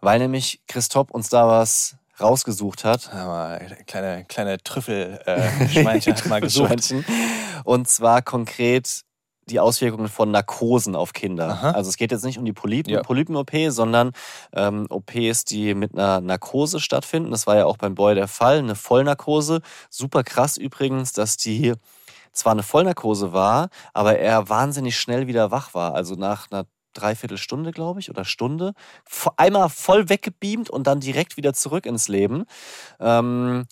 Weil 0.00 0.18
nämlich 0.18 0.60
Christoph 0.68 1.10
uns 1.10 1.28
da 1.28 1.46
was 1.48 1.96
rausgesucht 2.20 2.84
hat. 2.84 3.12
Aber 3.12 3.58
kleine, 3.86 4.24
kleine 4.26 4.58
Trüffelschweinchen 4.62 6.14
hat 6.14 6.26
mal 6.26 6.40
gesucht. 6.40 6.94
Und 7.64 7.88
zwar 7.88 8.22
konkret 8.22 9.02
die 9.46 9.60
Auswirkungen 9.60 10.08
von 10.08 10.30
Narkosen 10.30 10.94
auf 10.94 11.12
Kinder. 11.12 11.48
Aha. 11.50 11.70
Also 11.72 11.88
es 11.90 11.96
geht 11.96 12.12
jetzt 12.12 12.24
nicht 12.24 12.38
um 12.38 12.44
die 12.44 12.52
Polypen, 12.52 12.92
Ja. 12.92 13.02
Polypen-OP, 13.02 13.50
sondern 13.68 14.12
ähm, 14.52 14.86
OPs, 14.90 15.44
die 15.44 15.74
mit 15.74 15.94
einer 15.94 16.20
Narkose 16.20 16.78
stattfinden. 16.80 17.30
Das 17.30 17.46
war 17.46 17.56
ja 17.56 17.66
auch 17.66 17.76
beim 17.76 17.94
Boy 17.94 18.14
der 18.14 18.28
Fall, 18.28 18.58
eine 18.58 18.76
Vollnarkose. 18.76 19.60
Super 19.88 20.22
krass 20.22 20.56
übrigens, 20.56 21.12
dass 21.12 21.36
die 21.36 21.74
zwar 22.32 22.52
eine 22.52 22.62
Vollnarkose 22.62 23.32
war, 23.32 23.70
aber 23.92 24.18
er 24.18 24.48
wahnsinnig 24.48 24.96
schnell 24.96 25.26
wieder 25.26 25.50
wach 25.50 25.74
war. 25.74 25.94
Also 25.94 26.14
nach 26.14 26.50
einer 26.50 26.66
Dreiviertelstunde, 26.92 27.70
glaube 27.72 28.00
ich, 28.00 28.10
oder 28.10 28.24
Stunde. 28.24 28.72
Einmal 29.36 29.68
voll 29.68 30.08
weggebeamt 30.08 30.70
und 30.70 30.86
dann 30.86 31.00
direkt 31.00 31.36
wieder 31.36 31.54
zurück 31.54 31.86
ins 31.86 32.08
Leben. 32.08 32.44
Ähm, 33.00 33.66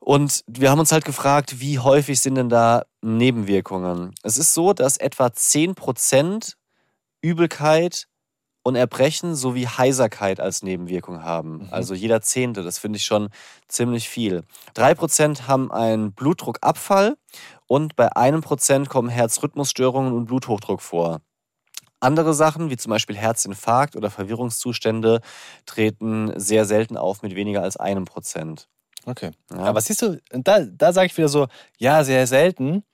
und 0.00 0.42
wir 0.46 0.70
haben 0.70 0.80
uns 0.80 0.92
halt 0.92 1.04
gefragt, 1.04 1.60
wie 1.60 1.78
häufig 1.78 2.20
sind 2.20 2.34
denn 2.34 2.48
da 2.48 2.84
Nebenwirkungen? 3.02 4.14
Es 4.22 4.38
ist 4.38 4.54
so, 4.54 4.72
dass 4.72 4.96
etwa 4.96 5.26
10% 5.26 6.54
Übelkeit 7.22 8.06
und 8.62 8.76
Erbrechen 8.76 9.34
sowie 9.34 9.66
Heiserkeit 9.66 10.40
als 10.40 10.62
Nebenwirkung 10.62 11.22
haben. 11.22 11.58
Mhm. 11.58 11.68
Also 11.70 11.94
jeder 11.94 12.20
Zehnte, 12.22 12.62
das 12.62 12.78
finde 12.78 12.96
ich 12.96 13.04
schon 13.04 13.28
ziemlich 13.68 14.08
viel. 14.08 14.44
3% 14.74 15.46
haben 15.46 15.70
einen 15.70 16.12
Blutdruckabfall 16.12 17.16
und 17.66 17.96
bei 17.96 18.14
einem 18.16 18.40
Prozent 18.40 18.88
kommen 18.88 19.08
Herzrhythmusstörungen 19.08 20.12
und 20.12 20.26
Bluthochdruck 20.26 20.80
vor. 20.82 21.20
Andere 22.00 22.32
Sachen, 22.32 22.70
wie 22.70 22.78
zum 22.78 22.90
Beispiel 22.90 23.16
Herzinfarkt 23.16 23.94
oder 23.94 24.10
Verwirrungszustände, 24.10 25.20
treten 25.66 26.32
sehr 26.40 26.64
selten 26.64 26.96
auf 26.96 27.22
mit 27.22 27.34
weniger 27.34 27.62
als 27.62 27.76
einem 27.76 28.06
Prozent. 28.06 28.68
Okay. 29.06 29.30
Ja. 29.50 29.58
Aber 29.58 29.80
siehst 29.80 30.02
du, 30.02 30.20
da, 30.30 30.60
da 30.60 30.92
sage 30.92 31.06
ich 31.06 31.16
wieder 31.16 31.28
so, 31.28 31.46
ja, 31.78 32.04
sehr 32.04 32.26
selten. 32.26 32.84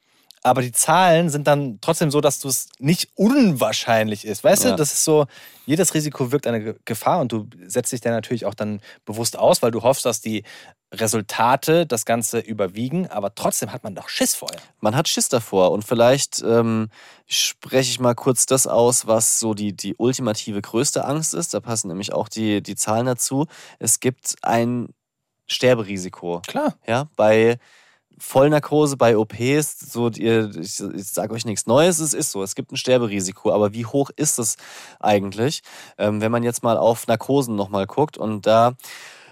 Aber 0.43 0.63
die 0.63 0.71
Zahlen 0.71 1.29
sind 1.29 1.49
dann 1.49 1.79
trotzdem 1.81 2.13
so, 2.13 2.21
dass 2.21 2.39
du 2.39 2.47
es 2.47 2.69
nicht 2.79 3.09
unwahrscheinlich 3.17 4.25
ist. 4.25 4.45
Weißt 4.45 4.63
Ja. 4.65 4.71
du, 4.71 4.77
das 4.77 4.93
ist 4.93 5.03
so, 5.03 5.27
jedes 5.65 5.93
Risiko 5.95 6.31
wirkt 6.31 6.47
eine 6.47 6.63
Ge- 6.63 6.77
Gefahr 6.85 7.19
und 7.21 7.33
du 7.33 7.49
setzt 7.67 7.91
dich 7.91 8.01
dann 8.01 8.13
natürlich 8.13 8.47
auch 8.47 8.55
dann 8.55 8.81
bewusst 9.05 9.37
aus, 9.37 9.61
weil 9.63 9.73
du 9.73 9.83
hoffst, 9.83 10.05
dass 10.05 10.21
die 10.21 10.45
Resultate 10.95 11.85
das 11.87 12.05
Ganze 12.05 12.39
überwiegen. 12.39 13.09
Aber 13.09 13.35
trotzdem 13.35 13.73
hat 13.73 13.83
man 13.83 13.97
doch 13.97 14.09
Schiss 14.09 14.37
vorher. 14.37 14.61
man 14.81 14.95
hat 14.95 15.09
Schiss 15.09 15.29
davor. 15.29 15.73
Und 15.73 15.83
vielleicht 15.83 16.43
ähm, 16.47 16.91
spreche 17.27 17.91
ich 17.91 17.99
mal 17.99 18.15
kurz 18.15 18.47
das 18.47 18.69
aus, 18.69 19.07
was 19.09 19.41
so 19.41 19.53
die, 19.55 19.73
die 19.77 19.97
ultimative 19.97 20.63
größte 20.63 21.05
Angst 21.05 21.35
ist. 21.35 21.55
Da 21.55 21.61
passen 21.61 21.89
nämlich 21.89 22.13
auch 22.13 22.29
die, 22.29 22.63
die 22.63 22.77
Zahlen 22.77 23.07
dazu. 23.07 23.47
Es 23.81 23.99
gibt 24.01 24.37
ein 24.43 24.89
Sterberisiko. 25.47 26.43
Klar. 26.47 26.75
Ja, 26.87 27.09
bei 27.17 27.59
Vollnarkose, 28.19 28.97
bei 28.97 29.17
OPs, 29.17 29.79
so, 29.93 30.09
ihr, 30.11 30.51
ich, 30.57 30.81
ich 30.81 31.07
sage 31.07 31.35
euch 31.35 31.45
nichts 31.45 31.67
Neues, 31.67 31.99
es 31.99 32.15
ist 32.15 32.33
so, 32.33 32.43
es 32.43 32.55
gibt 32.55 32.73
ein 32.73 32.77
Sterberisiko, 32.77 33.53
aber 33.53 33.75
wie 33.75 33.85
hoch 33.85 34.11
ist 34.17 34.39
es 34.39 34.57
eigentlich, 35.01 35.63
ähm, 35.99 36.21
wenn 36.21 36.33
man 36.33 36.43
jetzt 36.43 36.63
mal 36.63 36.79
auf 36.79 37.07
Narkosen 37.07 37.57
nochmal 37.57 37.87
guckt 37.87 38.17
und 38.17 38.47
da 38.47 38.73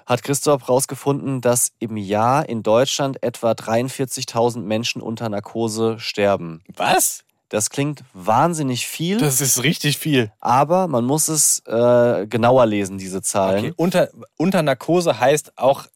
hat 0.06 0.22
Christoph 0.22 0.68
rausgefunden, 0.68 1.40
dass 1.40 1.72
im 1.78 1.96
Jahr 1.96 2.46
in 2.46 2.62
Deutschland 2.62 3.22
etwa 3.22 3.52
43.000 3.52 4.60
Menschen 4.60 5.00
unter 5.00 5.30
Narkose 5.30 5.98
sterben. 5.98 6.62
Was? 6.76 7.24
Das 7.48 7.70
klingt 7.70 8.04
wahnsinnig 8.12 8.86
viel, 8.86 9.16
Das 9.18 9.40
ist 9.40 9.62
richtig 9.62 9.96
viel. 9.96 10.30
aber 10.40 10.88
man 10.88 11.04
muss 11.06 11.28
es 11.28 11.60
äh, 11.66 12.26
genauer 12.26 12.66
lesen, 12.66 12.98
diese 12.98 13.22
Zahlen. 13.22 13.66
Okay. 13.66 13.74
Unter, 13.76 14.08
unter 14.36 14.62
Narkose 14.62 15.18
heißt 15.20 15.56
auch 15.56 15.86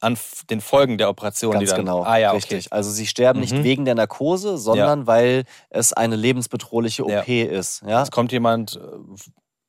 an 0.00 0.18
den 0.50 0.60
Folgen 0.60 0.98
der 0.98 1.08
Operation, 1.08 1.52
Ganz 1.52 1.64
die 1.64 1.70
dann. 1.70 1.76
genau, 1.84 2.02
Ah 2.02 2.18
ja, 2.18 2.28
okay. 2.30 2.36
richtig. 2.36 2.72
Also 2.72 2.90
sie 2.90 3.06
sterben 3.06 3.40
nicht 3.40 3.54
Mhm. 3.54 3.64
wegen 3.64 3.84
der 3.84 3.94
Narkose, 3.94 4.58
sondern 4.58 5.06
weil 5.06 5.44
es 5.70 5.92
eine 5.92 6.16
lebensbedrohliche 6.16 7.04
OP 7.04 7.28
ist. 7.44 7.82
Ja? 7.86 8.02
Es 8.02 8.10
kommt 8.10 8.30
jemand, 8.32 8.76
äh, 8.76 8.80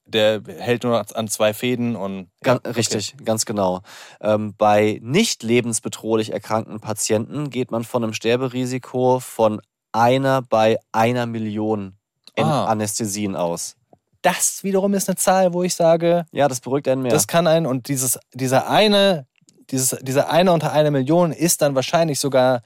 der 0.09 0.41
hält 0.47 0.83
nur 0.83 1.03
an 1.17 1.27
zwei 1.27 1.53
Fäden 1.53 1.95
und. 1.97 2.29
Gan 2.41 2.55
ja, 2.63 2.69
okay. 2.69 2.77
Richtig, 2.77 3.15
ganz 3.25 3.45
genau. 3.45 3.81
Ähm, 4.21 4.53
bei 4.57 4.99
nicht 5.01 5.43
lebensbedrohlich 5.43 6.31
erkrankten 6.31 6.79
Patienten 6.79 7.49
geht 7.49 7.71
man 7.71 7.83
von 7.83 8.03
einem 8.03 8.13
Sterberisiko 8.13 9.19
von 9.19 9.61
einer 9.91 10.41
bei 10.41 10.77
einer 10.91 11.25
Million 11.25 11.97
in 12.35 12.45
Ah. 12.45 12.65
Anästhesien 12.65 13.35
aus. 13.35 13.75
Das 14.21 14.63
wiederum 14.63 14.93
ist 14.93 15.09
eine 15.09 15.15
Zahl, 15.15 15.53
wo 15.53 15.63
ich 15.63 15.73
sage, 15.75 16.25
Ja, 16.31 16.47
das 16.47 16.59
beruhigt 16.61 16.87
einen 16.87 17.01
mehr. 17.01 17.11
das 17.11 17.27
kann 17.27 17.47
einen 17.47 17.65
und 17.65 17.87
dieses, 17.87 18.19
dieser 18.33 18.69
eine, 18.69 19.25
dieses, 19.71 19.97
dieser 20.01 20.29
eine 20.29 20.51
unter 20.53 20.71
einer 20.71 20.91
Million 20.91 21.31
ist 21.31 21.61
dann 21.61 21.75
wahrscheinlich 21.75 22.19
sogar 22.19 22.61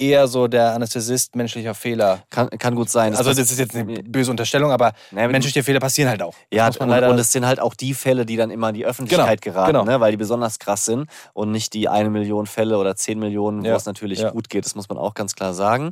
eher 0.00 0.28
so 0.28 0.46
der 0.46 0.74
Anästhesist 0.74 1.34
menschlicher 1.34 1.74
Fehler. 1.74 2.22
kann, 2.30 2.48
kann 2.50 2.76
gut 2.76 2.88
sein. 2.88 3.16
also 3.16 3.30
pass- 3.30 3.36
das 3.36 3.50
ist 3.50 3.58
jetzt 3.58 3.74
eine 3.74 4.00
böse 4.04 4.30
Unterstellung, 4.30 4.70
aber 4.70 4.92
Naja, 5.10 5.26
menschliche 5.26 5.64
Fehler 5.64 5.80
passieren 5.80 6.08
halt 6.08 6.22
auch. 6.22 6.36
Ja, 6.52 6.68
und, 6.68 6.78
und 6.80 7.18
es 7.18 7.32
sind 7.32 7.44
halt 7.44 7.58
auch 7.58 7.74
die 7.74 7.94
Fälle, 7.94 8.24
die 8.24 8.36
dann 8.36 8.52
immer 8.52 8.68
in 8.68 8.76
die 8.76 8.86
Öffentlichkeit 8.86 9.40
Genau, 9.42 9.54
geraten, 9.54 9.72
genau. 9.72 9.84
Ne, 9.84 9.98
weil 9.98 10.12
die 10.12 10.16
besonders 10.16 10.60
krass 10.60 10.84
sind 10.84 11.10
und 11.32 11.50
nicht 11.50 11.74
die 11.74 11.88
eine 11.88 12.10
Million 12.10 12.46
Fälle 12.46 12.78
oder 12.78 12.94
zehn 12.94 13.18
Millionen, 13.18 13.62
wo 13.64 13.66
Ja, 13.66 13.74
es 13.74 13.86
natürlich 13.86 14.20
ja. 14.20 14.30
gut 14.30 14.48
geht. 14.48 14.64
Das 14.64 14.76
muss 14.76 14.88
man 14.88 14.98
auch 14.98 15.14
ganz 15.14 15.34
klar 15.34 15.52
sagen. 15.52 15.90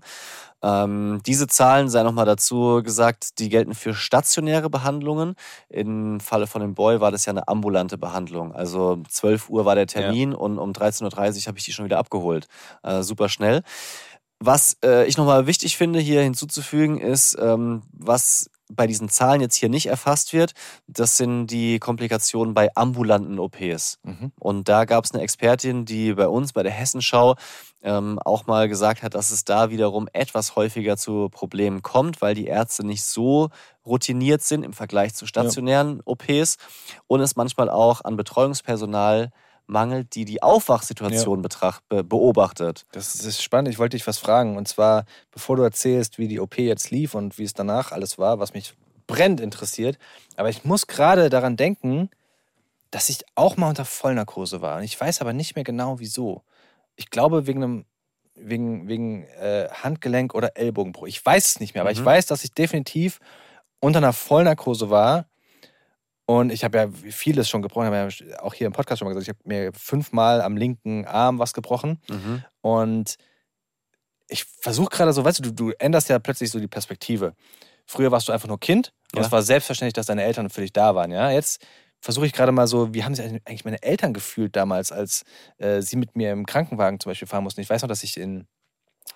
Ähm, 0.63 1.21
diese 1.27 1.47
Zahlen, 1.47 1.89
sei 1.89 2.03
nochmal 2.03 2.27
dazu 2.27 2.83
gesagt, 2.83 3.39
die 3.39 3.49
gelten 3.49 3.75
für 3.75 3.95
stationäre 3.95 4.71
Behandlungen. 4.71 5.35
Im 5.69 6.21
Falle 6.21 6.47
von 6.47 6.61
dem 6.61 6.75
Boy 6.75 7.01
war 7.01 7.11
das 7.11 7.27
ja 7.27 7.33
eine 7.33 7.49
ambulante 7.49 7.99
Behandlung. 7.99 8.55
Also 8.55 8.93
um 8.93 9.09
12 9.09 9.51
Uhr 9.51 9.65
war 9.65 9.75
der 9.75 9.87
Termin 9.87 10.35
und 10.35 10.59
um 10.59 10.73
13.30 10.73 11.05
Uhr 11.05 11.47
habe 11.47 11.59
ich 11.59 11.65
die 11.65 11.73
schon 11.73 11.85
wieder 11.85 11.99
abgeholt. 11.99 12.47
Äh, 12.83 13.03
super 13.03 13.29
schnell. 13.29 13.63
Was 14.39 14.77
äh, 14.85 15.07
ich 15.07 15.17
nochmal 15.17 15.47
wichtig 15.47 15.77
finde, 15.77 15.99
hier 15.99 16.23
hinzuzufügen, 16.23 16.99
ist, 16.99 17.37
ähm, 17.41 17.83
was 17.93 18.51
bei 18.73 18.87
diesen 18.87 19.09
Zahlen 19.09 19.41
jetzt 19.41 19.55
hier 19.55 19.69
nicht 19.69 19.87
erfasst 19.87 20.33
wird, 20.33 20.53
das 20.87 21.17
sind 21.17 21.49
die 21.49 21.79
Komplikationen 21.79 22.55
bei 22.55 22.75
ambulanten 22.75 23.39
OPs. 23.39 23.99
Mhm. 24.03 24.33
Und 24.39 24.69
da 24.69 24.85
gab 24.85 25.05
es 25.05 25.13
eine 25.13 25.23
Expertin, 25.23 25.85
die 25.85 26.15
bei 26.15 26.29
uns, 26.29 26.53
bei 26.53 26.63
der 26.63 26.73
Hessenschau, 26.73 27.37
ähm, 27.83 28.19
auch 28.25 28.47
mal 28.47 28.69
gesagt 28.69 29.03
hat, 29.03 29.15
dass 29.15 29.31
es 29.31 29.45
da 29.45 29.71
wiederum 29.71 30.09
etwas 30.13 30.57
häufiger 30.57 30.97
zu 30.97 31.29
Problemen 31.31 31.83
kommt, 31.83 32.21
weil 32.21 32.35
die 32.35 32.47
Ärzte 32.47 32.85
nicht 32.85 33.05
so 33.05 33.51
routiniert 33.87 34.43
sind 34.43 34.65
im 34.65 34.73
Vergleich 34.73 35.15
zu 35.15 35.27
stationären 35.27 36.01
OPs 36.05 36.57
und 37.07 37.21
es 37.21 37.37
manchmal 37.37 37.71
auch 37.71 38.01
an 38.03 38.17
Betreuungspersonal 38.17 39.31
mangelt, 39.67 40.15
die 40.15 40.25
die 40.25 40.43
Aufwachsituation 40.43 41.43
betracht, 41.43 41.83
be 41.89 42.05
beobachtet. 42.05 42.85
Das 42.93 43.15
ist 43.15 43.43
spannend. 43.43 43.69
Ich 43.69 43.79
wollte 43.79 43.97
dich 43.97 44.07
was 44.07 44.19
fragen. 44.19 44.57
Und 44.57 44.69
zwar, 44.69 45.05
bevor 45.33 45.57
du 45.57 45.63
erzählst, 45.63 46.19
wie 46.19 46.29
die 46.29 46.41
OP 46.41 46.59
jetzt 46.59 46.91
lief 46.91 47.15
und 47.15 47.39
wie 47.39 47.45
es 47.45 47.55
danach 47.55 47.93
alles 47.93 48.19
war, 48.19 48.39
was 48.39 48.55
mich 48.55 48.75
brennend 49.07 49.41
interessiert. 49.41 49.99
Aber 50.37 50.49
ich 50.49 50.65
muss 50.65 50.87
gerade 50.87 51.31
daran 51.31 51.57
denken, 51.57 52.11
dass 52.91 53.09
ich 53.09 53.25
auch 53.35 53.57
mal 53.57 53.69
unter 53.69 53.85
Vollnarkose 53.85 54.63
war. 54.63 54.79
Und 54.79 54.85
ich 54.85 55.01
weiß 55.01 55.21
aber 55.21 55.33
nicht 55.33 55.57
mehr 55.57 55.65
genau, 55.65 55.99
wieso. 55.99 56.43
Ich 56.95 57.11
glaube, 57.11 57.47
wegen 57.47 57.63
einem 57.63 57.85
wegen, 58.39 58.87
wegen 58.87 59.25
äh, 59.41 59.69
Handgelenk 59.71 60.35
oder 60.35 60.57
Ellbogenbruch. 60.59 61.07
Ich 61.07 61.25
weiß 61.25 61.47
es 61.47 61.61
nicht 61.61 61.75
mehr, 61.75 61.81
aber 61.83 61.91
ich 61.91 62.01
Mhm. 62.01 62.05
weiß, 62.05 62.27
dass 62.27 62.45
ich 62.45 62.53
definitiv 62.53 63.19
unter 63.81 63.99
einer 63.99 64.13
Vollnarkose 64.13 64.91
war. 64.91 65.25
Und 66.27 66.51
ich 66.51 66.65
habe 66.65 66.77
ja 66.79 66.89
vieles 66.91 67.49
schon 67.49 67.63
gebrochen, 67.63 67.87
habe 67.87 68.09
ja 68.11 68.41
auch 68.41 68.53
hier 68.53 68.67
im 68.67 68.73
Podcast 68.73 68.99
schon 68.99 69.07
mal 69.07 69.15
gesagt, 69.15 69.29
ich 69.29 69.35
habe 69.35 69.49
mir 69.49 69.73
fünfmal 69.73 70.43
am 70.43 70.57
linken 70.57 71.05
Arm 71.07 71.39
was 71.39 71.53
gebrochen. 71.55 72.01
Mhm. 72.09 72.45
Und 72.63 73.17
ich 74.29 74.45
versuche 74.45 74.91
gerade 74.91 75.13
so, 75.13 75.25
weißt 75.25 75.39
du, 75.39 75.43
du, 75.45 75.53
du 75.53 75.71
änderst 75.79 76.09
ja 76.09 76.19
plötzlich 76.19 76.51
so 76.51 76.59
die 76.59 76.67
Perspektive. 76.67 77.35
Früher 77.87 78.11
warst 78.11 78.27
du 78.29 78.33
einfach 78.33 78.49
nur 78.49 78.59
Kind 78.59 78.93
und 79.13 79.21
Ja. 79.21 79.27
es 79.27 79.31
war 79.33 79.43
selbstverständlich, 79.43 79.93
dass 79.95 80.07
deine 80.07 80.25
Eltern 80.25 80.51
für 80.51 80.63
dich 80.63 80.73
da 80.73 80.97
waren. 80.97 81.13
Ja, 81.13 81.31
jetzt 81.31 81.65
versuche 82.01 82.27
ich 82.27 82.33
gerade 82.33 82.51
mal 82.51 82.67
so, 82.67 82.93
wie 82.93 83.05
haben 83.05 83.15
sich 83.15 83.25
eigentlich 83.25 83.65
meine 83.65 83.83
Eltern 83.83 84.13
gefühlt 84.13 84.57
damals, 84.57 84.91
als 84.91 85.23
äh, 85.59 85.81
sie 85.81 85.97
mit 85.97 86.17
mir 86.17 86.33
im 86.33 86.45
Krankenwagen 86.45 86.99
zum 86.99 87.11
Beispiel 87.11 87.29
fahren 87.29 87.45
mussten. 87.45 87.61
Ich 87.61 87.71
weiß 87.71 87.83
noch, 87.83 87.89
dass 87.89 88.03
ich 88.03 88.17
in, 88.17 88.49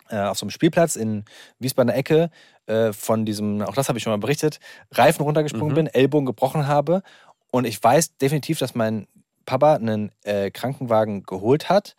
auf 0.09 0.39
so 0.39 0.45
einem 0.45 0.51
Spielplatz 0.51 0.97
in 0.97 1.25
Wiesbadener 1.59 1.95
Ecke 1.97 2.31
äh, 2.67 2.93
von 2.93 3.25
diesem, 3.25 3.63
auch 3.63 3.75
das 3.75 3.89
habe 3.89 3.99
ich 3.99 4.03
schon 4.05 4.13
mal 4.13 4.19
berichtet, 4.19 4.59
Reifen 4.93 5.23
runtergesprungen 5.23 5.71
Mhm. 5.73 5.75
bin, 5.75 5.87
Ellbogen 5.87 6.27
gebrochen 6.27 6.67
habe. 6.67 7.03
Und 7.51 7.65
ich 7.65 7.83
weiß 7.83 8.17
definitiv, 8.19 8.59
dass 8.59 8.75
mein 8.75 9.07
Papa 9.47 9.75
einen 9.75 10.13
äh, 10.25 10.51
Krankenwagen 10.51 11.23
geholt 11.25 11.69
hat 11.69 11.97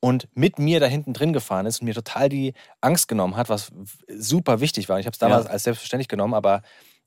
und 0.00 0.28
mit 0.34 0.58
mir 0.58 0.80
da 0.80 0.86
hinten 0.86 1.12
drin 1.12 1.32
gefahren 1.32 1.66
ist 1.66 1.80
und 1.80 1.84
mir 1.86 1.94
total 1.94 2.28
die 2.28 2.54
Angst 2.80 3.06
genommen 3.08 3.36
hat, 3.36 3.48
was 3.48 3.70
super 4.08 4.60
wichtig 4.60 4.88
war. 4.88 4.98
Ich 4.98 5.06
habe 5.06 5.12
es 5.14 5.18
damals 5.18 5.44
Ja. 5.46 5.50
als 5.50 5.64
selbstverständlich 5.64 6.08
genommen, 6.08 6.34
aber 6.34 6.62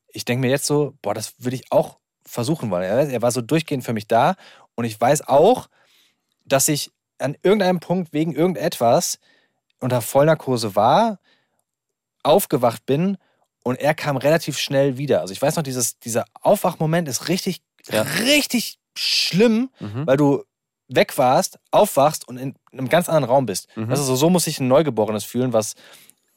ich 0.10 0.26
denke 0.26 0.42
mir 0.42 0.50
jetzt 0.52 0.66
so, 0.66 0.94
boah, 1.02 1.14
das 1.14 1.34
würde 1.40 1.56
ich 1.56 1.72
auch 1.72 1.98
versuchen 2.26 2.70
wollen. 2.70 2.84
Er, 2.84 3.10
er 3.10 3.22
war 3.22 3.32
so 3.32 3.42
durchgehend 3.42 3.84
für 3.84 3.94
mich 3.94 4.08
da 4.08 4.36
und 4.76 4.86
ich 4.86 5.00
weiß 5.00 5.28
auch, 5.28 5.68
dass 6.46 6.68
ich 6.68 6.92
an 7.20 7.36
irgendeinem 7.44 7.80
Punkt 7.80 8.14
wegen 8.14 8.34
irgendetwas 8.34 9.20
unter 9.84 10.02
Vollnarkose 10.02 10.76
war, 10.76 11.20
aufgewacht 12.24 12.86
bin 12.86 13.18
und 13.64 13.80
er 13.80 13.94
kam 13.94 14.18
relativ 14.18 14.58
schnell 14.58 14.98
wieder. 14.98 15.22
Also 15.22 15.34
ich 15.34 15.42
weiß 15.42 15.56
noch, 15.56 15.64
dieses, 15.64 16.00
dieser 16.00 16.26
Aufwachmoment 16.42 17.08
ist 17.08 17.28
richtig, 17.28 17.62
Ja. 17.90 18.02
richtig 18.04 18.80
schlimm, 18.98 19.70
Mhm. 19.80 20.08
weil 20.08 20.18
du 20.18 20.44
weg 20.88 21.18
warst, 21.18 21.60
aufwachst 21.72 22.28
und 22.28 22.38
in 22.38 22.56
einem 22.72 22.90
ganz 22.90 23.08
anderen 23.10 23.26
Raum 23.26 23.46
bist. 23.46 23.68
Mhm. 23.76 23.90
Also 23.90 24.04
so, 24.04 24.16
so 24.16 24.30
muss 24.30 24.46
sich 24.46 24.60
ein 24.60 24.68
Neugeborenes 24.68 25.24
fühlen, 25.24 25.54
was 25.54 25.74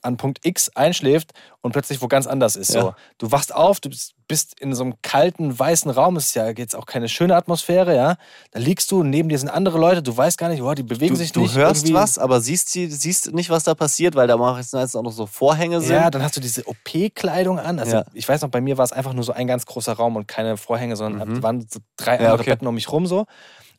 an 0.07 0.17
Punkt 0.17 0.39
X 0.47 0.71
einschläft 0.75 1.33
und 1.61 1.73
plötzlich 1.73 2.01
wo 2.01 2.09
ganz 2.09 2.27
anders 2.27 2.57
ist. 2.57 2.73
So. 2.73 2.79
Ja. 2.79 2.97
Du 3.19 3.31
wachst 3.33 3.55
auf, 3.55 3.81
du 3.81 3.91
bist, 4.29 4.59
in 4.61 4.75
so 4.75 4.83
einem 4.85 4.95
kalten, 5.03 5.57
weißen 5.57 5.91
Raum, 5.91 6.17
es 6.17 6.27
ist 6.29 6.35
ja 6.35 6.49
jetzt 6.51 6.75
auch 6.75 6.87
keine 6.87 7.09
schöne 7.09 7.37
Atmosphäre, 7.37 7.95
ja. 7.95 8.17
Da 8.53 8.59
liegst 8.59 8.91
du, 8.91 9.03
neben 9.05 9.29
dir 9.29 9.39
sind 9.39 9.49
andere 9.51 9.79
Leute, 9.79 10.03
du 10.03 10.17
weißt 10.17 10.39
gar 10.39 10.49
nicht, 10.49 10.63
oh, 10.63 10.75
die 10.75 10.83
bewegen 10.83 11.15
Du, 11.15 11.19
sich 11.19 11.33
du 11.33 11.41
nicht. 11.41 11.55
hörst 11.57 11.85
irgendwie. 11.85 11.95
was, 11.95 12.19
aber 12.19 12.41
siehst, 12.41 12.71
siehst 12.71 13.33
nicht, 13.35 13.51
was 13.51 13.65
da 13.65 13.75
passiert, 13.75 14.15
weil 14.17 14.27
da 14.27 14.37
machen 14.37 14.59
jetzt 14.59 14.97
auch 14.97 15.03
noch 15.03 15.13
so 15.13 15.27
Vorhänge 15.27 15.81
sind. 15.81 15.95
Ja, 15.95 16.11
dann 16.11 16.23
hast 16.23 16.37
du 16.37 16.41
diese 16.41 16.67
OP-Kleidung 16.67 17.59
an. 17.59 17.79
Also 17.79 17.97
Ja. 17.99 18.05
ich 18.15 18.29
weiß 18.29 18.41
noch, 18.43 18.49
bei 18.51 18.61
mir 18.61 18.79
war 18.79 18.85
es 18.85 18.93
einfach 18.93 19.13
nur 19.13 19.25
so 19.25 19.33
ein 19.33 19.47
ganz 19.47 19.67
großer 19.67 19.93
Raum 19.93 20.17
und 20.17 20.27
keine 20.27 20.57
Vorhänge, 20.57 20.97
sondern 20.97 21.29
Mhm. 21.29 21.43
waren 21.43 21.61
so 21.69 21.81
drei 21.97 22.15
Ja, 22.15 22.19
andere 22.31 22.41
okay. 22.41 22.51
Betten 22.51 22.67
um 22.67 22.75
mich 22.75 22.91
rum 22.91 23.07
so. 23.07 23.27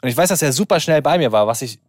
Und 0.01 0.09
ich 0.09 0.15
weiß, 0.15 0.29
dass 0.29 0.41
er 0.43 0.53
super 0.53 0.79
schnell 0.79 1.01
bei 1.01 1.17
mir 1.17 1.31
war, 1.31 1.47
was 1.47 1.61
ich 1.63 1.79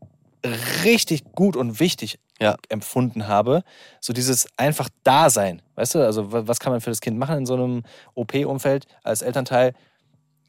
richtig 0.84 1.24
gut 1.32 1.57
und 1.57 1.80
wichtig 1.80 2.18
Ja. 2.41 2.57
empfunden 2.68 3.26
habe. 3.28 3.62
So 4.01 4.12
dieses 4.12 4.47
einfach 4.57 4.89
Dasein. 5.05 5.62
Weißt 5.74 5.95
du, 5.97 6.05
also 6.05 6.32
wa- 6.32 6.43
was 6.47 6.61
kann 6.61 6.72
man 6.72 6.80
für 6.80 6.91
das 6.91 7.01
Kind 7.01 7.18
machen 7.18 7.39
in 7.39 7.47
so 7.47 7.55
einem 7.55 7.82
OP-Umfeld 8.14 8.86
als 9.03 9.22
Elternteil? 9.22 9.74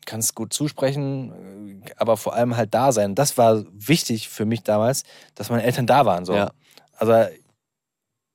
Kannst 0.05 0.35
gut 0.35 0.53
zusprechen, 0.53 1.81
äh, 1.85 1.91
aber 1.97 2.17
vor 2.17 2.33
allem 2.33 2.55
halt 2.55 2.73
da 2.73 2.91
sein. 2.91 3.15
Das 3.15 3.37
war 3.37 3.63
wichtig 3.71 4.29
für 4.29 4.45
mich 4.45 4.63
damals, 4.63 5.03
dass 5.35 5.49
meine 5.49 5.63
Eltern 5.63 5.87
da 5.87 6.05
waren. 6.05 6.25
So. 6.25 6.33
Ja. 6.35 6.51
Also 6.97 7.13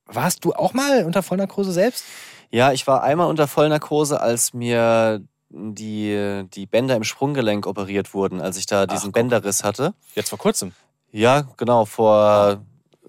warst 0.07 0.45
du 0.45 0.53
auch 0.53 0.73
mal 0.73 1.03
unter 1.05 1.23
Vollnarkose 1.23 1.71
selbst? 1.71 2.03
Ja, 2.51 2.71
ich 2.71 2.85
war 2.87 3.03
einmal 3.03 3.27
unter 3.27 3.47
Vollnarkose, 3.47 4.21
als 4.21 4.53
mir 4.53 5.21
die, 5.49 6.43
die 6.53 6.65
Bänder 6.65 6.95
im 6.95 7.03
Sprunggelenk 7.03 7.65
operiert 7.65 8.13
wurden, 8.13 8.41
als 8.41 8.57
ich 8.57 8.65
da 8.65 8.85
diesen 8.85 9.07
guck. 9.07 9.13
Bänderriss 9.13 9.63
hatte. 9.63 9.93
Jetzt 10.13 10.29
vor 10.29 10.37
kurzem. 10.39 10.73
Ja, 11.11 11.41
genau, 11.57 11.85
vor 11.85 12.61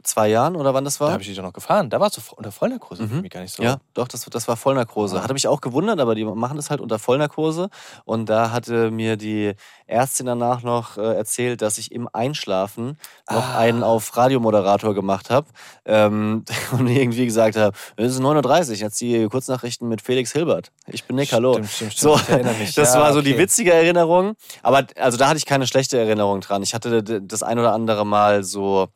zwei 0.06 0.28
Jahren 0.28 0.56
oder 0.56 0.72
wann 0.74 0.84
das 0.84 0.98
Da 0.98 1.04
war? 1.06 1.12
habe 1.12 1.22
ich 1.22 1.28
dich 1.28 1.36
doch 1.36 1.42
noch 1.44 1.52
gefahren. 1.52 1.90
Da 1.90 2.00
warst 2.00 2.16
du 2.16 2.20
unter 2.36 2.52
Vollnarkose. 2.52 3.02
Mhm. 3.04 3.08
Für 3.08 3.22
mich 3.22 3.30
gar 3.30 3.40
nicht 3.40 3.54
so. 3.54 3.62
Ja, 3.62 3.78
doch, 3.94 4.08
das, 4.08 4.24
das 4.24 4.48
war 4.48 4.56
Vollnarkose. 4.56 5.18
Ah. 5.18 5.22
Hatte 5.22 5.32
mich 5.34 5.48
auch 5.48 5.60
gewundert, 5.60 6.00
aber 6.00 6.14
die 6.14 6.24
machen 6.24 6.56
das 6.56 6.70
halt 6.70 6.80
unter 6.80 6.98
Vollnarkose. 6.98 7.68
Und 8.04 8.28
da 8.28 8.50
hatte 8.50 8.90
mir 8.90 9.16
die 9.16 9.54
Ärztin 9.86 10.26
danach 10.26 10.62
noch 10.62 10.96
äh, 10.96 11.14
erzählt, 11.16 11.62
dass 11.62 11.78
ich 11.78 11.92
im 11.92 12.08
Einschlafen 12.12 12.98
noch 13.30 13.54
Ah. 13.54 13.58
einen 13.58 13.82
auf 13.82 14.16
Radiomoderator 14.16 14.94
gemacht 14.94 15.30
habe 15.30 15.46
ähm, 15.84 16.44
und 16.72 16.86
irgendwie 16.88 17.26
gesagt 17.26 17.56
habe, 17.56 17.76
es 17.96 18.12
ist 18.12 18.20
9.30 18.20 18.68
Uhr, 18.70 18.74
jetzt 18.76 19.00
die 19.00 19.26
Kurznachrichten 19.28 19.88
mit 19.88 20.02
Felix 20.02 20.32
Hilbert. 20.32 20.70
Ich 20.86 21.04
bin 21.04 21.16
Nick, 21.16 21.32
hallo. 21.32 21.54
Stimmt, 21.54 21.70
stimmt, 21.70 21.92
stimmt. 21.92 22.12
So, 22.16 22.20
ich 22.22 22.28
erinnere 22.28 22.54
mich. 22.54 22.74
das 22.74 22.94
ja, 22.94 23.00
war 23.00 23.12
so 23.12 23.22
die 23.22 23.32
okay. 23.32 23.42
witzige 23.42 23.72
Erinnerung. 23.72 24.36
Aber 24.62 24.86
also 24.96 25.16
da 25.18 25.28
hatte 25.28 25.38
ich 25.38 25.46
keine 25.46 25.66
schlechte 25.66 25.98
Erinnerung 25.98 26.40
dran. 26.40 26.62
Ich 26.62 26.74
hatte 26.74 27.02
das 27.02 27.42
ein 27.42 27.58
oder 27.58 27.72
andere 27.72 28.04
Mal 28.06 28.44
so 28.44 28.88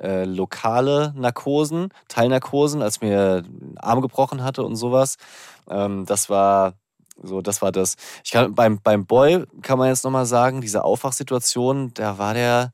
äh, 0.00 0.24
lokale 0.24 1.12
Narkosen, 1.16 1.88
Teilnarkosen, 2.08 2.82
als 2.82 3.00
mir 3.00 3.42
den 3.42 3.76
Arm 3.78 4.00
gebrochen 4.00 4.42
hatte 4.42 4.62
und 4.64 4.76
sowas. 4.76 5.16
Ähm, 5.70 6.04
das 6.06 6.28
war 6.30 6.74
so, 7.22 7.40
das 7.42 7.62
war 7.62 7.70
das. 7.72 7.96
Ich 8.24 8.32
kann, 8.32 8.54
beim, 8.54 8.80
beim 8.82 9.06
Boy 9.06 9.44
kann 9.62 9.78
man 9.78 9.88
jetzt 9.88 10.04
nochmal 10.04 10.26
sagen, 10.26 10.60
diese 10.60 10.84
Aufwachsituation, 10.84 11.92
da 11.94 12.18
war 12.18 12.34
der 12.34 12.72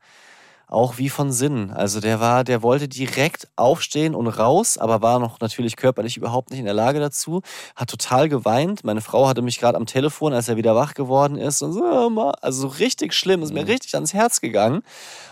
auch 0.66 0.98
wie 0.98 1.08
von 1.08 1.32
Sinn. 1.32 1.72
Also 1.72 2.00
der 2.00 2.20
war, 2.20 2.44
der 2.44 2.62
wollte 2.62 2.88
direkt 2.88 3.48
aufstehen 3.56 4.14
und 4.14 4.28
raus, 4.28 4.78
aber 4.78 5.02
war 5.02 5.18
noch 5.18 5.40
natürlich 5.40 5.76
körperlich 5.76 6.16
überhaupt 6.16 6.50
nicht 6.50 6.60
in 6.60 6.64
der 6.64 6.74
Lage 6.74 7.00
dazu. 7.00 7.42
Hat 7.74 7.90
total 7.90 8.28
geweint. 8.28 8.84
Meine 8.84 9.00
Frau 9.00 9.26
hatte 9.28 9.42
mich 9.42 9.58
gerade 9.58 9.76
am 9.76 9.86
Telefon, 9.86 10.32
als 10.32 10.48
er 10.48 10.56
wieder 10.56 10.76
wach 10.76 10.94
geworden 10.94 11.36
ist 11.36 11.60
und 11.62 11.72
so, 11.72 11.82
also 12.40 12.60
so 12.62 12.68
richtig 12.68 13.14
schlimm, 13.14 13.42
ist 13.42 13.52
mir 13.52 13.62
Mhm. 13.64 13.68
richtig 13.70 13.94
ans 13.94 14.14
Herz 14.14 14.40
gegangen. 14.40 14.82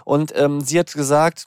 Und 0.04 0.32
ähm, 0.36 0.60
sie 0.60 0.78
hat 0.78 0.92
gesagt, 0.92 1.46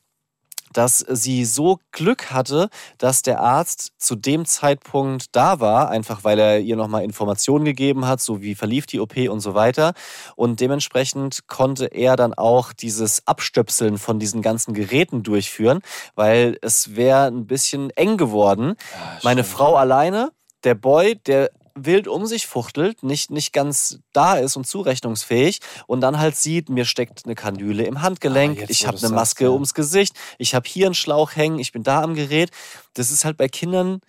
dass 0.73 0.99
sie 0.99 1.45
so 1.45 1.79
Glück 1.91 2.31
hatte, 2.31 2.69
dass 2.97 3.21
der 3.21 3.39
Arzt 3.39 3.91
zu 3.97 4.15
dem 4.15 4.45
Zeitpunkt 4.45 5.35
da 5.35 5.59
war, 5.59 5.89
einfach 5.89 6.23
weil 6.23 6.39
er 6.39 6.59
ihr 6.59 6.75
nochmal 6.75 7.03
Informationen 7.03 7.65
gegeben 7.65 8.07
hat, 8.07 8.21
so 8.21 8.41
wie 8.41 8.55
verlief 8.55 8.85
die 8.85 8.99
OP 8.99 9.17
und 9.29 9.39
so 9.39 9.53
weiter. 9.53 9.93
Und 10.35 10.59
dementsprechend 10.59 11.47
konnte 11.47 11.85
er 11.85 12.15
dann 12.15 12.33
auch 12.33 12.73
dieses 12.73 13.27
Abstöpseln 13.27 13.97
von 13.97 14.19
diesen 14.19 14.41
ganzen 14.41 14.73
Geräten 14.73 15.23
durchführen, 15.23 15.81
weil 16.15 16.57
es 16.61 16.95
wäre 16.95 17.25
ein 17.27 17.45
bisschen 17.47 17.89
eng 17.91 18.17
geworden. 18.17 18.75
Ja, 18.93 19.19
Meine. 19.23 19.43
Frau 19.43 19.75
alleine, 19.75 20.31
der 20.63 20.75
Boy, 20.75 21.15
der 21.15 21.51
wild 21.75 22.07
um 22.07 22.25
sich 22.25 22.47
fuchtelt, 22.47 23.03
nicht, 23.03 23.31
nicht 23.31 23.53
ganz 23.53 23.99
da 24.13 24.35
ist 24.35 24.55
und 24.55 24.65
zurechnungsfähig 24.67 25.59
und 25.87 26.01
dann 26.01 26.19
halt 26.19 26.35
sieht, 26.35 26.69
mir 26.69 26.85
steckt 26.85 27.25
eine 27.25 27.35
Kanüle 27.35 27.83
im 27.83 28.01
Handgelenk, 28.01 28.59
Ah, 28.61 28.65
ich 28.67 28.81
habe 28.85 28.97
eine 28.97 28.99
sagst, 28.99 29.13
Maske 29.13 29.43
ja. 29.45 29.49
ums 29.51 29.73
Gesicht, 29.73 30.15
ich 30.37 30.55
habe 30.55 30.67
hier 30.67 30.87
einen 30.87 30.95
Schlauch 30.95 31.35
hängen, 31.35 31.59
ich 31.59 31.71
bin 31.71 31.83
da 31.83 32.01
am 32.01 32.15
Gerät. 32.15 32.51
Das 32.93 33.11
ist 33.11 33.25
halt 33.25 33.37
bei 33.37 33.47
Kindern 33.47 34.01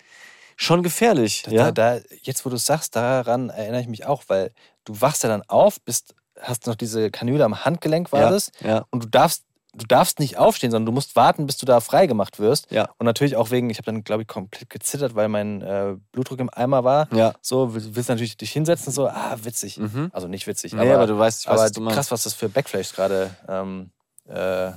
schon 0.56 0.82
gefährlich. 0.82 1.42
Da, 1.42 1.50
ja? 1.50 1.72
da, 1.72 1.96
da, 1.96 2.04
jetzt, 2.22 2.44
wo 2.44 2.50
du 2.50 2.56
es 2.56 2.66
sagst, 2.66 2.96
daran 2.96 3.50
erinnere 3.50 3.80
ich 3.80 3.88
mich 3.88 4.06
auch, 4.06 4.24
weil 4.28 4.52
du 4.84 5.00
wachst 5.00 5.22
ja 5.22 5.28
dann 5.28 5.42
auf, 5.48 5.80
bist, 5.80 6.14
hast 6.40 6.66
noch 6.66 6.74
diese 6.74 7.10
Kanüle 7.10 7.44
am 7.44 7.64
Handgelenk, 7.64 8.12
war 8.12 8.20
ja, 8.22 8.30
das? 8.30 8.50
ja, 8.60 8.84
Und 8.90 9.04
du 9.04 9.08
darfst, 9.08 9.44
du 9.74 9.86
darfst 9.86 10.18
nicht 10.20 10.36
aufstehen, 10.36 10.70
sondern 10.70 10.86
du 10.86 10.92
musst 10.92 11.16
warten, 11.16 11.46
bis 11.46 11.56
du 11.56 11.64
da 11.66 11.80
freigemacht 11.80 12.38
wirst. 12.38 12.70
Ja. 12.70 12.88
Und 12.98 13.06
natürlich 13.06 13.36
auch 13.36 13.50
wegen, 13.50 13.70
ich 13.70 13.78
habe 13.78 13.86
dann, 13.86 14.04
glaube 14.04 14.22
ich, 14.22 14.28
komplett 14.28 14.68
gezittert, 14.70 15.14
weil 15.14 15.28
mein 15.28 15.62
äh, 15.62 15.96
Blutdruck 16.12 16.40
im 16.40 16.50
Eimer 16.50 16.84
war. 16.84 17.08
ja. 17.14 17.32
So, 17.40 17.74
will- 17.74 17.94
willst 17.94 18.08
natürlich 18.08 18.36
dich 18.36 18.52
hinsetzen, 18.52 18.92
so, 18.92 19.08
ah, 19.08 19.36
witzig. 19.42 19.78
Mhm. 19.78 20.10
Also 20.12 20.28
nicht 20.28 20.46
witzig, 20.46 20.72
Nee, 20.74 20.80
aber, 20.82 20.94
aber 20.94 21.06
du 21.06 21.18
weißt, 21.18 21.40
ich 21.42 21.46
weiß, 21.46 21.52
aber 21.54 21.62
was 21.64 21.72
du 21.72 21.84
krass, 21.88 22.10
was 22.10 22.22
das 22.24 22.34
für 22.34 22.48
Backflash 22.48 22.92
gerade 22.92 23.30
ähm, 23.48 23.90
äh, 24.28 24.72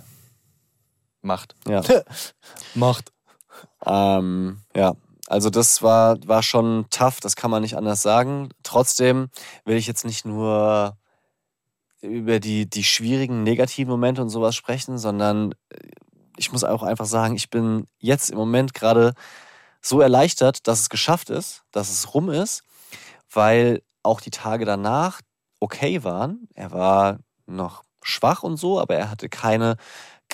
macht. 1.21 1.55
Ja. 1.67 1.81
macht. 2.75 3.11
Ähm, 3.85 4.61
ja, 4.75 4.93
also 5.27 5.49
das 5.49 5.81
war, 5.81 6.17
war 6.27 6.43
schon 6.43 6.85
tough, 6.89 7.19
das 7.19 7.35
kann 7.35 7.51
man 7.51 7.61
nicht 7.61 7.75
anders 7.77 8.01
sagen. 8.01 8.49
Trotzdem 8.63 9.29
will 9.65 9.75
ich 9.77 9.87
jetzt 9.87 10.05
nicht 10.05 10.25
nur 10.25 10.97
über 12.05 12.39
die, 12.39 12.69
die 12.69 12.83
schwierigen 12.83 13.43
negativen 13.43 13.91
Momente 13.91 14.21
und 14.21 14.29
sowas 14.29 14.55
sprechen, 14.55 14.97
sondern 14.97 15.53
äh, 15.69 15.77
ich 16.37 16.51
muss 16.51 16.63
auch 16.63 16.83
einfach 16.83 17.05
sagen, 17.05 17.35
ich 17.35 17.49
bin 17.49 17.87
jetzt 17.99 18.29
im 18.29 18.37
Moment 18.37 18.73
gerade 18.73 19.13
so 19.81 20.01
erleichtert, 20.01 20.67
dass 20.67 20.81
es 20.81 20.89
geschafft 20.89 21.29
ist, 21.29 21.63
dass 21.71 21.89
es 21.89 22.13
rum 22.13 22.29
ist, 22.29 22.63
weil 23.31 23.81
auch 24.03 24.21
die 24.21 24.31
Tage 24.31 24.65
danach 24.65 25.21
okay 25.59 26.03
waren. 26.03 26.47
Er 26.53 26.71
war 26.71 27.19
noch 27.45 27.83
schwach 28.01 28.43
und 28.43 28.57
so, 28.57 28.79
aber 28.79 28.95
er 28.95 29.09
hatte 29.09 29.29
keine 29.29 29.77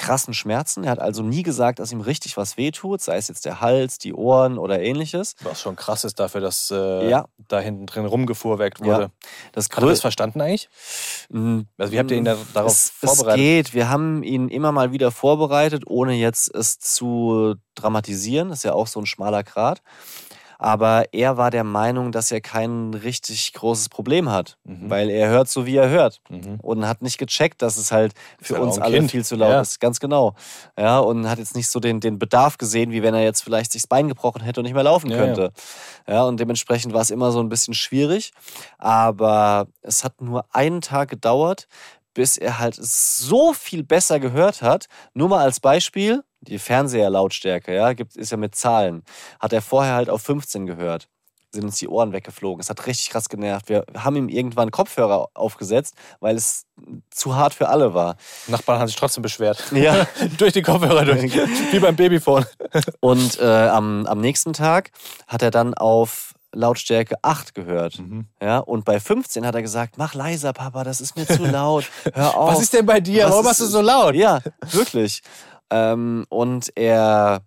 krassen 0.01 0.33
Schmerzen. 0.33 0.83
Er 0.83 0.91
hat 0.91 0.99
also 0.99 1.21
nie 1.21 1.43
gesagt, 1.43 1.77
dass 1.79 1.91
ihm 1.91 2.01
richtig 2.01 2.35
was 2.35 2.57
wehtut, 2.57 3.01
sei 3.01 3.17
es 3.17 3.27
jetzt 3.27 3.45
der 3.45 3.61
Hals, 3.61 3.99
die 3.99 4.13
Ohren 4.13 4.57
oder 4.57 4.81
ähnliches. 4.81 5.35
Was 5.43 5.61
schon 5.61 5.75
krass 5.75 6.03
ist 6.03 6.19
dafür, 6.19 6.41
dass 6.41 6.71
äh, 6.71 7.07
Ja. 7.09 7.25
da 7.47 7.59
hinten 7.59 7.85
drin 7.85 8.05
rumgefuhrwerkt 8.05 8.79
Ja. 8.79 8.85
wurde. 8.85 9.11
Das 9.51 9.65
Hat 9.69 9.83
er 9.83 9.89
das 9.89 10.01
verstanden 10.01 10.41
eigentlich? 10.41 10.69
Mm, 11.29 11.61
Also 11.77 11.93
wie 11.93 11.99
habt 11.99 12.09
ihr 12.11 12.17
ihn 12.17 12.25
da, 12.25 12.35
darauf 12.53 12.71
es, 12.71 12.89
vorbereitet? 12.89 13.29
Es 13.29 13.35
geht. 13.35 13.73
Wir 13.75 13.89
haben 13.89 14.23
ihn 14.23 14.49
immer 14.49 14.71
mal 14.71 14.91
wieder 14.91 15.11
vorbereitet, 15.11 15.83
ohne 15.85 16.13
jetzt 16.15 16.53
es 16.53 16.79
zu 16.79 17.55
dramatisieren. 17.75 18.49
Das 18.49 18.59
ist 18.59 18.63
ja 18.63 18.73
auch 18.73 18.87
so 18.87 18.99
ein 18.99 19.05
schmaler 19.05 19.43
Grat. 19.43 19.81
Aber 20.63 21.05
er 21.11 21.37
war 21.37 21.49
der 21.49 21.63
Meinung, 21.63 22.11
dass 22.11 22.31
er 22.31 22.39
kein 22.39 22.93
richtig 22.93 23.51
großes 23.53 23.89
Problem 23.89 24.29
hat, 24.29 24.57
Mhm. 24.63 24.91
weil 24.91 25.09
er 25.09 25.29
hört 25.29 25.49
so, 25.49 25.65
wie 25.65 25.75
er 25.75 25.89
hört. 25.89 26.21
Mhm. 26.29 26.59
Und 26.61 26.87
hat 26.87 27.01
nicht 27.01 27.17
gecheckt, 27.17 27.63
dass 27.63 27.77
es 27.77 27.91
halt 27.91 28.13
für 28.39 28.53
halt 28.57 28.63
uns 28.65 28.77
alle 28.77 28.97
Kind. 28.99 29.09
viel 29.09 29.25
zu 29.25 29.35
laut 29.35 29.49
Ja. 29.49 29.61
ist. 29.61 29.79
Ganz 29.79 29.99
genau. 29.99 30.35
Ja, 30.77 30.99
und 30.99 31.27
hat 31.27 31.39
jetzt 31.39 31.55
nicht 31.55 31.67
so 31.67 31.79
den, 31.79 31.99
den 31.99 32.19
Bedarf 32.19 32.59
gesehen, 32.59 32.91
wie 32.91 33.01
wenn 33.01 33.15
er 33.15 33.23
jetzt 33.23 33.41
vielleicht 33.43 33.71
sich 33.71 33.81
das 33.81 33.87
Bein 33.87 34.07
gebrochen 34.07 34.43
hätte 34.43 34.59
und 34.59 34.65
nicht 34.65 34.75
mehr 34.75 34.83
laufen 34.83 35.09
Ja, 35.09 35.17
könnte. 35.17 35.51
Ja. 36.07 36.25
und 36.25 36.39
dementsprechend 36.39 36.93
war 36.93 37.01
es 37.01 37.09
immer 37.09 37.31
so 37.31 37.39
ein 37.39 37.49
bisschen 37.49 37.73
schwierig. 37.73 38.31
Aber 38.77 39.65
es 39.81 40.03
hat 40.03 40.21
nur 40.21 40.45
einen 40.53 40.81
Tag 40.81 41.09
gedauert, 41.09 41.67
bis 42.13 42.37
er 42.37 42.59
halt 42.59 42.75
so 42.79 43.53
viel 43.53 43.83
besser 43.83 44.19
gehört 44.19 44.61
hat. 44.61 44.85
Nur 45.15 45.29
mal 45.29 45.39
als 45.39 45.59
Beispiel, 45.59 46.23
die 46.41 46.59
Fernseherlautstärke, 46.59 47.73
ja, 47.73 47.93
gibt, 47.93 48.15
ist 48.15 48.31
ja 48.31 48.37
mit 48.37 48.55
Zahlen. 48.55 49.03
Hat 49.39 49.53
er 49.53 49.61
vorher 49.61 49.93
halt 49.95 50.09
auf 50.09 50.21
15 50.21 50.65
gehört. 50.65 51.07
Sind 51.53 51.65
uns 51.65 51.75
die 51.77 51.89
Ohren 51.89 52.13
weggeflogen. 52.13 52.61
Es 52.61 52.69
hat 52.69 52.85
richtig 52.87 53.09
krass 53.09 53.27
genervt. 53.27 53.67
Wir 53.67 53.83
haben 53.97 54.15
ihm 54.15 54.29
irgendwann 54.29 54.71
Kopfhörer 54.71 55.27
aufgesetzt, 55.33 55.95
weil 56.21 56.37
es 56.37 56.63
zu 57.09 57.35
hart 57.35 57.53
für 57.53 57.67
alle 57.67 57.93
war. 57.93 58.15
Nachbarn 58.47 58.79
haben 58.79 58.87
sich 58.87 58.95
trotzdem 58.95 59.21
beschwert. 59.21 59.61
Ja. 59.73 60.07
durch 60.37 60.53
die 60.53 60.61
Kopfhörer 60.61 61.03
durch. 61.03 61.21
Wie 61.71 61.79
beim 61.79 61.97
Babyphone. 61.97 62.45
Und 63.01 63.37
äh, 63.41 63.67
am, 63.67 64.05
am 64.05 64.21
nächsten 64.21 64.53
Tag 64.53 64.91
hat 65.27 65.41
er 65.41 65.51
dann 65.51 65.73
auf 65.73 66.33
Lautstärke 66.53 67.15
8 67.21 67.53
gehört. 67.53 67.99
Mhm. 67.99 68.27
Ja, 68.41 68.59
und 68.59 68.85
bei 68.85 68.99
15 69.01 69.45
hat 69.45 69.55
er 69.55 69.61
gesagt, 69.61 69.97
mach 69.97 70.13
leiser, 70.13 70.53
Papa, 70.53 70.83
das 70.85 71.01
ist 71.01 71.17
mir 71.17 71.25
zu 71.27 71.45
laut. 71.45 71.85
Hör 72.13 72.37
auf. 72.37 72.53
Was 72.55 72.61
ist 72.61 72.73
denn 72.73 72.85
bei 72.85 72.99
dir? 73.01 73.23
Was 73.25 73.31
Warum 73.31 73.41
ist- 73.45 73.49
machst 73.49 73.59
du 73.61 73.65
so 73.65 73.81
laut? 73.81 74.15
Ja, 74.15 74.39
wirklich. 74.71 75.21
Ähm, 75.71 76.25
und 76.29 76.71
er, 76.75 77.41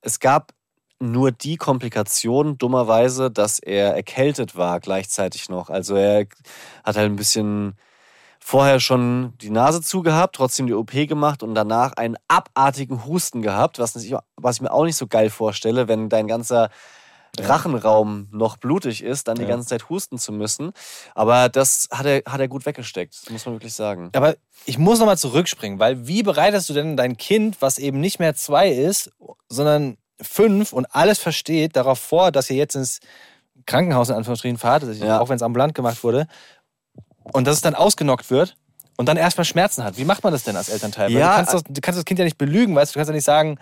es 0.00 0.20
gab 0.20 0.52
nur 1.00 1.32
die 1.32 1.56
Komplikation, 1.56 2.58
dummerweise, 2.58 3.30
dass 3.30 3.58
er 3.58 3.94
erkältet 3.94 4.56
war 4.56 4.80
gleichzeitig 4.80 5.48
noch. 5.48 5.70
Also 5.70 5.96
er 5.96 6.26
hat 6.84 6.96
halt 6.96 7.10
ein 7.10 7.16
bisschen 7.16 7.76
vorher 8.40 8.80
schon 8.80 9.34
die 9.38 9.50
Nase 9.50 9.82
zugehabt, 9.82 10.36
trotzdem 10.36 10.66
die 10.66 10.74
OP 10.74 10.92
gemacht 11.06 11.42
und 11.42 11.54
danach 11.54 11.92
einen 11.94 12.16
abartigen 12.28 13.04
Husten 13.06 13.42
gehabt, 13.42 13.78
was, 13.78 13.96
ich- 13.96 14.14
was 14.36 14.56
ich 14.56 14.62
mir 14.62 14.72
auch 14.72 14.84
nicht 14.84 14.96
so 14.96 15.06
geil 15.06 15.30
vorstelle, 15.30 15.88
wenn 15.88 16.08
dein 16.08 16.26
ganzer 16.26 16.70
Rachenraum 17.38 18.28
noch 18.32 18.56
blutig 18.56 19.02
ist, 19.02 19.28
dann 19.28 19.36
die 19.36 19.46
ganze 19.46 19.68
Zeit 19.68 19.88
husten 19.88 20.18
zu 20.18 20.32
müssen. 20.32 20.72
Aber 21.14 21.48
das 21.48 21.88
hat 21.92 22.06
er, 22.06 22.22
hat 22.26 22.40
er 22.40 22.48
gut 22.48 22.66
weggesteckt, 22.66 23.14
das 23.22 23.30
muss 23.30 23.46
man 23.46 23.54
wirklich 23.54 23.74
sagen. 23.74 24.10
Aber 24.14 24.36
ich 24.66 24.78
muss 24.78 24.98
nochmal 24.98 25.18
zurückspringen, 25.18 25.78
weil 25.78 26.06
wie 26.06 26.22
bereitest 26.22 26.68
du 26.68 26.74
denn 26.74 26.96
dein 26.96 27.16
Kind, 27.16 27.60
was 27.62 27.78
eben 27.78 28.00
nicht 28.00 28.18
mehr 28.18 28.34
zwei 28.34 28.68
ist, 28.70 29.10
sondern 29.48 29.96
fünf 30.20 30.72
und 30.72 30.86
alles 30.94 31.18
versteht, 31.18 31.76
darauf 31.76 31.98
vor, 31.98 32.30
dass 32.32 32.50
ihr 32.50 32.56
jetzt 32.56 32.74
ins 32.74 33.00
Krankenhaus 33.66 34.08
in 34.08 34.16
Anführungsstrichen 34.16 34.58
fahrt, 34.58 34.82
Ja. 34.96 35.20
auch 35.20 35.28
wenn 35.28 35.36
es 35.36 35.42
ambulant 35.42 35.74
gemacht 35.74 36.02
wurde, 36.02 36.26
und 37.32 37.46
dass 37.46 37.56
es 37.56 37.62
dann 37.62 37.74
ausgenockt 37.74 38.30
wird 38.30 38.56
und 38.96 39.08
dann 39.08 39.16
erstmal 39.16 39.44
Schmerzen 39.44 39.84
hat. 39.84 39.96
Wie 39.96 40.04
macht 40.04 40.24
man 40.24 40.32
das 40.32 40.42
denn 40.42 40.56
als 40.56 40.68
Elternteil? 40.68 41.10
Ja, 41.12 41.30
du, 41.30 41.36
kannst 41.36 41.54
das, 41.54 41.62
du 41.68 41.80
kannst 41.80 41.98
das 41.98 42.04
Kind 42.04 42.18
ja 42.18 42.24
nicht 42.24 42.38
belügen, 42.38 42.74
weißt 42.74 42.92
du, 42.92 42.94
du 42.94 42.98
kannst 42.98 43.08
ja 43.10 43.14
nicht 43.14 43.24
sagen, 43.24 43.58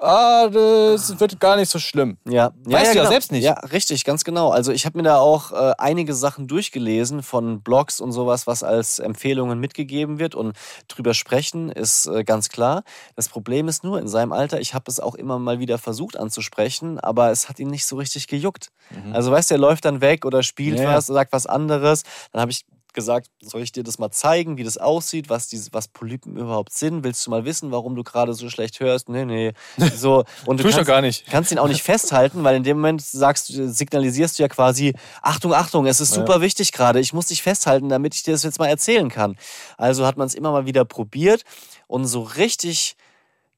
ah, 0.00 0.48
das 0.48 1.18
wird 1.20 1.40
gar 1.40 1.56
nicht 1.56 1.70
so 1.70 1.78
schlimm. 1.78 2.18
Ja, 2.28 2.52
Weißt 2.64 2.94
du 2.94 2.98
ja 2.98 3.06
selbst 3.06 3.32
nicht. 3.32 3.44
Ja, 3.44 3.54
richtig, 3.54 4.04
ganz 4.04 4.24
genau. 4.24 4.50
Also 4.50 4.72
ich 4.72 4.86
habe 4.86 4.96
mir 4.98 5.04
da 5.04 5.18
auch 5.18 5.52
äh, 5.52 5.74
einige 5.78 6.14
Sachen 6.14 6.46
durchgelesen 6.48 7.22
von 7.22 7.60
Blogs 7.60 8.00
und 8.00 8.12
sowas, 8.12 8.46
was 8.46 8.62
als 8.62 8.98
Empfehlungen 8.98 9.58
mitgegeben 9.60 10.18
wird 10.18 10.34
und 10.34 10.56
drüber 10.88 11.14
sprechen 11.14 11.70
ist 11.70 12.06
äh, 12.06 12.24
ganz 12.24 12.48
klar. 12.48 12.82
Das 13.16 13.28
Problem 13.28 13.68
ist 13.68 13.84
nur 13.84 13.98
in 13.98 14.08
seinem 14.08 14.32
Alter, 14.32 14.60
ich 14.60 14.74
habe 14.74 14.84
es 14.88 15.00
auch 15.00 15.14
immer 15.14 15.38
mal 15.38 15.58
wieder 15.58 15.78
versucht 15.78 16.16
anzusprechen, 16.16 16.98
aber 16.98 17.30
es 17.30 17.48
hat 17.48 17.58
ihn 17.58 17.68
nicht 17.68 17.86
so 17.86 17.96
richtig 17.96 18.26
gejuckt. 18.28 18.68
Also 19.12 19.30
weißt 19.30 19.50
du, 19.50 19.54
er 19.56 19.58
läuft 19.58 19.84
dann 19.84 20.00
weg 20.00 20.24
oder 20.24 20.42
spielt 20.42 20.76
Mhm. 20.78 20.84
Ja, 20.84 20.90
ja. 20.90 20.96
was, 20.96 21.06
sagt 21.06 21.32
was 21.32 21.46
anderes. 21.46 22.04
Dann 22.32 22.40
habe 22.40 22.50
ich 22.52 22.64
gesagt, 22.94 23.28
soll 23.40 23.62
ich 23.62 23.72
dir 23.72 23.82
das 23.82 23.98
mal 23.98 24.10
zeigen, 24.10 24.56
wie 24.56 24.64
das 24.64 24.78
aussieht, 24.78 25.28
was, 25.28 25.48
diese, 25.48 25.72
was 25.72 25.88
Polypen 25.88 26.36
überhaupt 26.36 26.72
sind? 26.72 27.04
Willst 27.04 27.26
du 27.26 27.30
mal 27.30 27.44
wissen, 27.44 27.70
warum 27.70 27.94
du 27.94 28.02
gerade 28.02 28.34
so 28.34 28.48
schlecht 28.50 28.80
hörst? 28.80 29.08
Nee, 29.08 29.24
nee. 29.24 29.52
So, 29.94 30.24
und 30.46 30.60
du 30.60 30.64
kannst, 30.64 30.86
gar 30.86 31.00
nicht. 31.00 31.26
kannst 31.26 31.52
ihn 31.52 31.58
auch 31.58 31.68
nicht 31.68 31.82
festhalten, 31.82 32.44
weil 32.44 32.56
in 32.56 32.62
dem 32.62 32.76
Moment 32.78 33.02
sagst 33.02 33.46
signalisierst 33.48 34.38
du 34.38 34.42
ja 34.42 34.48
quasi, 34.48 34.94
Achtung, 35.22 35.54
Achtung, 35.54 35.86
es 35.86 36.00
ist 36.00 36.14
super 36.14 36.40
wichtig 36.40 36.72
gerade, 36.72 37.00
ich 37.00 37.12
muss 37.12 37.26
dich 37.26 37.42
festhalten, 37.42 37.88
damit 37.88 38.14
ich 38.14 38.22
dir 38.22 38.32
das 38.32 38.42
jetzt 38.42 38.58
mal 38.58 38.68
erzählen 38.68 39.08
kann. 39.08 39.36
Also 39.76 40.06
hat 40.06 40.16
man 40.16 40.26
es 40.26 40.34
immer 40.34 40.52
mal 40.52 40.66
wieder 40.66 40.84
probiert 40.84 41.42
und 41.86 42.06
so 42.06 42.22
richtig 42.22 42.96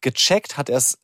gecheckt 0.01 0.57
hat 0.57 0.69
er 0.71 0.79
es 0.79 0.99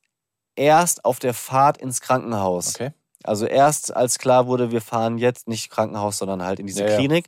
erst 0.55 1.05
auf 1.05 1.19
der 1.19 1.35
Fahrt 1.35 1.79
ins 1.79 2.01
Krankenhaus. 2.01 2.75
Okay. 2.75 2.93
Also 3.27 3.47
erst 3.47 3.95
als 3.95 4.19
klar 4.19 4.47
wurde, 4.47 4.71
wir 4.71 4.81
fahren 4.81 5.19
jetzt 5.19 5.49
nicht 5.49 5.71
Krankenhaus, 5.71 6.19
sondern 6.19 6.43
halt 6.43 6.61
in 6.61 6.67
diese 6.67 6.85
Ja, 6.85 6.91
ja. 6.91 6.97
Klinik. 6.97 7.27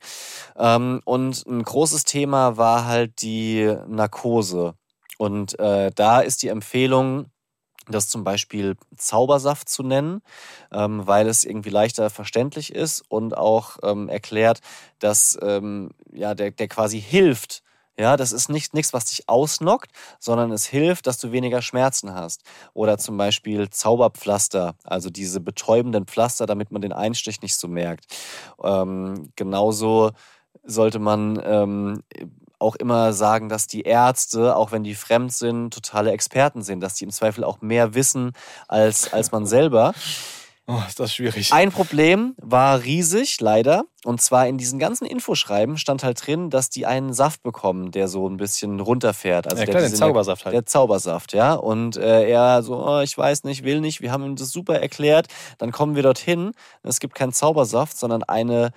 Ähm, 0.57 1.01
und 1.05 1.47
ein 1.47 1.63
großes 1.63 2.05
Thema 2.05 2.57
war 2.57 2.87
halt 2.87 3.23
die 3.23 3.75
Narkose. 3.87 4.75
Und 5.19 5.59
äh, 5.59 5.91
da 5.95 6.21
ist 6.21 6.43
die 6.43 6.49
Empfehlung, 6.49 7.27
das 7.89 8.09
zum 8.09 8.25
Beispiel 8.25 8.77
Zaubersaft 8.97 9.69
zu 9.69 9.83
nennen, 9.83 10.21
ähm, 10.73 11.07
weil 11.07 11.27
es 11.29 11.45
irgendwie 11.45 11.71
leichter 11.71 12.11
verständlich 12.11 12.75
ist 12.75 13.03
und 13.09 13.37
auch 13.37 13.79
ähm, 13.83 14.09
erklärt, 14.09 14.61
dass 14.99 15.39
ähm, 15.43 15.91
ja, 16.13 16.35
der, 16.35 16.51
der 16.51 16.69
quasi 16.69 17.01
hilft. 17.01 17.63
Ja, 17.99 18.17
das 18.17 18.33
ist 18.33 18.49
nicht 18.49 18.75
nichts, 18.75 18.93
was 18.93 19.07
dich 19.07 19.29
ausnockt, 19.29 19.91
sondern 20.21 20.53
es 20.53 20.67
hilft, 20.67 21.09
dass 21.09 21.19
du 21.19 21.33
weniger 21.33 21.63
Schmerzen 21.63 22.15
hast. 22.15 22.43
Oder 22.73 22.97
zum 22.97 23.17
Beispiel 23.17 23.71
Zauberpflaster, 23.71 24.77
also 24.85 25.11
diese 25.11 25.41
betäubenden 25.41 26.07
Pflaster, 26.07 26.47
damit 26.47 26.71
man 26.71 26.81
den 26.81 26.93
Einstich 26.93 27.43
nicht 27.43 27.57
so 27.57 27.67
merkt. 27.67 28.07
Ähm, 28.63 29.33
genauso 29.35 30.13
sollte 30.63 31.01
man 31.01 31.43
ähm, 31.45 32.03
auch 32.61 32.77
immer 32.77 33.13
sagen, 33.13 33.49
dass 33.49 33.67
die 33.67 33.83
Ärzte, 33.83 34.55
auch 34.55 34.71
wenn 34.71 34.85
die 34.85 34.95
fremd 34.95 35.33
sind, 35.33 35.75
totale 35.75 36.13
Experten 36.13 36.63
sind, 36.63 36.81
dass 36.81 36.95
die 36.95 37.05
im 37.05 37.11
Zweifel 37.11 37.43
auch 37.43 37.61
mehr 37.61 37.95
wissen 37.95 38.33
als, 38.69 39.13
als 39.13 39.33
man 39.33 39.45
selber. 39.47 39.93
Oh, 40.71 40.83
ist 40.87 41.01
das 41.01 41.15
schwierig. 41.15 41.51
Ein 41.55 41.73
Problem 41.73 42.35
war 42.37 42.83
riesig, 42.85 43.41
leider. 43.41 43.85
Und 44.05 44.21
zwar 44.21 44.47
in 44.47 44.59
diesen 44.59 44.79
ganzen 44.79 45.07
Infoschreiben 45.07 45.79
stand 45.79 46.05
halt 46.05 46.27
drin, 46.27 46.51
dass 46.51 46.69
die 46.69 46.85
einen 46.85 47.15
Saft 47.15 47.43
bekommen, 47.43 47.91
der 47.91 48.07
so 48.07 48.29
ein 48.29 48.37
bisschen 48.37 48.79
runterfährt. 48.79 49.47
Also 49.47 49.61
ja, 49.61 49.65
der 49.65 49.73
klar, 49.73 49.81
den 49.83 49.89
diese- 49.91 50.01
Zaubersaft 50.01 50.45
halt. 50.45 50.55
Der 50.55 50.67
Zaubersaft, 50.67 51.33
ja. 51.33 51.55
Und 51.55 51.97
äh, 51.97 52.29
er 52.29 52.63
so, 52.63 52.87
oh, 52.87 53.01
ich 53.01 53.17
weiß 53.17 53.45
nicht, 53.45 53.65
will 53.65 53.81
nicht. 53.81 54.03
Wir 54.03 54.13
haben 54.13 54.25
ihm 54.27 54.37
das 54.37 54.51
super 54.51 54.79
erklärt. 54.79 55.29
Dann 55.57 55.73
kommen 55.73 55.95
wir 55.97 56.03
dorthin. 56.03 56.53
Es 56.83 57.01
gibt 57.01 57.15
keinen 57.15 57.33
Zaubersaft, 57.33 57.97
sondern 57.97 58.23
eine 58.25 58.73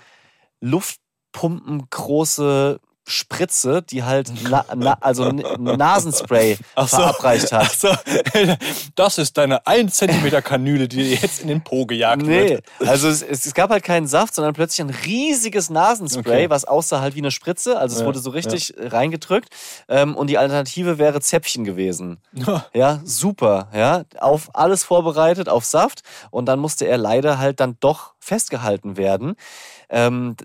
luftpumpengroße 0.61 2.79
Spritze, 3.11 3.81
die 3.83 4.03
halt 4.03 4.31
na, 4.49 4.65
na, 4.75 4.97
also 5.01 5.31
Nasenspray 5.31 6.57
so. 6.75 6.85
verabreicht 6.87 7.51
hat. 7.51 7.71
So, 7.71 7.89
das 8.95 9.17
ist 9.17 9.37
deine 9.37 9.65
1 9.67 9.93
cm 9.95 10.43
Kanüle, 10.43 10.87
die 10.87 10.97
dir 10.97 11.15
jetzt 11.15 11.41
in 11.41 11.47
den 11.47 11.63
Po 11.63 11.85
gejagt 11.85 12.21
Nee, 12.23 12.49
wird. 12.49 12.63
also 12.79 13.07
es, 13.07 13.21
es, 13.21 13.53
gab 13.53 13.69
halt 13.69 13.83
keinen 13.83 14.07
Saft, 14.07 14.33
sondern 14.35 14.53
plötzlich 14.53 14.81
ein 14.85 14.89
riesiges 15.05 15.69
Nasenspray, 15.69 16.21
Okay. 16.45 16.49
was 16.49 16.65
aussah 16.65 17.01
halt 17.01 17.15
wie 17.15 17.19
eine 17.19 17.31
Spritze. 17.31 17.77
Also 17.77 17.95
es 17.95 18.01
Ja, 18.01 18.05
wurde 18.07 18.19
so 18.19 18.29
richtig 18.31 18.73
reingedrückt. 18.77 19.49
Ähm, 19.89 20.15
und 20.15 20.27
die 20.27 20.37
Alternative 20.37 20.97
wäre 20.97 21.21
Zäpfchen 21.21 21.63
gewesen. 21.63 22.19
Ja. 22.33 22.65
Ja, 22.73 22.99
super. 23.03 23.69
Ja, 23.73 24.03
auf 24.19 24.49
alles 24.53 24.83
vorbereitet, 24.83 25.49
auf 25.49 25.65
Saft. 25.65 26.01
Und 26.31 26.45
dann 26.45 26.59
musste 26.59 26.85
er 26.85 26.97
leider 26.97 27.37
halt 27.37 27.59
dann 27.59 27.75
doch 27.79 28.13
festgehalten 28.19 28.97
werden. 28.97 29.35
Ähm, 29.89 30.35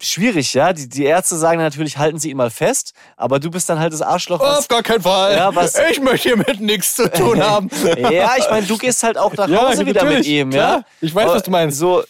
schwierig, 0.00 0.54
ja. 0.54 0.72
Die, 0.72 0.88
die 0.88 1.04
Ärzte 1.04 1.36
sagen 1.36 1.58
natürlich, 1.60 1.98
halten 1.98 2.18
Sie 2.18 2.30
ihn 2.30 2.36
mal 2.36 2.50
fest. 2.50 2.92
Aber 3.16 3.38
du 3.40 3.50
bist 3.50 3.68
dann 3.68 3.78
halt 3.78 3.92
das 3.92 4.02
Arschloch. 4.02 4.40
was- 4.40 4.58
Auf 4.60 4.68
gar 4.68 4.82
keinen 4.82 5.02
Fall. 5.02 5.36
Ja, 5.36 5.54
was- 5.54 5.78
ich 5.90 6.00
möchte 6.00 6.28
hiermit 6.30 6.60
nichts 6.60 6.94
zu 6.96 7.10
tun 7.10 7.42
haben. 7.46 7.68
ja, 8.10 8.32
ich 8.38 8.48
meine, 8.50 8.66
du 8.66 8.76
gehst 8.78 9.02
halt 9.02 9.16
auch 9.18 9.34
nach 9.34 9.48
Ja, 9.48 9.68
Hause 9.68 9.86
wieder 9.86 10.04
mit 10.04 10.24
ihm, 10.26 10.50
klar. 10.50 10.78
ja. 10.78 10.84
Ich 11.00 11.14
weiß, 11.14 11.28
was 11.28 11.42
du 11.42 11.50
meinst. 11.50 11.78
So, 11.78 12.02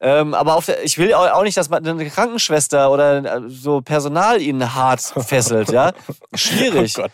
ähm, 0.00 0.32
aber 0.34 0.54
auf 0.54 0.64
der, 0.66 0.84
ich 0.84 0.96
will 0.98 1.12
auch 1.12 1.42
nicht, 1.42 1.56
dass 1.56 1.68
man 1.70 1.84
eine 1.84 2.08
Krankenschwester 2.08 2.90
oder 2.92 3.24
äh, 3.24 3.40
so 3.48 3.80
Personal 3.80 4.40
ihn 4.40 4.74
hart 4.74 5.00
fesselt, 5.26 5.70
ja. 5.72 5.92
Schwierig. 6.34 6.94
Oh 6.98 7.02
Gott. 7.02 7.12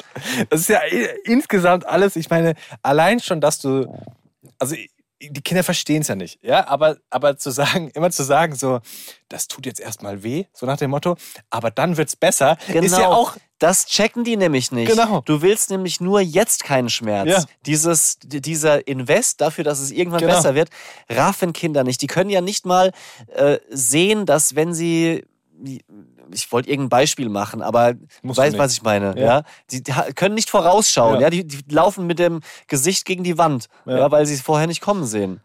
Das 0.51 0.61
ist 0.61 0.69
ja 0.69 0.81
i- 0.93 1.09
insgesamt 1.25 1.87
alles, 1.87 2.17
ich 2.17 2.29
meine, 2.29 2.55
allein 2.83 3.21
schon, 3.21 3.41
dass 3.41 3.59
du, 3.59 3.87
also 4.59 4.75
die 5.31 5.41
Kinder 5.43 5.63
verstehen 5.63 6.03
es 6.03 6.09
ja 6.09 6.15
nicht, 6.15 6.39
ja, 6.43 6.67
aber, 6.69 6.97
aber 7.11 7.37
zu 7.37 7.51
sagen, 7.51 7.91
immer 7.95 8.11
zu 8.11 8.23
sagen, 8.25 8.55
so, 8.55 8.81
das 9.29 9.49
tut 9.49 9.67
jetzt 9.67 9.81
erstmal 9.81 10.23
weh, 10.23 10.45
so 10.53 10.67
nach 10.67 10.77
dem 10.77 10.91
Motto, 10.91 11.17
aber 11.51 11.71
dann 11.71 11.97
wird's 11.97 12.17
besser, 12.17 12.57
ist 12.69 12.97
ja 12.97 13.09
auch, 13.09 13.35
Genau. 13.35 13.45
Das 13.61 13.87
checken 13.87 14.25
die 14.25 14.37
nämlich 14.37 14.73
nicht. 14.73 14.91
Genau. 14.91 15.23
Du 15.25 15.41
willst 15.41 15.71
nämlich 15.71 16.01
nur 16.01 16.21
jetzt 16.21 16.65
keinen 16.65 16.91
Schmerz. 16.91 17.29
Ja. 17.29 17.45
Dieses, 17.65 18.19
dieser 18.23 18.87
Invest 18.87 19.41
dafür, 19.41 19.65
dass 19.65 19.79
es 19.79 19.91
irgendwann 19.91 20.21
Genau. 20.21 20.35
besser 20.35 20.55
wird, 20.55 20.69
raffen 21.09 21.53
Kinder 21.55 21.83
nicht. 21.85 22.03
Die 22.03 22.09
können 22.09 22.29
ja 22.31 22.41
nicht 22.43 22.67
mal 22.67 22.93
äh, 23.29 23.59
sehen, 23.71 24.27
dass 24.27 24.55
wenn 24.57 24.75
sie 24.75 25.25
ich 26.33 26.51
wollte 26.53 26.71
irgendein 26.71 26.91
Beispiel 26.91 27.29
machen, 27.29 27.63
aber 27.63 27.95
Musst 28.23 28.39
weißt, 28.39 28.59
was 28.59 28.73
ich 28.73 28.83
meine. 28.83 29.19
Ja. 29.19 29.25
Ja. 29.25 29.43
Die, 29.71 29.83
können 30.15 30.35
nicht 30.35 30.51
vorausschauen. 30.51 31.17
Ja. 31.17 31.23
Ja. 31.23 31.31
Die, 31.31 31.47
die 31.47 31.63
laufen 31.73 32.07
mit 32.07 32.19
dem 32.19 32.41
Gesicht 32.67 33.05
gegen 33.05 33.25
die 33.25 33.39
Wand, 33.39 33.69
ja. 33.85 33.99
Ja. 33.99 34.11
weil 34.11 34.27
sie 34.27 34.35
es 34.35 34.43
vorher 34.43 34.67
nicht 34.67 34.81
kommen 34.81 35.05
sehen. 35.05 35.41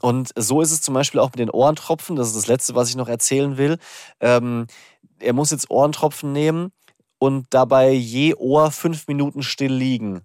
Und 0.00 0.32
so 0.36 0.60
ist 0.60 0.70
es 0.70 0.82
zum 0.82 0.94
Beispiel 0.94 1.20
auch 1.20 1.30
mit 1.30 1.38
den 1.38 1.50
Ohrentropfen. 1.50 2.16
Das 2.16 2.28
ist 2.28 2.36
das 2.36 2.46
Letzte, 2.46 2.74
was 2.74 2.90
ich 2.90 2.96
noch 2.96 3.08
erzählen 3.08 3.56
will. 3.56 3.78
Ähm, 4.20 4.66
er 5.18 5.32
muss 5.32 5.50
jetzt 5.50 5.70
Ohrentropfen 5.70 6.32
nehmen 6.32 6.72
und 7.18 7.46
dabei 7.50 7.90
je 7.90 8.34
Ohr 8.34 8.70
fünf 8.70 9.08
Minuten 9.08 9.42
still 9.42 9.72
liegen. 9.72 10.22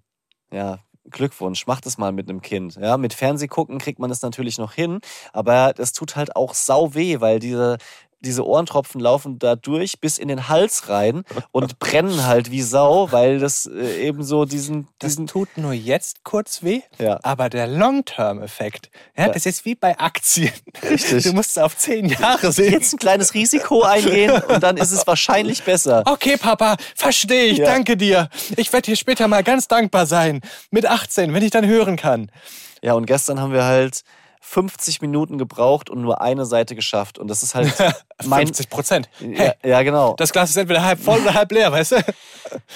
Ja, 0.52 0.80
Glückwunsch, 1.08 1.66
macht 1.66 1.86
es 1.86 1.98
mal 1.98 2.12
mit 2.12 2.28
einem 2.28 2.42
Kind. 2.42 2.76
Ja, 2.76 2.96
mit 2.96 3.14
Fernsehgucken 3.14 3.78
kriegt 3.78 3.98
man 3.98 4.10
es 4.10 4.22
natürlich 4.22 4.58
noch 4.58 4.72
hin, 4.72 5.00
aber 5.32 5.72
das 5.72 5.92
tut 5.92 6.16
halt 6.16 6.36
auch 6.36 6.54
sau 6.54 6.94
weh, 6.94 7.20
weil 7.20 7.38
diese, 7.38 7.78
diese 8.20 8.46
Ohrentropfen 8.46 9.00
laufen 9.00 9.38
da 9.38 9.56
durch 9.56 10.00
bis 10.00 10.18
in 10.18 10.28
den 10.28 10.48
Hals 10.48 10.88
rein 10.88 11.24
und 11.52 11.78
brennen 11.78 12.26
halt 12.26 12.50
wie 12.50 12.62
Sau, 12.62 13.10
weil 13.12 13.38
das 13.38 13.66
äh, 13.66 14.06
eben 14.06 14.22
so 14.22 14.44
diesen, 14.44 14.88
Das 14.98 15.12
diesen 15.12 15.26
tut 15.26 15.56
nur 15.56 15.72
jetzt 15.72 16.22
kurz 16.24 16.62
weh, 16.62 16.80
Ja. 16.98 17.18
aber 17.22 17.48
der 17.48 17.66
Long-Term-Effekt, 18.14 18.90
ja, 19.16 19.26
Ja. 19.26 19.32
das 19.32 19.46
ist 19.46 19.64
wie 19.64 19.74
bei 19.74 19.98
Aktien. 19.98 20.52
Richtig. 20.88 21.24
Du 21.24 21.32
musst 21.32 21.50
es 21.50 21.58
auf 21.58 21.76
zehn 21.76 22.06
Jahre 22.06 22.52
sehen. 22.52 22.72
jetzt 22.72 22.92
ein 22.92 22.98
kleines 22.98 23.34
Risiko 23.34 23.82
eingehen 23.82 24.32
und 24.48 24.62
dann 24.62 24.76
ist 24.76 24.92
es 24.92 25.06
wahrscheinlich 25.06 25.62
besser. 25.64 26.02
Okay, 26.06 26.36
Papa, 26.36 26.76
verstehe 26.94 27.44
ich, 27.46 27.58
Ja. 27.58 27.66
danke 27.66 27.96
dir. 27.96 28.28
Ich 28.56 28.72
werde 28.72 28.86
dir 28.86 28.96
später 28.96 29.28
mal 29.28 29.42
ganz 29.42 29.68
dankbar 29.68 30.06
sein. 30.06 30.40
Mit 30.70 30.86
18, 30.86 31.32
wenn 31.34 31.42
ich 31.42 31.50
dann 31.50 31.66
hören 31.66 31.96
kann. 31.96 32.30
Ja, 32.82 32.94
und 32.94 33.06
gestern 33.06 33.40
haben 33.40 33.52
wir 33.52 33.64
halt 33.64 34.02
50 34.40 35.00
Minuten 35.02 35.38
gebraucht 35.38 35.90
und 35.90 36.00
nur 36.00 36.20
eine 36.20 36.44
Seite 36.46 36.74
geschafft. 36.74 37.18
Und 37.18 37.28
das 37.28 37.42
ist 37.42 37.54
halt 37.54 37.72
mein. 38.24 38.46
50 38.46 38.70
Prozent. 38.70 39.08
Ja, 39.20 39.26
Hey, 39.28 39.52
ja, 39.70 39.82
genau. 39.82 40.14
das 40.16 40.32
Glas 40.32 40.50
ist 40.50 40.56
entweder 40.56 40.82
halb 40.84 40.98
voll 41.00 41.20
oder 41.20 41.34
halb 41.34 41.52
leer, 41.52 41.70
weißt 41.70 41.92
du? 41.92 41.96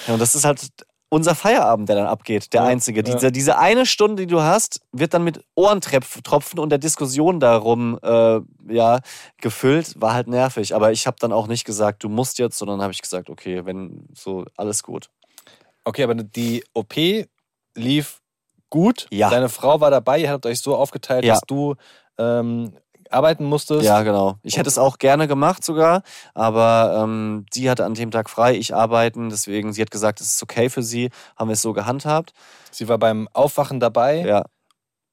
Ja, 0.06 0.14
und 0.14 0.18
das 0.20 0.34
ist 0.34 0.44
halt 0.44 0.60
unser 1.08 1.34
Feierabend, 1.36 1.88
der 1.88 1.96
dann 1.96 2.06
abgeht, 2.06 2.52
der 2.52 2.62
Ja, 2.62 2.66
einzige. 2.66 2.98
ja. 3.06 3.14
Diese, 3.14 3.30
diese 3.30 3.56
eine 3.58 3.86
Stunde, 3.86 4.22
die 4.26 4.26
du 4.26 4.40
hast, 4.42 4.80
wird 4.92 5.14
dann 5.14 5.22
mit 5.22 5.44
Ohrentropfen 5.54 6.58
und 6.58 6.70
der 6.70 6.78
Diskussion 6.78 7.38
darum 7.40 7.98
äh, 8.02 8.40
ja, 8.68 9.00
gefüllt. 9.40 10.00
War 10.00 10.12
halt 10.12 10.26
nervig. 10.26 10.74
Aber 10.74 10.90
ich 10.92 11.06
habe 11.06 11.16
dann 11.20 11.32
auch 11.32 11.46
nicht 11.46 11.64
gesagt, 11.64 12.02
du 12.02 12.08
musst 12.08 12.38
jetzt, 12.40 12.58
sondern 12.58 12.82
habe 12.82 12.92
ich 12.92 13.00
gesagt, 13.00 13.30
okay, 13.30 13.64
wenn 13.64 14.08
so, 14.12 14.44
alles 14.56 14.82
gut. 14.82 15.08
Okay, 15.84 16.02
aber 16.02 16.14
die 16.14 16.64
OP 16.74 16.94
lief 17.76 18.20
gut. 18.74 19.06
Ja. 19.12 19.30
Deine 19.30 19.48
Frau 19.48 19.80
war 19.80 19.92
dabei, 19.92 20.18
ihr 20.18 20.30
habt 20.32 20.46
euch 20.46 20.60
so 20.60 20.74
aufgeteilt, 20.76 21.24
Ja. 21.24 21.34
dass 21.34 21.42
du 21.46 21.76
ähm, 22.18 22.72
arbeiten 23.08 23.44
musstest. 23.44 23.84
Ja, 23.84 24.02
genau. 24.02 24.34
Ich 24.42 24.56
hätte 24.56 24.68
es 24.68 24.78
auch 24.78 24.98
gerne 24.98 25.28
gemacht 25.28 25.62
sogar, 25.64 26.02
aber 26.34 27.02
ähm, 27.04 27.46
sie 27.52 27.70
hatte 27.70 27.84
an 27.84 27.94
dem 27.94 28.10
Tag 28.10 28.28
frei, 28.28 28.56
ich 28.56 28.74
arbeiten. 28.74 29.30
Deswegen, 29.30 29.72
sie 29.72 29.80
hat 29.82 29.92
gesagt, 29.92 30.20
es 30.20 30.32
ist 30.34 30.42
okay 30.42 30.68
für 30.68 30.82
sie, 30.82 31.10
haben 31.36 31.48
wir 31.48 31.52
es 31.54 31.62
so 31.62 31.72
gehandhabt. 31.72 32.32
Sie 32.72 32.88
war 32.88 32.98
beim 32.98 33.28
Aufwachen 33.32 33.78
dabei. 33.78 34.24
Ja, 34.26 34.44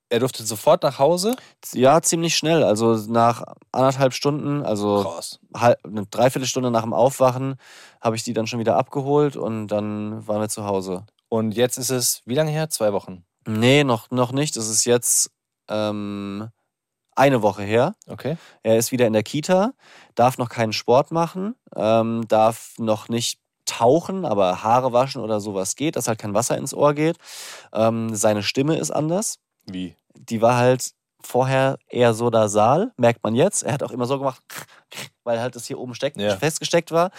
Er 0.09 0.19
durfte 0.19 0.43
sofort 0.43 0.81
nach 0.81 0.97
Hause. 0.97 1.35
ja 1.73 2.01
ziemlich 2.01 2.35
schnell. 2.35 2.63
Also 2.63 2.95
nach 3.07 3.43
anderthalb 3.71 4.13
Stunden, 4.13 4.63
also 4.65 5.03
Krass. 5.03 5.39
halb, 5.55 5.77
eine 5.85 6.05
Dreiviertelstunde 6.07 6.71
nach 6.71 6.81
dem 6.83 6.93
Aufwachen, 6.93 7.55
habe 8.01 8.15
ich 8.15 8.23
die 8.23 8.33
dann 8.33 8.47
schon 8.47 8.59
wieder 8.59 8.75
abgeholt 8.77 9.35
und 9.37 9.67
dann 9.67 10.27
waren 10.27 10.41
wir 10.41 10.49
zu 10.49 10.65
Hause. 10.65 11.03
Und 11.29 11.53
jetzt 11.55 11.77
ist 11.77 11.91
es, 11.91 12.21
wie 12.25 12.35
lange 12.35 12.51
her? 12.51 12.69
Zwei 12.69 12.91
Wochen. 12.93 13.23
Nee, 13.47 13.83
noch, 13.83 14.11
noch 14.11 14.31
nicht. 14.31 14.55
Es 14.57 14.67
ist 14.67 14.85
jetzt 14.85 15.31
ähm, 15.67 16.49
eine 17.15 17.41
Woche 17.41 17.63
her. 17.63 17.95
Okay. 18.07 18.37
Er 18.63 18.77
ist 18.77 18.91
wieder 18.91 19.07
in 19.07 19.13
der 19.13 19.23
Kita, 19.23 19.73
darf 20.15 20.37
noch 20.37 20.49
keinen 20.49 20.73
Sport 20.73 21.11
machen, 21.11 21.55
ähm, 21.75 22.27
darf 22.27 22.73
noch 22.77 23.09
nicht 23.09 23.39
tauchen, 23.65 24.25
aber 24.25 24.63
Haare 24.63 24.91
waschen 24.91 25.21
oder 25.21 25.39
sowas 25.39 25.75
geht, 25.75 25.95
dass 25.95 26.07
halt 26.07 26.19
kein 26.19 26.33
Wasser 26.33 26.57
ins 26.57 26.73
Ohr 26.73 26.93
geht. 26.93 27.17
Ähm, 27.73 28.13
seine 28.15 28.43
Stimme 28.43 28.77
ist 28.77 28.91
anders. 28.91 29.39
Wie? 29.65 29.95
Die 30.15 30.41
war 30.41 30.57
halt 30.57 30.91
vorher 31.23 31.77
eher 31.87 32.13
so 32.13 32.29
nasal, 32.29 32.91
merkt 32.97 33.23
man 33.23 33.35
jetzt. 33.35 33.63
Er 33.63 33.73
hat 33.73 33.83
auch 33.83 33.91
immer 33.91 34.05
so 34.05 34.17
gemacht, 34.17 34.41
weil 35.23 35.39
halt 35.39 35.55
das 35.55 35.67
hier 35.67 35.79
oben 35.79 35.93
steckt, 35.95 36.17
Ja. 36.17 36.35
festgesteckt 36.35 36.91
war. 36.91 37.11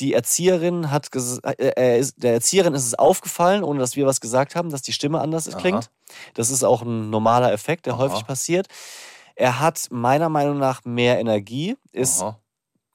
Die 0.00 0.14
Erzieherin 0.14 0.90
hat 0.90 1.08
äh, 1.14 1.98
ist, 1.98 2.22
der 2.22 2.34
Erzieherin 2.34 2.74
ist 2.74 2.86
es 2.86 2.94
aufgefallen, 2.94 3.62
ohne 3.62 3.80
dass 3.80 3.96
wir 3.96 4.06
was 4.06 4.20
gesagt 4.20 4.54
haben, 4.54 4.70
dass 4.70 4.82
die 4.82 4.92
Stimme 4.92 5.20
anders 5.20 5.48
Aha. 5.48 5.58
klingt. 5.58 5.90
Das 6.34 6.50
ist 6.50 6.64
auch 6.64 6.82
ein 6.82 7.10
normaler 7.10 7.52
Effekt, 7.52 7.86
der 7.86 7.94
Aha. 7.94 8.02
häufig 8.02 8.26
passiert. 8.26 8.68
Er 9.34 9.60
hat 9.60 9.88
meiner 9.90 10.28
Meinung 10.28 10.58
nach 10.58 10.84
mehr 10.84 11.18
Energie, 11.18 11.76
ist 11.92 12.22
Aha. 12.22 12.38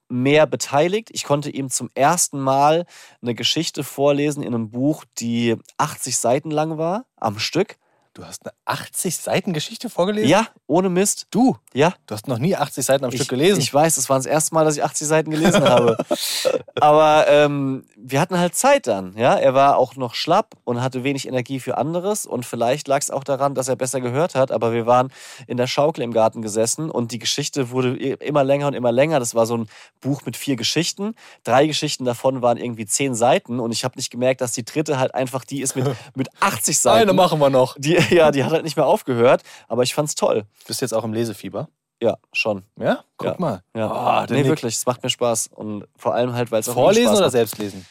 mehr 0.09 0.45
beteiligt. 0.47 1.09
Ich 1.11 1.23
konnte 1.23 1.49
ihm 1.49 1.69
zum 1.69 1.89
ersten 1.93 2.39
Mal 2.39 2.85
eine 3.21 3.35
Geschichte 3.35 3.83
vorlesen 3.83 4.43
in 4.43 4.53
einem 4.53 4.69
Buch, 4.69 5.03
die 5.17 5.55
80 5.77 6.17
Seiten 6.17 6.51
lang 6.51 6.77
war, 6.77 7.05
am 7.15 7.39
Stück. 7.39 7.77
Du 8.18 8.26
hast 8.26 8.47
eine 8.47 8.53
80 8.65 9.15
Seiten 9.15 9.53
Geschichte 9.53 9.91
vorgelesen? 9.91 10.28
Ja, 10.28 10.47
ohne 10.65 10.89
Mist. 10.89 11.28
Du? 11.30 11.55
Ja, 11.72 11.93
Du 12.07 12.15
hast 12.15 12.28
noch 12.28 12.39
nie 12.39 12.55
80 12.55 12.84
Seiten 12.84 13.05
am 13.05 13.11
ich, 13.11 13.18
Stück 13.18 13.30
gelesen. 13.30 13.61
Ich 13.61 13.72
weiß, 13.72 13.95
es 13.95 14.09
war 14.09 14.18
das 14.18 14.26
erste 14.26 14.55
Mal, 14.55 14.65
dass 14.65 14.76
ich 14.76 14.84
80 14.84 15.07
Seiten 15.07 15.30
gelesen 15.30 15.63
habe. 15.63 15.97
Aber 16.80 17.28
ähm, 17.30 17.86
wir 17.95 18.20
hatten 18.20 18.39
halt 18.39 18.55
Zeit 18.55 18.88
dann. 18.88 19.15
Ja, 19.15 19.36
er 19.36 19.53
war 19.53 19.78
auch 19.78 19.95
noch 19.97 20.15
schlapp 20.15 20.55
und 20.63 20.82
hatte 20.82 21.03
wenig 21.03 21.28
Energie 21.28 21.59
für 21.59 21.78
anderes. 21.78 22.26
Und 22.26 22.43
vielleicht 22.43 22.88
lag 22.88 23.01
es 23.01 23.11
auch 23.11 23.24
daran, 23.24 23.53
dass 23.53 23.68
er 23.68 23.76
besser 23.76 24.01
gehört 24.01 24.34
hat. 24.34 24.51
Aber 24.51 24.74
wir 24.74 24.88
waren 24.88 25.11
in 25.45 25.57
der 25.57 25.68
Schaukel 25.68 26.03
im 26.03 26.11
Garten 26.11 26.41
gesessen 26.41 26.89
und 26.89 27.11
die 27.11 27.20
Geschichte 27.20 27.70
wurde 27.70 27.95
immer 27.97 28.43
länger 28.43 28.65
und 28.65 28.74
immer 28.74 28.91
länger. 28.91 29.20
Das 29.20 29.36
war 29.36 29.45
so 29.45 29.57
ein 29.57 29.70
Buch 30.01 30.24
mit 30.26 30.36
vier 30.36 30.55
Geschichten. 30.55 31.13
Drei 31.43 31.68
Geschichten 31.68 32.03
davon 32.03 32.41
waren 32.41 32.57
irgendwie 32.57 32.88
zehn 32.88 33.13
Seiten 33.13 33.59
und 33.59 33.72
ich 33.72 33.84
habe 33.84 33.95
nicht 33.95 34.09
gemerkt, 34.09 34.41
dass 34.41 34.53
die 34.53 34.65
dritte 34.65 34.97
halt 34.97 35.13
einfach 35.13 35.45
die 35.45 35.61
ist 35.61 35.76
mit, 35.76 35.86
mit 36.15 36.30
80 36.39 36.80
Seiten. 36.80 37.01
Eine 37.03 37.13
machen 37.13 37.39
wir 37.39 37.51
noch. 37.51 37.76
Die, 37.78 38.07
ja, 38.16 38.32
die 38.32 38.43
hat 38.43 38.51
halt 38.51 38.64
nicht 38.64 38.78
mehr 38.78 38.86
aufgehört. 38.86 39.43
Aber 39.68 39.84
ich 39.84 39.93
fand's 39.93 40.16
toll. 40.16 40.45
Bist 40.68 40.82
jetzt 40.82 40.93
auch 40.93 41.03
im 41.03 41.14
Lesefieber? 41.14 41.70
Ja, 42.01 42.18
schon. 42.32 42.64
Ja? 42.80 43.03
Guck 43.18 43.28
Ja. 43.28 43.36
mal. 43.39 43.64
Ja. 43.76 44.24
Oh, 44.24 44.26
nee, 44.30 44.38
Nick. 44.41 44.47
wirklich, 44.47 44.76
es 44.76 44.86
macht 44.86 45.01
mir 45.03 45.10
Spaß. 45.10 45.49
Und 45.55 45.86
vor 45.97 46.14
allem 46.14 46.34
halt, 46.34 46.51
weil 46.51 46.60
es 46.60 46.70
auch 46.70 46.74
Vorlesen 46.74 47.16
oder 47.16 47.30
selbst 47.32 47.58
lesen? 47.58 47.86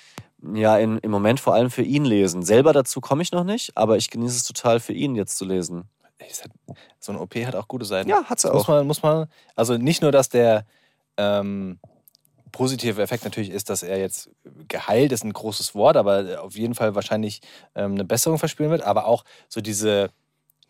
Ja, 0.55 0.77
in, 0.79 0.99
im 0.99 1.11
Moment 1.11 1.41
vor 1.41 1.55
allem 1.55 1.71
für 1.71 1.83
ihn 1.83 2.05
lesen. 2.05 2.43
Selber 2.43 2.73
dazu 2.73 3.01
komme 3.01 3.23
ich 3.23 3.33
noch 3.33 3.43
nicht, 3.43 3.77
aber 3.77 3.97
ich 3.97 4.11
genieße 4.11 4.37
es 4.37 4.45
total 4.45 4.79
für 4.81 4.93
ihn 4.93 5.17
jetzt 5.17 5.37
zu 5.39 5.45
lesen. 5.45 5.89
Hat- 6.21 6.51
So 7.01 7.12
ein 7.12 7.19
OP 7.19 7.35
hat 7.37 7.57
auch 7.57 7.67
gute 7.69 7.85
Seiten. 7.85 8.09
Ja, 8.09 8.25
hat 8.25 8.39
sie 8.41 8.49
Muss 8.53 8.64
auch. 8.64 8.69
man, 8.69 8.87
muss 8.87 9.03
man, 9.03 9.27
also 9.57 9.77
nicht 9.77 10.03
nur, 10.03 10.12
dass 10.12 10.29
der 10.29 10.64
ähm, 11.17 11.79
positive 12.57 13.02
Effekt 13.02 13.24
natürlich 13.24 13.50
ist, 13.50 13.68
dass 13.68 13.82
er 13.82 13.98
jetzt 13.98 14.30
geheilt 14.68 15.12
ist, 15.12 15.24
ein 15.24 15.32
großes 15.32 15.74
Wort, 15.74 15.96
aber 15.98 16.42
auf 16.42 16.57
jeden 16.57 16.74
Fall 16.74 16.94
wahrscheinlich 16.94 17.42
ähm, 17.74 17.92
eine 17.92 18.04
Besserung 18.04 18.38
verspüren 18.38 18.70
wird, 18.70 18.80
aber 18.82 19.07
auch 19.07 19.24
so 19.50 19.61
diese, 19.61 20.09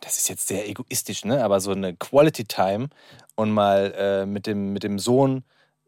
das 0.01 0.17
ist 0.17 0.29
jetzt 0.29 0.49
sehr 0.49 0.69
egoistisch, 0.69 1.25
ne? 1.25 1.45
aber 1.45 1.61
so 1.61 1.71
eine 1.71 1.95
Quality 1.95 2.45
Time 2.45 2.89
und 3.37 3.53
mal 3.53 3.95
äh, 3.97 4.27
mit, 4.27 4.47
dem, 4.49 4.73
mit 4.73 4.83
dem 4.83 4.99
Sohn 4.99 5.45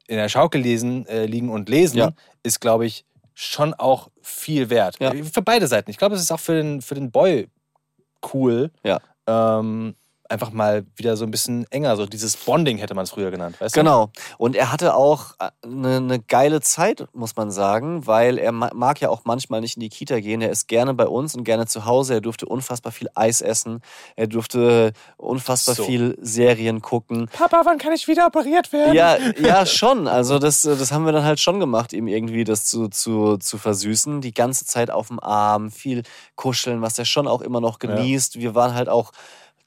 in 0.07 0.17
der 0.17 0.29
Schaukel 0.29 0.61
lesen, 0.61 1.05
äh, 1.07 1.27
liegen 1.27 1.51
und 1.51 1.69
lesen, 1.69 1.99
Ja. 1.99 2.13
ist, 2.45 2.61
glaube 2.61 2.87
ich, 2.87 3.05
schon 3.35 3.75
auch 3.75 4.09
viel 4.23 4.71
wert. 4.71 4.97
Ja. 5.01 5.13
Für 5.13 5.43
beide 5.43 5.67
Seiten. 5.67 5.91
Ich 5.91 5.99
glaube, 5.99 6.15
es 6.15 6.23
ist 6.23 6.31
auch 6.31 6.41
für 6.41 6.55
den, 6.55 6.81
für 6.81 6.95
den 6.95 7.11
Boy 7.11 7.49
cool. 8.33 8.71
Ja. 8.85 9.01
Ähm, 9.27 9.95
einfach 10.29 10.51
mal 10.53 10.85
wieder 10.97 11.17
so 11.17 11.25
ein 11.25 11.31
bisschen 11.31 11.67
enger, 11.71 11.97
so 11.97 12.05
dieses 12.07 12.37
Bonding 12.37 12.79
hätte 12.79 12.95
man 12.95 13.05
es 13.05 13.11
früher 13.11 13.31
genannt, 13.31 13.61
weißt 13.61 13.75
du? 13.75 13.81
Genau. 13.81 14.11
Und 14.37 14.57
er 14.57 14.71
hatte 14.73 14.95
auch 14.95 15.35
eine, 15.63 15.97
eine 15.97 16.19
geile 16.21 16.61
Zeit, 16.61 17.07
muss 17.15 17.35
man 17.37 17.51
sagen, 17.51 18.07
weil 18.07 18.37
er 18.39 18.53
ma- 18.53 18.71
mag 18.75 19.01
ja 19.01 19.09
auch 19.09 19.23
manchmal 19.25 19.61
nicht 19.61 19.77
in 19.77 19.81
die 19.81 19.89
Kita 19.89 20.21
gehen. 20.21 20.41
Er 20.43 20.51
ist 20.51 20.69
gerne 20.69 20.93
bei 20.95 21.07
uns 21.07 21.35
und 21.35 21.45
gerne 21.45 21.67
zu 21.67 21.85
Hause. 21.87 22.15
Er 22.15 22.21
durfte 22.21 22.47
unfassbar 22.47 22.93
viel 22.93 23.09
Eis 23.15 23.41
essen. 23.41 23.81
Er 24.17 24.27
durfte 24.27 24.93
unfassbar 25.17 25.75
So. 25.77 25.85
viel 25.85 26.19
Serien 26.21 26.83
gucken. 26.83 27.29
Papa, 27.33 27.63
wann 27.65 27.79
kann 27.79 27.93
ich 27.93 28.07
wieder 28.07 28.27
operiert 28.27 28.73
werden? 28.73 28.95
Ja, 28.95 29.17
ja, 29.41 29.65
schon. 29.67 30.07
Also 30.09 30.39
das, 30.39 30.63
das 30.63 30.93
haben 30.93 31.05
wir 31.07 31.13
dann 31.13 31.25
halt 31.25 31.41
schon 31.41 31.59
gemacht, 31.61 31.93
ihm 31.93 32.07
irgendwie 32.07 32.45
das 32.45 32.67
zu, 32.67 32.89
zu, 32.89 33.39
zu 33.39 33.57
versüßen. 33.59 34.21
Die 34.21 34.35
ganze 34.35 34.67
Zeit 34.67 34.91
auf 34.91 35.09
dem 35.09 35.21
Arm, 35.21 35.71
viel 35.71 36.03
kuscheln, 36.37 36.83
was 36.83 36.99
er 36.99 37.05
schon 37.07 37.27
auch 37.27 37.41
immer 37.41 37.61
noch 37.61 37.79
Ja. 37.83 37.95
genießt. 37.95 38.39
Wir 38.39 38.55
waren 38.55 38.75
halt 38.75 38.89
auch 38.89 39.13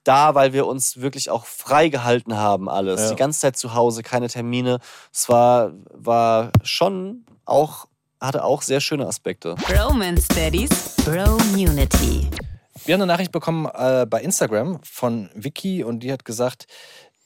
da, 0.04 0.34
weil 0.34 0.52
wir 0.52 0.66
uns 0.66 1.00
wirklich 1.00 1.30
auch 1.30 1.46
frei 1.46 1.88
gehalten 1.88 2.36
haben, 2.36 2.68
alles. 2.68 3.00
Ja. 3.00 3.10
Die 3.10 3.16
ganze 3.16 3.40
Zeit 3.40 3.56
zu 3.56 3.74
Hause, 3.74 4.02
keine 4.02 4.28
Termine. 4.28 4.78
Es 5.12 5.28
war, 5.28 5.72
war 5.90 6.50
schon 6.62 7.24
auch, 7.44 7.86
hatte 8.20 8.44
auch 8.44 8.62
sehr 8.62 8.80
schöne 8.80 9.06
Aspekte. 9.06 9.54
Bromance 9.54 10.28
Daddies, 10.28 10.70
Bromunity. 11.04 12.28
Wir 12.84 12.94
haben 12.94 13.02
eine 13.02 13.12
Nachricht 13.12 13.32
bekommen 13.32 13.68
äh, 13.72 14.06
bei 14.08 14.20
Instagram 14.22 14.80
von 14.82 15.30
Vicky 15.34 15.84
und 15.84 16.00
die 16.00 16.12
hat 16.12 16.24
gesagt, 16.24 16.66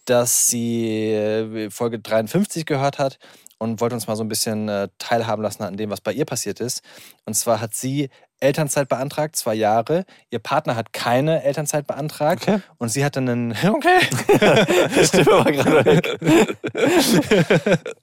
dass 0.05 0.47
sie 0.47 1.13
äh, 1.13 1.71
Folge 1.71 1.99
53 1.99 2.67
gehört 2.67 2.99
hat 2.99 3.19
und 3.59 3.81
wollte 3.81 3.95
uns 3.95 4.07
mal 4.07 4.17
so 4.17 4.25
ein 4.25 4.29
bisschen 4.29 4.69
äh, 4.69 4.89
teilhaben 4.99 5.43
lassen 5.43 5.63
an 5.63 5.77
dem, 5.77 5.91
was 5.91 6.01
bei 6.01 6.13
ihr 6.13 6.25
passiert 6.25 6.61
ist. 6.61 6.83
Und 7.25 7.35
zwar 7.35 7.61
hat 7.61 7.75
sie 7.75 8.11
Elternzeit 8.41 8.89
beantragt, 8.89 9.37
zwei 9.37 9.55
Jahre. 9.55 10.05
Ihr 10.31 10.39
Partner 10.39 10.77
hat 10.77 10.93
keine 10.93 11.43
Elternzeit 11.43 11.87
beantragt. 11.87 12.43
Okay. 12.43 12.61
Und 12.79 12.89
sie 12.91 13.05
hatte 13.05 13.21
einen. 13.21 13.55
Okay. 13.67 13.99
Stimme 15.05 15.27
war 15.27 15.53
gerade 15.53 15.85
weg. 15.85 16.19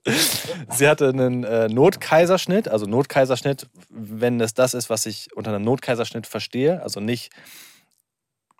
sie 0.69 0.87
hatte 0.87 1.09
einen 1.09 1.43
äh, 1.43 1.67
Notkaiserschnitt. 1.67 2.67
Also 2.67 2.85
Notkaiserschnitt, 2.85 3.67
wenn 3.89 4.41
es 4.41 4.53
das 4.53 4.73
ist, 4.73 4.89
was 4.89 5.05
ich 5.05 5.29
unter 5.35 5.53
einem 5.53 5.63
Notkaiserschnitt 5.63 6.27
verstehe. 6.27 6.83
Also 6.83 6.99
nicht 6.99 7.31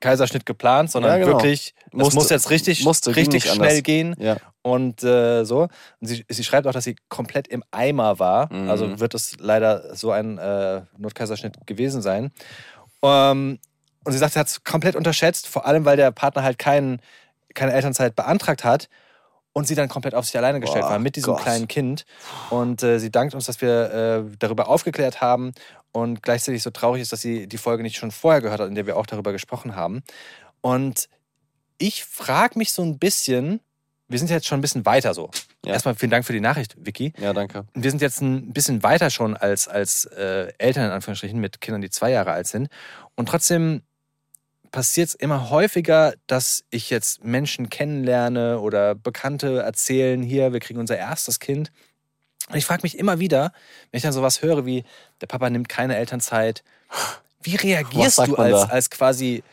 Kaiserschnitt 0.04 0.46
geplant, 0.46 0.92
sondern 0.92 1.12
Ja, 1.14 1.18
genau. 1.26 1.38
wirklich, 1.38 1.74
es 1.88 1.94
Musste- 1.94 2.16
muss 2.16 2.30
jetzt 2.30 2.50
richtig, 2.50 2.84
musste, 2.84 3.16
richtig 3.16 3.44
schnell 3.44 3.70
anders. 3.70 3.84
gehen. 3.84 4.16
Ja. 4.20 4.38
Und 4.62 5.04
äh, 5.04 5.44
so. 5.46 5.62
Und 5.64 6.08
sie, 6.08 6.26
sie 6.30 6.44
schreibt 6.44 6.68
auch, 6.68 6.72
dass 6.74 6.84
sie 6.84 6.96
komplett 7.10 7.48
im 7.48 7.64
Eimer 7.72 8.20
war. 8.20 8.52
Mhm. 8.54 8.70
Also 8.70 9.00
wird 9.00 9.14
es 9.14 9.36
leider 9.40 9.96
so 9.96 10.12
ein 10.12 10.38
äh, 10.38 10.82
Notkaiserschnitt 10.98 11.66
gewesen 11.68 12.02
sein. 12.02 12.32
Ähm, 13.02 13.60
und 14.06 14.12
sie 14.12 14.18
sagt, 14.18 14.34
sie 14.34 14.40
hat 14.40 14.48
es 14.48 14.64
komplett 14.64 14.96
unterschätzt, 14.96 15.48
vor 15.48 15.66
allem 15.66 15.86
weil 15.86 15.98
der 15.98 16.12
Partner 16.12 16.44
halt 16.44 16.60
kein, 16.60 17.00
keine 17.54 17.74
Elternzeit 17.74 18.16
beantragt 18.16 18.64
hat 18.64 18.90
und 19.54 19.68
sie 19.68 19.76
dann 19.76 19.88
komplett 19.88 20.16
auf 20.16 20.26
sich 20.26 20.38
alleine 20.38 20.60
gestellt 20.60 20.84
Boah, 20.84 20.92
war 20.92 21.00
mit 21.00 21.16
diesem 21.16 21.34
Gott. 21.34 21.44
kleinen 21.44 21.68
Kind. 21.68 22.06
Und 22.50 22.84
äh, 22.84 23.00
sie 23.00 23.12
dankt 23.12 23.36
uns, 23.36 23.46
dass 23.46 23.62
wir 23.62 24.26
äh, 24.32 24.36
darüber 24.40 24.68
aufgeklärt 24.68 25.22
haben 25.22 25.54
und 25.94 26.22
gleichzeitig 26.22 26.62
so 26.62 26.72
traurig 26.72 27.02
ist, 27.02 27.14
dass 27.14 27.22
sie 27.22 27.48
die 27.48 27.58
Folge 27.58 27.84
nicht 27.84 27.96
schon 27.96 28.12
vorher 28.12 28.42
gehört 28.42 28.60
hat, 28.60 28.68
in 28.68 28.76
der 28.76 28.86
wir 28.86 28.98
auch 28.98 29.06
darüber 29.06 29.32
gesprochen 29.32 29.76
haben. 29.76 30.04
Und 30.60 31.08
ich 31.78 32.04
frage 32.04 32.58
mich 32.58 32.74
so 32.74 32.82
ein 32.82 33.00
bisschen, 33.00 33.62
wir 34.10 34.20
sind 34.20 34.30
jetzt 34.30 34.48
schon 34.48 34.60
ein 34.60 34.62
bisschen 34.62 34.86
weiter 34.86 35.14
so. 35.14 35.30
Ja. 35.66 35.74
Erstmal 35.74 35.96
vielen 35.96 36.12
Dank 36.12 36.26
für 36.26 36.34
die 36.34 36.42
Nachricht, 36.42 36.76
Vicky. 36.78 37.14
ja, 37.18 37.32
danke. 37.32 37.66
Wir 37.74 37.90
sind 37.90 38.02
jetzt 38.02 38.22
ein 38.22 38.52
bisschen 38.54 38.84
weiter 38.84 39.10
schon 39.10 39.38
als, 39.38 39.68
als 39.68 40.06
äh, 40.06 40.52
Eltern 40.58 40.86
in 40.86 40.92
Anführungsstrichen 40.92 41.40
mit 41.40 41.62
Kindern, 41.62 41.82
die 41.82 41.90
zwei 41.90 42.12
Jahre 42.12 42.32
alt 42.32 42.48
sind. 42.48 42.70
Und 43.16 43.30
trotzdem 43.30 43.82
passiert 44.72 45.10
es 45.10 45.16
immer 45.16 45.52
häufiger, 45.52 46.14
dass 46.28 46.66
ich 46.72 46.90
jetzt 46.90 47.24
Menschen 47.24 47.70
kennenlerne 47.70 48.60
oder 48.60 48.96
Bekannte 48.96 49.62
erzählen, 49.62 50.22
hier, 50.22 50.52
wir 50.52 50.60
kriegen 50.60 50.80
unser 50.80 50.98
erstes 50.98 51.40
Kind. 51.40 51.72
Und 52.50 52.56
ich 52.58 52.66
frage 52.66 52.82
mich 52.84 52.98
immer 52.98 53.20
wieder, 53.20 53.54
wenn 53.92 53.98
ich 53.98 54.04
dann 54.04 54.14
sowas 54.14 54.42
höre 54.42 54.66
wie, 54.66 54.84
der 55.22 55.28
Papa 55.28 55.50
nimmt 55.50 55.70
keine 55.70 55.96
Elternzeit, 55.96 56.64
wie 57.42 57.56
reagierst 57.56 58.20
du 58.20 58.36
als, 58.36 58.62
da? 58.62 58.68
als 58.68 58.90
quasi 58.90 59.44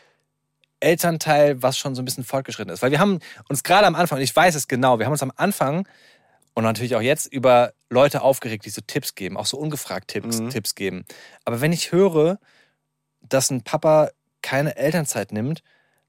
Elternteil, 0.80 1.62
was 1.62 1.76
schon 1.76 1.95
so 1.95 2.03
ein 2.03 2.05
bisschen 2.05 2.24
fortgeschritten 2.24 2.72
ist? 2.72 2.82
Weil 2.82 2.91
wir 2.91 2.99
haben 2.99 3.20
uns 3.49 3.62
gerade 3.62 3.86
am 3.86 3.95
Anfang, 3.95 4.18
und 4.18 4.24
ich 4.24 4.34
weiß 4.34 4.55
es 4.55 4.68
genau, 4.68 4.99
wir 4.99 5.07
haben 5.07 5.12
uns 5.12 5.22
am 5.22 5.32
Anfang 5.36 5.86
und 6.55 6.64
natürlich 6.64 6.97
auch 6.97 7.01
jetzt 7.01 7.26
über 7.32 7.72
Leute 7.91 8.22
aufgeregt, 8.22 8.64
die 8.64 8.70
so 8.70 8.80
Tipps 8.86 9.14
geben, 9.14 9.36
auch 9.36 9.47
so 9.47 9.57
ungefragt 9.59 10.09
Tipps, 10.09 10.41
Mhm. 10.41 10.51
Tipps 10.51 10.74
geben. 10.74 11.05
Aber 11.45 11.61
wenn 11.61 11.72
ich 11.72 11.93
höre, 11.93 12.38
dass 13.20 13.51
ein 13.51 13.62
Papa 13.62 14.11
keine 14.43 14.76
Elternzeit 14.76 15.32
nimmt, 15.32 15.62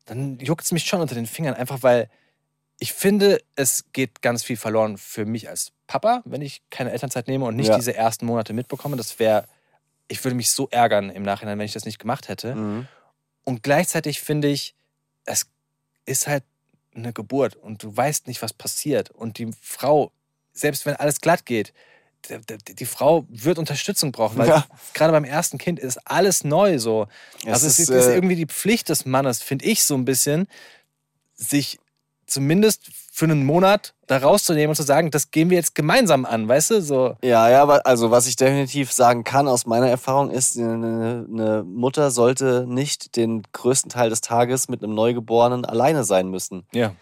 dann 0.05 0.39
juckt 0.39 0.63
es 0.63 0.71
mich 0.71 0.85
schon 0.85 1.01
unter 1.01 1.15
den 1.15 1.27
Fingern, 1.27 1.53
einfach 1.53 1.83
weil 1.83 2.09
ich 2.81 2.93
finde, 2.93 3.39
es 3.55 3.85
geht 3.93 4.23
ganz 4.23 4.43
viel 4.43 4.57
verloren 4.57 4.97
für 4.97 5.23
mich 5.23 5.47
als 5.47 5.71
Papa, 5.85 6.23
wenn 6.25 6.41
ich 6.41 6.63
keine 6.71 6.91
Elternzeit 6.91 7.27
nehme 7.27 7.45
und 7.45 7.55
nicht 7.55 7.67
Ja. 7.67 7.75
diese 7.75 7.95
ersten 7.95 8.25
Monate 8.25 8.53
mitbekomme. 8.53 8.97
Das 8.97 9.19
wäre, 9.19 9.47
ich 10.07 10.23
würde 10.23 10.33
mich 10.33 10.49
so 10.49 10.67
ärgern 10.69 11.11
im 11.11 11.21
Nachhinein, 11.21 11.59
wenn 11.59 11.65
ich 11.67 11.73
das 11.73 11.85
nicht 11.85 11.99
gemacht 11.99 12.27
hätte. 12.27 12.55
Mhm. 12.55 12.87
Und 13.43 13.61
gleichzeitig 13.61 14.19
finde 14.21 14.47
ich, 14.47 14.73
es 15.25 15.45
ist 16.07 16.25
halt 16.25 16.43
eine 16.95 17.13
Geburt 17.13 17.55
und 17.55 17.83
du 17.83 17.95
weißt 17.95 18.25
nicht, 18.25 18.41
was 18.41 18.51
passiert. 18.51 19.11
Und 19.11 19.37
die 19.37 19.51
Frau, 19.61 20.11
selbst 20.51 20.87
wenn 20.87 20.95
alles 20.95 21.21
glatt 21.21 21.45
geht, 21.45 21.73
die, 22.67 22.85
Frau 22.87 23.25
wird 23.29 23.59
Unterstützung 23.59 24.11
brauchen, 24.11 24.39
weil 24.39 24.47
Ja. 24.47 24.65
gerade 24.95 25.11
beim 25.11 25.23
ersten 25.23 25.59
Kind 25.59 25.77
ist 25.77 25.97
alles 26.07 26.43
neu 26.43 26.79
so. 26.79 27.07
Es 27.45 27.53
also 27.53 27.67
es 27.67 27.73
ist, 27.77 27.89
ist, 27.89 27.95
ist 27.95 28.07
äh, 28.07 28.15
irgendwie 28.15 28.35
die 28.35 28.47
Pflicht 28.47 28.89
des 28.89 29.05
Mannes, 29.05 29.43
finde 29.43 29.65
ich 29.65 29.83
so 29.83 29.93
ein 29.93 30.05
bisschen, 30.05 30.47
sich 31.35 31.79
zumindest 32.31 32.83
für 33.13 33.25
einen 33.25 33.45
Monat 33.45 33.93
da 34.07 34.17
rauszunehmen 34.17 34.69
und 34.69 34.75
zu 34.75 34.83
sagen, 34.83 35.11
das 35.11 35.31
gehen 35.31 35.49
wir 35.49 35.57
jetzt 35.57 35.75
gemeinsam 35.75 36.25
an, 36.25 36.47
weißt 36.47 36.71
du? 36.71 36.81
So. 36.81 37.15
Ja, 37.23 37.49
ja, 37.49 37.65
also 37.67 38.09
was 38.11 38.27
ich 38.27 38.35
definitiv 38.35 38.91
sagen 38.91 39.23
kann 39.23 39.47
aus 39.47 39.65
meiner 39.65 39.87
Erfahrung 39.89 40.31
ist, 40.31 40.57
eine, 40.57 41.25
eine 41.31 41.63
Mutter 41.63 42.09
sollte 42.11 42.65
nicht 42.67 43.15
den 43.15 43.43
größten 43.53 43.89
Teil 43.91 44.09
des 44.09 44.21
Tages 44.21 44.69
mit 44.69 44.83
einem 44.83 44.95
Neugeborenen 44.95 45.65
alleine 45.65 46.03
sein 46.03 46.29
müssen. 46.29 46.65
Ja. 46.73 46.93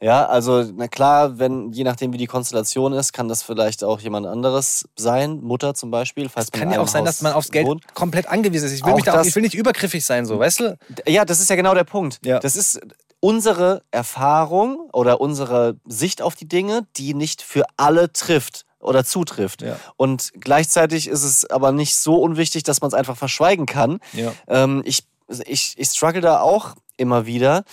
Ja, 0.00 0.26
also 0.26 0.64
na 0.76 0.86
klar, 0.88 1.38
wenn 1.38 1.70
je 1.72 1.82
nachdem 1.84 2.12
wie 2.12 2.18
die 2.18 2.26
Konstellation 2.26 2.92
ist, 2.92 3.12
kann 3.14 3.28
das 3.28 3.42
vielleicht 3.42 3.82
auch 3.84 4.00
jemand 4.00 4.26
anderes 4.26 4.86
sein, 4.96 5.40
Mutter 5.40 5.72
zum 5.74 5.90
Beispiel. 5.90 6.28
Falls 6.28 6.46
Es 6.46 6.52
kann 6.52 6.70
ja 6.70 6.80
auch 6.80 6.88
sein, 6.88 7.02
Haus 7.02 7.06
dass 7.08 7.22
man 7.22 7.32
aufs 7.32 7.50
Geld 7.50 7.66
wohnt. 7.66 7.94
komplett 7.94 8.28
angewiesen 8.28 8.66
ist. 8.66 8.72
Ich 8.74 8.84
will, 8.84 8.92
Auch 8.92 8.96
mich 8.96 9.04
da 9.06 9.12
auch, 9.12 9.16
das- 9.18 9.28
ich 9.28 9.34
will 9.36 9.42
nicht 9.44 9.54
übergriffig 9.54 10.04
sein, 10.04 10.26
so, 10.26 10.38
weißt 10.38 10.60
du? 10.60 10.78
Ja, 11.06 11.24
das 11.24 11.40
ist 11.40 11.48
ja 11.48 11.56
genau 11.56 11.74
der 11.74 11.84
Punkt. 11.84 12.18
Ja. 12.22 12.38
Das 12.38 12.54
ist 12.54 12.80
unsere 13.24 13.82
Erfahrung 13.90 14.90
oder 14.92 15.18
unsere 15.18 15.78
Sicht 15.86 16.20
auf 16.20 16.34
die 16.34 16.46
Dinge, 16.46 16.86
die 16.98 17.14
nicht 17.14 17.40
für 17.40 17.64
alle 17.78 18.12
trifft 18.12 18.66
oder 18.80 19.02
zutrifft. 19.02 19.62
Ja. 19.62 19.80
Und 19.96 20.30
gleichzeitig 20.38 21.08
ist 21.08 21.22
es 21.22 21.48
aber 21.48 21.72
nicht 21.72 21.96
so 21.96 22.16
unwichtig, 22.16 22.64
dass 22.64 22.82
man 22.82 22.88
es 22.88 22.94
einfach 22.94 23.16
verschweigen 23.16 23.64
kann. 23.64 23.98
Ja. 24.12 24.34
Ähm, 24.46 24.82
ich, 24.84 25.04
ich, 25.46 25.72
ich 25.78 25.88
struggle 25.88 26.20
da 26.20 26.40
auch 26.40 26.74
immer 26.98 27.24
wieder. 27.24 27.64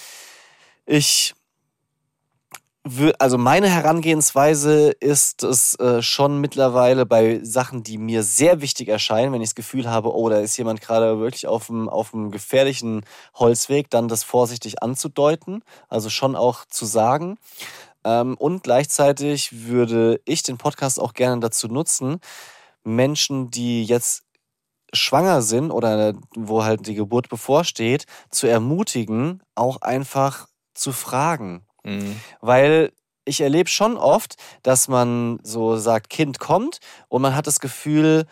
Ich 0.86 1.34
also 3.20 3.38
meine 3.38 3.70
Herangehensweise 3.70 4.90
ist 5.00 5.44
es 5.44 5.76
äh, 5.76 6.02
schon 6.02 6.42
mittlerweile 6.42 7.06
bei 7.06 7.40
Sachen, 7.44 7.84
die 7.84 8.00
mir 8.00 8.24
sehr 8.24 8.60
wichtig 8.62 8.88
erscheinen, 8.88 9.32
wenn 9.34 9.42
ich 9.42 9.50
das 9.50 9.56
Gefühl 9.56 9.88
habe, 9.88 10.16
oh, 10.16 10.30
da 10.30 10.40
ist 10.40 10.58
jemand 10.58 10.82
gerade 10.82 11.20
wirklich 11.20 11.46
auf 11.46 11.70
einem, 11.70 11.88
auf 11.90 12.14
einem 12.14 12.32
gefährlichen 12.32 13.06
Holzweg, 13.36 13.92
dann 13.92 14.08
das 14.08 14.24
vorsichtig 14.24 14.82
anzudeuten, 14.82 15.64
also 15.90 16.10
schon 16.10 16.36
auch 16.36 16.66
zu 16.66 16.86
sagen. 16.86 17.38
Ähm, 18.04 18.36
und 18.38 18.64
gleichzeitig 18.64 19.68
würde 19.68 20.20
ich 20.26 20.42
den 20.42 20.58
Podcast 20.58 21.00
auch 21.00 21.14
gerne 21.14 21.40
dazu 21.40 21.68
nutzen, 21.68 22.20
Menschen, 22.84 23.52
die 23.52 23.84
jetzt 23.84 24.24
schwanger 24.92 25.44
sind 25.44 25.70
oder 25.70 26.14
wo 26.36 26.64
halt 26.64 26.88
die 26.88 26.96
Geburt 26.96 27.30
bevorsteht, 27.30 28.06
zu 28.32 28.48
ermutigen, 28.48 29.44
auch 29.54 29.82
einfach 29.82 30.48
zu 30.74 30.92
fragen. 30.92 31.64
Mhm. 31.84 32.20
Weil 32.42 32.92
ich 33.26 33.42
erlebe 33.42 33.70
schon 33.70 33.98
oft, 33.98 34.36
dass 34.64 34.88
man 34.88 35.40
so 35.44 35.78
sagt, 35.78 36.10
Kind 36.10 36.40
kommt 36.40 36.80
und 37.08 37.22
man 37.22 37.36
hat 37.36 37.48
das 37.48 37.60
Gefühl, 37.60 38.26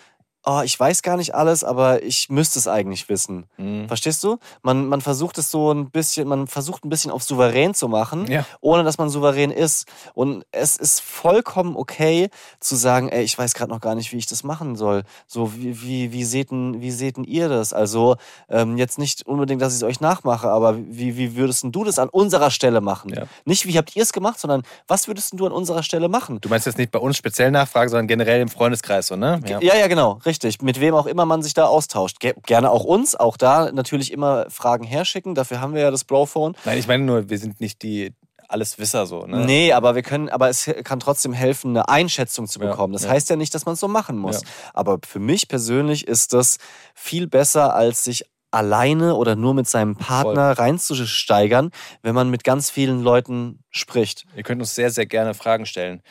oh, 0.45 0.61
ich 0.63 0.79
weiß 0.79 1.01
gar 1.01 1.17
nicht 1.17 1.35
alles, 1.35 1.63
aber 1.63 2.01
ich 2.03 2.29
müsste 2.29 2.59
es 2.59 2.67
eigentlich 2.67 3.09
wissen. 3.09 3.45
Mhm. 3.57 3.87
Verstehst 3.87 4.23
du? 4.23 4.37
Man, 4.61 4.87
man 4.87 5.01
versucht 5.01 5.37
es 5.37 5.51
so 5.51 5.71
ein 5.71 5.91
bisschen, 5.91 6.27
man 6.27 6.47
versucht 6.47 6.85
ein 6.85 6.89
bisschen 6.89 7.11
auf 7.11 7.23
souverän 7.23 7.73
zu 7.73 7.87
machen, 7.87 8.25
Ja. 8.31 8.45
ohne 8.61 8.83
dass 8.83 8.97
man 8.97 9.09
souverän 9.09 9.51
ist. 9.51 9.85
Und 10.13 10.45
es 10.51 10.75
ist 10.77 11.01
vollkommen 11.01 11.75
okay 11.75 12.29
zu 12.59 12.75
sagen, 12.75 13.09
ey, 13.09 13.23
ich 13.23 13.37
weiß 13.37 13.53
gerade 13.53 13.71
noch 13.71 13.81
gar 13.81 13.95
nicht, 13.95 14.11
wie 14.13 14.17
ich 14.17 14.27
das 14.27 14.43
machen 14.43 14.75
soll. 14.75 15.03
So, 15.27 15.53
wie, 15.55 15.81
wie, 15.81 16.11
wie, 16.13 16.23
seht, 16.23 16.51
denn, 16.51 16.81
wie 16.81 16.91
seht 16.91 17.17
denn 17.17 17.25
ihr 17.25 17.49
das? 17.49 17.73
Also, 17.73 18.15
ähm, 18.49 18.77
jetzt 18.77 18.97
nicht 18.97 19.25
unbedingt, 19.27 19.61
dass 19.61 19.73
ich 19.73 19.77
es 19.77 19.83
euch 19.83 19.99
nachmache, 20.01 20.49
aber 20.49 20.77
wie, 20.77 21.17
wie 21.17 21.35
würdest 21.35 21.65
du 21.69 21.83
das 21.83 21.99
an 21.99 22.09
unserer 22.09 22.49
Stelle 22.51 22.81
machen? 22.81 23.13
Ja. 23.13 23.23
Nicht, 23.45 23.65
wie 23.67 23.77
habt 23.77 23.95
ihr 23.95 24.03
es 24.03 24.13
gemacht, 24.13 24.39
sondern 24.39 24.63
was 24.87 25.07
würdest 25.07 25.33
du 25.35 25.45
an 25.45 25.51
unserer 25.51 25.83
Stelle 25.83 26.07
machen? 26.09 26.39
Du 26.41 26.49
meinst 26.49 26.65
jetzt 26.65 26.77
nicht 26.77 26.91
bei 26.91 26.99
uns 26.99 27.17
speziell 27.17 27.51
nachfragen, 27.51 27.89
sondern 27.89 28.07
generell 28.07 28.41
im 28.41 28.49
Freundeskreis, 28.49 29.07
so, 29.07 29.15
ne? 29.15 29.41
Ja. 29.47 29.59
ja, 29.61 29.87
genau, 29.87 30.19
richtig. 30.29 30.61
Mit 30.61 30.79
wem 30.79 30.93
auch 30.93 31.07
immer 31.07 31.25
man 31.25 31.41
sich 31.41 31.53
da 31.53 31.65
austauscht. 31.65 32.19
Ge 32.19 32.33
gerne 32.45 32.69
auch 32.69 32.83
uns, 32.83 33.15
auch 33.15 33.35
da 33.35 33.71
natürlich 33.71 34.13
immer 34.13 34.45
Fragen 34.49 34.85
herschicken. 34.85 35.33
Dafür 35.33 35.59
haben 35.59 35.73
wir 35.73 35.81
ja 35.81 35.91
das 35.91 36.03
Brophone. 36.03 36.55
Nein, 36.65 36.77
ich 36.77 36.87
meine 36.87 37.03
nur, 37.03 37.29
wir 37.29 37.39
sind 37.39 37.59
nicht 37.59 37.81
die 37.81 38.13
Alleswisser 38.47 39.05
so, 39.05 39.25
ne? 39.25 39.45
Nee, 39.45 39.73
aber 39.73 39.95
wir 39.95 40.01
können, 40.01 40.29
aber 40.29 40.49
es 40.49 40.69
kann 40.83 40.99
trotzdem 40.99 41.33
helfen, 41.33 41.71
eine 41.71 41.89
Einschätzung 41.89 42.47
zu 42.47 42.59
Ja, 42.59 42.67
bekommen. 42.67 42.93
Das 42.93 43.03
ja. 43.03 43.09
heißt 43.09 43.29
ja 43.29 43.35
nicht, 43.35 43.53
dass 43.53 43.65
man 43.65 43.73
es 43.73 43.79
so 43.79 43.87
machen 43.87 44.17
muss. 44.17 44.41
Ja. 44.41 44.47
Aber 44.73 44.99
für 45.07 45.19
mich 45.19 45.47
persönlich 45.47 46.07
ist 46.07 46.33
das 46.33 46.57
viel 46.95 47.27
besser, 47.27 47.75
als 47.75 48.03
sich 48.03 48.25
alleine 48.51 49.15
oder 49.15 49.35
nur 49.35 49.53
mit 49.53 49.67
seinem 49.67 49.95
Partner 49.95 50.57
reinzusteigern, 50.57 51.69
wenn 52.01 52.15
man 52.15 52.29
mit 52.29 52.43
ganz 52.43 52.71
vielen 52.71 53.01
Leuten 53.01 53.63
spricht. 53.69 54.25
Ihr 54.35 54.43
könnt 54.43 54.61
uns 54.61 54.73
sehr, 54.73 54.89
sehr 54.89 55.05
gerne 55.05 55.35
Fragen 55.35 55.67
stellen. 55.67 56.01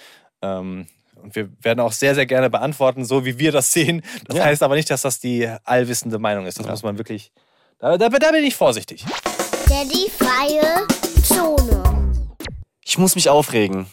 Ähm, 0.41 0.87
und 1.23 1.35
wir 1.35 1.51
werden 1.63 1.81
auch 1.81 1.93
sehr, 1.93 2.15
sehr 2.15 2.27
gerne 2.27 2.51
beantworten, 2.51 3.05
so 3.05 3.25
wie 3.25 3.39
wir 3.39 3.53
das 3.53 3.73
sehen. 3.73 4.03
Das 4.27 4.37
Ja. 4.39 4.45
heißt 4.45 4.63
aber 4.63 4.75
nicht, 4.77 4.91
dass 4.91 5.03
das 5.03 5.21
die 5.21 5.47
allwissende 5.65 6.19
Meinung 6.19 6.47
ist. 6.47 6.59
Das 6.59 6.67
muss 6.67 6.83
man 6.83 6.99
wirklich. 6.99 7.33
Da, 7.79 7.97
da, 7.97 8.09
da 8.09 8.31
bin 8.33 8.45
ich 8.45 8.57
vorsichtig. 8.57 9.05
Daddy 9.69 10.11
freie 10.11 10.87
Zone. 11.23 12.27
Ich 12.85 12.99
muss 12.99 13.15
mich 13.15 13.29
aufregen. 13.29 13.87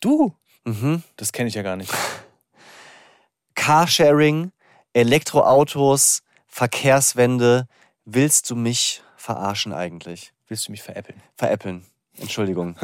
Du? 0.00 0.34
Mhm. 0.64 1.02
Das 1.16 1.32
kenne 1.32 1.48
ich 1.48 1.54
ja 1.54 1.62
gar 1.62 1.76
nicht. 1.76 1.92
Carsharing, 3.54 4.52
Elektroautos, 4.92 6.22
Verkehrswende. 6.46 7.66
Willst 8.04 8.48
du 8.50 8.56
mich 8.56 9.02
verarschen 9.16 9.72
eigentlich? 9.72 10.32
Willst 10.46 10.68
du 10.68 10.70
mich 10.72 10.82
veräppeln? 10.82 11.20
Veräppeln. 11.36 11.84
Entschuldigung. 12.16 12.76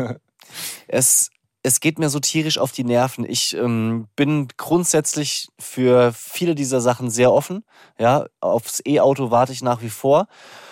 es 0.89 1.31
es 1.65 1.81
geht 1.81 1.99
mir 1.99 2.11
so 2.11 2.21
tierisch 2.21 2.59
auf 2.59 2.73
die 2.73 2.85
Nerven. 2.85 3.25
Ich 3.29 3.57
ähm, 3.57 4.07
bin 4.17 4.49
grundsätzlich 4.59 5.49
für 5.59 6.13
viele 6.13 6.55
dieser 6.55 6.83
Sachen 6.83 7.09
sehr 7.09 7.33
offen. 7.33 7.65
Ja, 7.99 8.27
aufs 8.41 8.83
E-Auto 8.85 9.31
warte 9.31 9.53
ich 9.53 9.63
nach 9.63 9.81
wie 9.81 9.89
vor. 9.89 10.29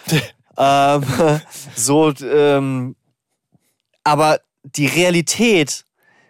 ähm, 0.58 1.02
so, 1.74 2.12
ähm, 2.20 2.94
aber 4.04 4.40
die 4.62 4.86
Realität 4.86 5.86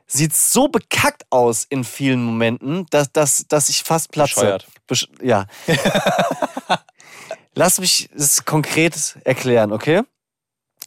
sieht 0.07 0.33
so 0.33 0.69
bekackt 0.69 1.25
aus 1.31 1.67
in 1.69 1.83
vielen 1.83 2.23
Momenten, 2.23 2.87
dass, 2.91 3.11
dass, 3.13 3.47
dass 3.49 3.69
ich 3.69 3.83
fast 3.83 4.13
platze. 4.13 4.37
Bescheuert. 4.37 4.67
Besch 4.87 5.09
ja. 5.21 5.47
Lass 7.55 7.81
mich 7.81 8.09
es 8.15 8.45
konkret 8.45 9.19
erklären, 9.25 9.73
okay? 9.73 10.03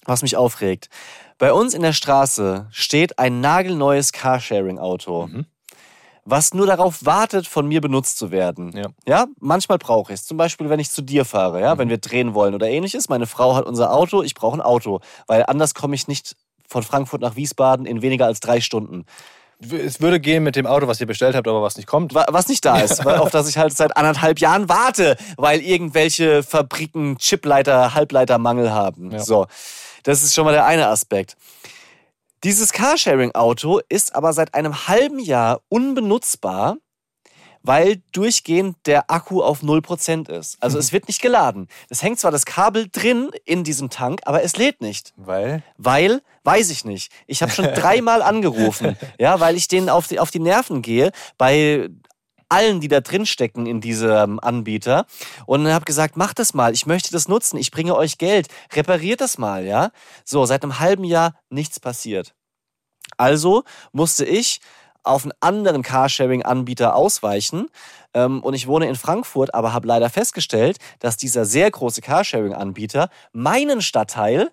Was 0.05 0.21
mich 0.21 0.37
aufregt. 0.37 0.89
Bei 1.37 1.51
uns 1.51 1.73
in 1.73 1.81
der 1.81 1.93
Straße 1.93 2.67
steht 2.71 3.19
ein 3.19 3.41
nagelneues 3.41 4.11
Carsharing-Auto, 4.13 5.27
Mhm. 5.27 5.45
was 6.23 6.53
nur 6.53 6.65
darauf 6.67 7.05
wartet, 7.05 7.45
von 7.47 7.67
mir 7.67 7.81
benutzt 7.81 8.17
zu 8.17 8.31
werden. 8.31 8.71
Ja. 8.75 8.85
Ja, 9.07 9.25
manchmal 9.39 9.77
brauche 9.77 10.13
ich 10.13 10.19
es. 10.19 10.25
Zum 10.25 10.37
Beispiel, 10.37 10.69
wenn 10.69 10.79
ich 10.79 10.89
zu 10.89 11.01
dir 11.01 11.25
fahre, 11.25 11.59
ja, 11.61 11.77
wenn 11.77 11.89
wir 11.89 11.97
drehen 11.97 12.33
wollen 12.33 12.53
oder 12.55 12.67
ähnliches. 12.69 13.09
Meine 13.09 13.27
Frau 13.27 13.55
hat 13.55 13.65
unser 13.65 13.91
Auto, 13.93 14.23
ich 14.23 14.33
brauche 14.33 14.57
ein 14.57 14.61
Auto, 14.61 15.01
weil 15.27 15.43
anders 15.47 15.73
komme 15.73 15.95
ich 15.95 16.07
nicht 16.07 16.35
von 16.67 16.83
Frankfurt 16.83 17.21
nach 17.21 17.35
Wiesbaden 17.35 17.85
in 17.85 18.01
weniger 18.01 18.25
als 18.25 18.39
drei 18.39 18.59
Stunden. 18.61 19.05
Es 19.71 20.01
würde 20.01 20.19
gehen 20.19 20.43
mit 20.43 20.55
dem 20.57 20.65
Auto, 20.65 20.87
was 20.87 20.99
ihr 20.99 21.07
bestellt 21.07 21.35
habt, 21.35 21.47
aber 21.47 21.61
was 21.61 21.77
nicht 21.77 21.87
kommt. 21.87 22.13
Wa- 22.13 22.25
Was 22.29 22.47
nicht 22.49 22.65
da 22.65 22.79
ist, 22.79 23.05
weil- 23.05 23.19
auf 23.19 23.29
das 23.31 23.47
ich 23.47 23.57
halt 23.57 23.75
seit 23.75 23.95
anderthalb 23.95 24.39
Jahren 24.39 24.67
warte, 24.67 25.15
weil 25.37 25.61
irgendwelche 25.61 26.43
Fabriken 26.43 27.17
Chipleiter, 27.19 27.93
Halbleitermangel 27.93 28.71
haben. 28.73 29.11
Ja. 29.11 29.19
So, 29.19 29.45
das 30.05 30.23
ist 30.23 30.33
schon 30.33 30.45
mal 30.45 30.53
der 30.53 30.65
eine 30.65 30.87
Aspekt. 30.87 31.35
Dieses 32.43 32.71
Carsharing-Auto 32.71 33.81
ist 33.89 34.15
aber 34.15 34.31
seit 34.31 34.53
einem 34.53 34.87
halben 34.87 35.19
Jahr 35.19 35.61
unbenutzbar, 35.67 36.77
weil 37.63 38.03
durchgehend 38.11 38.77
der 38.85 39.09
Akku 39.09 39.41
auf 39.41 39.63
0% 39.63 40.29
ist. 40.29 40.57
Also 40.61 40.77
es 40.77 40.93
wird 40.93 41.07
nicht 41.07 41.23
geladen. 41.23 41.67
Es 41.89 42.03
hängt 42.03 42.19
zwar 42.19 42.29
das 42.29 42.45
Kabel 42.45 42.87
drin 42.91 43.31
in 43.45 43.63
diesem 43.63 43.89
Tank, 43.89 44.21
aber 44.25 44.43
es 44.43 44.57
lädt 44.57 44.81
nicht. 44.81 45.13
Weil? 45.17 45.63
Weil, 45.77 46.21
weiß 46.43 46.69
ich 46.69 46.85
nicht. 46.85 47.11
Ich 47.25 47.41
habe 47.41 47.51
schon 47.51 47.65
dreimal 47.73 48.21
angerufen, 48.21 48.95
ja, 49.17 49.39
weil 49.39 49.55
ich 49.55 49.67
denen 49.67 49.89
auf 49.89 50.07
die, 50.07 50.19
auf 50.19 50.29
die 50.29 50.39
Nerven 50.39 50.83
gehe 50.83 51.11
bei 51.39 51.89
allen, 52.55 52.79
die 52.79 52.87
da 52.87 53.01
drin 53.01 53.25
stecken 53.25 53.65
in 53.65 53.81
diesem 53.81 54.39
Anbieter 54.39 55.05
und 55.45 55.67
habe 55.67 55.83
gesagt, 55.83 56.15
macht 56.15 56.39
das 56.39 56.53
mal, 56.53 56.73
ich 56.73 56.85
möchte 56.85 57.11
das 57.11 57.27
nutzen, 57.27 57.57
ich 57.57 57.69
bringe 57.69 57.95
euch 57.95 58.17
Geld, 58.17 58.47
repariert 58.73 59.19
das 59.19 59.37
mal, 59.37 59.65
ja. 59.65 59.91
So, 60.23 60.45
seit 60.45 60.63
einem 60.63 60.79
halben 60.79 61.03
Jahr 61.03 61.35
nichts 61.49 61.79
passiert. 61.79 62.33
Also 63.17 63.63
musste 63.91 64.23
ich 64.23 64.61
auf 65.03 65.23
einen 65.23 65.33
anderen 65.39 65.83
Carsharing-Anbieter 65.83 66.95
ausweichen. 66.95 67.67
Ähm, 68.13 68.41
und 68.41 68.53
ich 68.53 68.67
wohne 68.67 68.87
in 68.87 68.95
Frankfurt, 68.95 69.53
aber 69.53 69.73
habe 69.73 69.87
leider 69.87 70.09
festgestellt, 70.09 70.77
dass 70.99 71.17
dieser 71.17 71.45
sehr 71.45 71.69
große 71.69 72.01
Carsharing-Anbieter 72.01 73.09
meinen 73.31 73.81
Stadtteil 73.81 74.51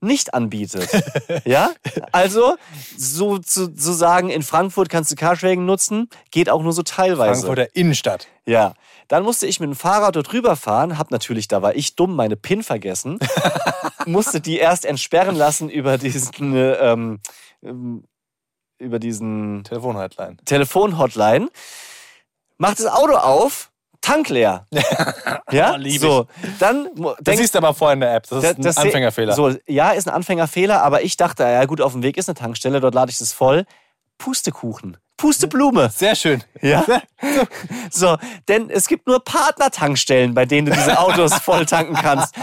nicht 0.00 0.34
anbietet. 0.34 0.88
ja? 1.44 1.70
Also, 2.12 2.56
so 2.96 3.38
zu 3.38 3.72
so 3.74 3.92
sagen, 3.92 4.30
in 4.30 4.42
Frankfurt 4.42 4.88
kannst 4.88 5.10
du 5.10 5.16
Carsharing 5.16 5.64
nutzen, 5.64 6.08
geht 6.30 6.48
auch 6.48 6.62
nur 6.62 6.72
so 6.72 6.82
teilweise. 6.82 7.42
Frankfurter 7.42 7.74
Innenstadt. 7.74 8.26
Ja. 8.46 8.74
Dann 9.08 9.24
musste 9.24 9.46
ich 9.46 9.58
mit 9.60 9.68
dem 9.68 9.74
Fahrrad 9.74 10.16
dort 10.16 10.32
rüberfahren, 10.32 10.96
hab 10.96 11.10
natürlich, 11.10 11.48
da 11.48 11.62
war 11.62 11.74
ich 11.74 11.96
dumm, 11.96 12.14
meine 12.14 12.36
PIN 12.36 12.62
vergessen, 12.62 13.18
musste 14.06 14.40
die 14.40 14.58
erst 14.58 14.84
entsperren 14.84 15.34
lassen 15.34 15.68
über 15.68 15.98
diesen, 15.98 16.54
äh, 16.54 16.72
ähm, 16.74 17.18
ähm, 17.62 18.04
über 18.78 18.98
diesen 18.98 19.64
Telefonhotline. 19.64 20.36
Telefon-Hotline, 20.44 21.48
mach 22.56 22.74
das 22.74 22.86
Auto 22.86 23.14
auf, 23.14 23.70
Tank 24.00 24.28
leer. 24.30 24.66
ja, 25.52 25.76
ich. 25.78 26.00
so. 26.00 26.26
Dann 26.58 26.88
mu- 26.94 27.10
Das 27.10 27.18
denk- 27.24 27.38
siehst 27.40 27.54
du 27.54 27.58
aber 27.58 27.74
vorher 27.74 27.94
in 27.94 28.00
der 28.00 28.14
App. 28.14 28.26
Das 28.28 28.38
ist 28.42 28.44
da- 28.44 28.56
ein 28.56 28.62
das 28.62 28.74
seh- 28.76 28.80
Anfängerfehler. 28.82 29.34
So, 29.34 29.54
ja, 29.66 29.90
ist 29.90 30.08
ein 30.08 30.14
Anfängerfehler, 30.14 30.82
aber 30.82 31.02
ich 31.02 31.16
dachte, 31.16 31.42
ja 31.42 31.64
gut, 31.66 31.80
auf 31.80 31.92
dem 31.92 32.02
Weg 32.02 32.16
ist 32.16 32.28
eine 32.28 32.34
Tankstelle, 32.34 32.80
dort 32.80 32.94
lade 32.94 33.10
ich 33.10 33.18
das 33.18 33.32
voll. 33.32 33.64
Pustekuchen. 34.18 34.96
Pusteblume. 35.20 35.90
Sehr 35.94 36.14
schön. 36.14 36.42
Ja? 36.62 36.82
So, 37.90 38.16
denn 38.48 38.70
es 38.70 38.88
gibt 38.88 39.06
nur 39.06 39.22
Partnertankstellen, 39.22 40.32
bei 40.32 40.46
denen 40.46 40.68
du 40.68 40.72
diese 40.72 40.98
Autos 40.98 41.34
voll 41.42 41.66
tanken 41.66 41.94
kannst. 41.94 42.34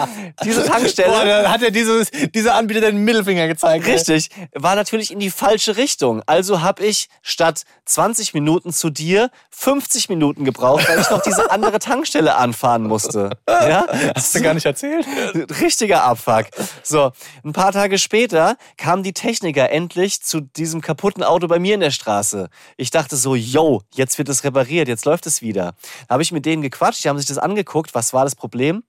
Diese 0.44 0.64
Tankstelle. 0.64 1.10
Boah, 1.10 1.26
da 1.26 1.52
hat 1.52 1.62
ja 1.62 1.72
dieses, 1.72 2.12
dieser 2.36 2.54
Anbieter 2.54 2.82
den 2.82 2.98
Mittelfinger 2.98 3.48
gezeigt. 3.48 3.88
Richtig, 3.88 4.30
war 4.54 4.76
natürlich 4.76 5.12
in 5.12 5.20
die 5.20 5.32
falsche 5.32 5.78
Richtung. 5.78 6.22
Also 6.28 6.62
habe 6.62 6.86
ich 6.86 7.10
statt 7.24 7.64
20 7.86 8.36
Minuten 8.36 8.72
zu 8.72 8.92
dir 8.92 9.32
50 9.50 10.10
Minuten 10.10 10.46
gebraucht, 10.46 10.88
weil 10.88 11.00
ich 11.00 11.10
noch 11.10 11.22
diese 11.24 11.50
andere 11.50 11.80
Tankstelle 11.80 12.36
anfahren 12.36 12.84
musste. 12.84 13.32
Ja? 13.48 13.88
Hast 14.16 14.36
du 14.36 14.42
gar 14.42 14.54
nicht 14.54 14.66
erzählt? 14.66 15.08
Richtiger 15.62 16.04
Abfuck. 16.04 16.46
So, 16.84 17.12
ein 17.44 17.54
paar 17.54 17.72
Tage 17.72 17.98
später 17.98 18.58
kamen 18.78 19.02
die 19.02 19.14
Techniker 19.14 19.72
endlich 19.72 20.22
zu 20.22 20.42
diesem 20.42 20.82
kaputten 20.82 21.24
Auto 21.24 21.48
bei 21.48 21.58
mir 21.58 21.74
in 21.74 21.80
der 21.80 21.92
Straße. 21.92 22.50
Ich 22.76 22.92
dachte 22.92 23.16
so, 23.16 23.36
yo, 23.36 23.82
jetzt 23.94 24.18
wird 24.18 24.30
es 24.30 24.44
repariert, 24.44 24.88
jetzt 24.88 25.06
läuft 25.06 25.26
es 25.26 25.42
wieder. 25.42 25.76
Da 26.08 26.14
habe 26.14 26.24
ich 26.24 26.32
mit 26.32 26.46
denen 26.46 26.62
gequatscht, 26.62 27.04
die 27.04 27.10
haben 27.10 27.18
sich 27.18 27.28
das 27.28 27.38
angeguckt. 27.38 27.96
Was 27.96 28.14
war 28.14 28.26
das 28.26 28.36
Problem? 28.36 28.84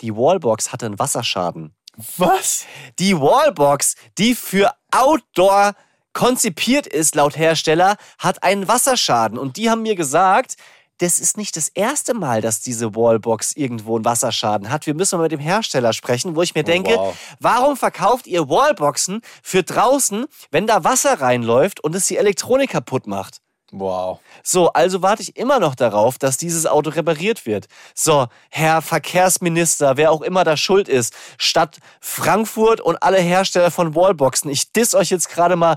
Die 0.00 0.14
Wallbox 0.14 0.72
hatte 0.72 0.86
einen 0.86 0.98
Wasserschaden. 0.98 1.74
Was? 2.16 2.64
Die 2.98 3.18
Wallbox, 3.18 3.96
die 4.18 4.34
für 4.34 4.72
Outdoor 4.92 5.74
konzipiert 6.12 6.86
ist, 6.86 7.14
laut 7.14 7.36
Hersteller, 7.36 7.96
hat 8.18 8.42
einen 8.42 8.68
Wasserschaden. 8.68 9.38
Und 9.38 9.56
die 9.56 9.70
haben 9.70 9.82
mir 9.82 9.94
gesagt, 9.94 10.56
das 10.98 11.20
ist 11.20 11.36
nicht 11.36 11.56
das 11.56 11.68
erste 11.68 12.14
Mal, 12.14 12.40
dass 12.40 12.60
diese 12.60 12.94
Wallbox 12.94 13.52
irgendwo 13.56 13.96
einen 13.96 14.04
Wasserschaden 14.04 14.70
hat. 14.70 14.86
Wir 14.86 14.94
müssen 14.94 15.16
mal 15.16 15.22
mit 15.22 15.32
dem 15.32 15.40
Hersteller 15.40 15.92
sprechen, 15.92 16.36
wo 16.36 16.42
ich 16.42 16.54
mir 16.54 16.64
denke, 16.64 16.94
wow. 16.96 17.16
warum 17.40 17.76
verkauft 17.76 18.26
ihr 18.26 18.48
Wallboxen 18.48 19.22
für 19.42 19.62
draußen, 19.62 20.26
wenn 20.50 20.66
da 20.66 20.84
Wasser 20.84 21.20
reinläuft 21.20 21.80
und 21.80 21.94
es 21.94 22.06
die 22.06 22.16
Elektronik 22.16 22.70
kaputt 22.70 23.06
macht? 23.06 23.38
Wow. 23.70 24.20
So, 24.42 24.72
also 24.72 25.02
warte 25.02 25.22
ich 25.22 25.36
immer 25.36 25.60
noch 25.60 25.74
darauf, 25.74 26.16
dass 26.16 26.38
dieses 26.38 26.64
Auto 26.66 26.88
repariert 26.90 27.44
wird. 27.44 27.66
So, 27.94 28.28
Herr 28.50 28.80
Verkehrsminister, 28.80 29.98
wer 29.98 30.10
auch 30.10 30.22
immer 30.22 30.42
da 30.44 30.56
schuld 30.56 30.88
ist, 30.88 31.14
Stadt 31.36 31.76
Frankfurt 32.00 32.80
und 32.80 33.02
alle 33.02 33.18
Hersteller 33.18 33.70
von 33.70 33.94
Wallboxen, 33.94 34.50
ich 34.50 34.72
diss 34.72 34.94
euch 34.94 35.10
jetzt 35.10 35.28
gerade 35.28 35.56
mal 35.56 35.76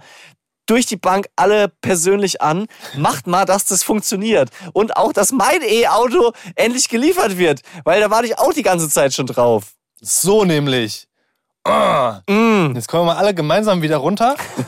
durch 0.71 0.85
die 0.85 0.95
Bank 0.95 1.27
alle 1.35 1.67
persönlich 1.67 2.41
an. 2.41 2.67
Macht 2.95 3.27
mal, 3.27 3.43
dass 3.43 3.65
das 3.65 3.83
funktioniert. 3.83 4.49
Und 4.71 4.95
auch, 4.95 5.11
dass 5.11 5.33
mein 5.33 5.61
E-Auto 5.61 6.31
endlich 6.55 6.87
geliefert 6.87 7.37
wird. 7.37 7.61
Weil 7.83 7.99
da 7.99 8.09
warte 8.09 8.27
ich 8.27 8.39
auch 8.39 8.53
die 8.53 8.63
ganze 8.63 8.89
Zeit 8.89 9.13
schon 9.13 9.27
drauf. 9.27 9.73
So 9.99 10.45
nämlich. 10.45 11.09
Ah. 11.65 12.21
Mm. 12.29 12.73
Jetzt 12.73 12.87
kommen 12.87 13.03
wir 13.05 13.13
mal 13.13 13.17
alle 13.17 13.35
gemeinsam 13.35 13.81
wieder 13.81 13.97
runter. 13.97 14.37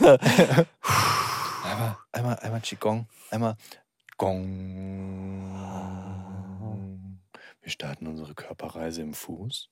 einmal, 1.64 1.96
einmal, 2.12 2.38
einmal 2.40 2.60
Qigong. 2.60 3.06
Einmal 3.30 3.56
Gong. 4.18 5.33
Wir 7.64 7.70
starten 7.70 8.06
unsere 8.06 8.34
Körperreise 8.34 9.00
im 9.00 9.14
Fuß. 9.14 9.70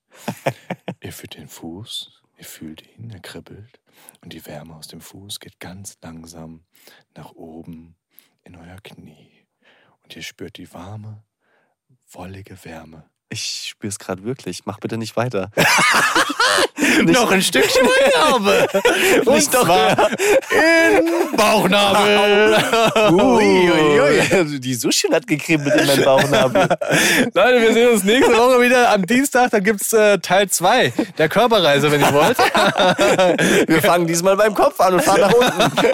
ihr 1.02 1.12
fühlt 1.12 1.36
den 1.36 1.46
Fuß, 1.46 2.22
ihr 2.38 2.44
fühlt 2.46 2.82
ihn, 2.96 3.10
er 3.10 3.20
kribbelt. 3.20 3.82
Und 4.22 4.32
die 4.32 4.46
Wärme 4.46 4.76
aus 4.76 4.88
dem 4.88 5.02
Fuß 5.02 5.40
geht 5.40 5.60
ganz 5.60 5.98
langsam 6.00 6.64
nach 7.14 7.32
oben 7.32 7.96
in 8.44 8.56
euer 8.56 8.78
Knie. 8.82 9.46
Und 10.02 10.16
ihr 10.16 10.22
spürt 10.22 10.56
die 10.56 10.72
warme, 10.72 11.22
wollige 12.10 12.64
Wärme. 12.64 13.10
Ich 13.32 13.68
spür's 13.70 13.98
gerade 13.98 14.24
wirklich. 14.24 14.66
Mach 14.66 14.78
bitte 14.78 14.98
nicht 14.98 15.16
weiter. 15.16 15.50
Noch 17.04 17.30
ein 17.30 17.40
Stückchen 17.40 17.86
Bauchnabel. 17.86 18.68
Und 19.24 19.34
Nicht 19.34 19.54
doch 19.54 19.64
zwar 19.64 20.10
in 20.50 21.34
Bauchnabel. 21.34 22.58
Uiuiui. 23.10 24.60
Die 24.60 24.74
Sushi 24.74 25.08
hat 25.08 25.26
gekribbelt 25.26 25.74
in 25.80 25.86
meinem 25.86 26.04
Bauchnabel. 26.04 26.68
Leute, 27.32 27.62
wir 27.62 27.72
sehen 27.72 27.88
uns 27.92 28.04
nächste 28.04 28.36
Woche 28.36 28.60
wieder 28.60 28.90
am 28.90 29.06
Dienstag. 29.06 29.50
Dann 29.52 29.64
gibt 29.64 29.80
es 29.80 29.94
äh, 29.94 30.18
Teil 30.18 30.50
2 30.50 30.92
der 31.16 31.30
Körperreise, 31.30 31.90
wenn 31.90 32.02
ihr 32.02 32.12
wollt. 32.12 32.36
Wir 33.66 33.80
fangen 33.80 34.06
diesmal 34.06 34.36
beim 34.36 34.54
Kopf 34.54 34.78
an 34.78 34.92
und 34.94 35.02
fahren 35.02 35.20
nach 35.22 35.32
unten. 35.32 35.88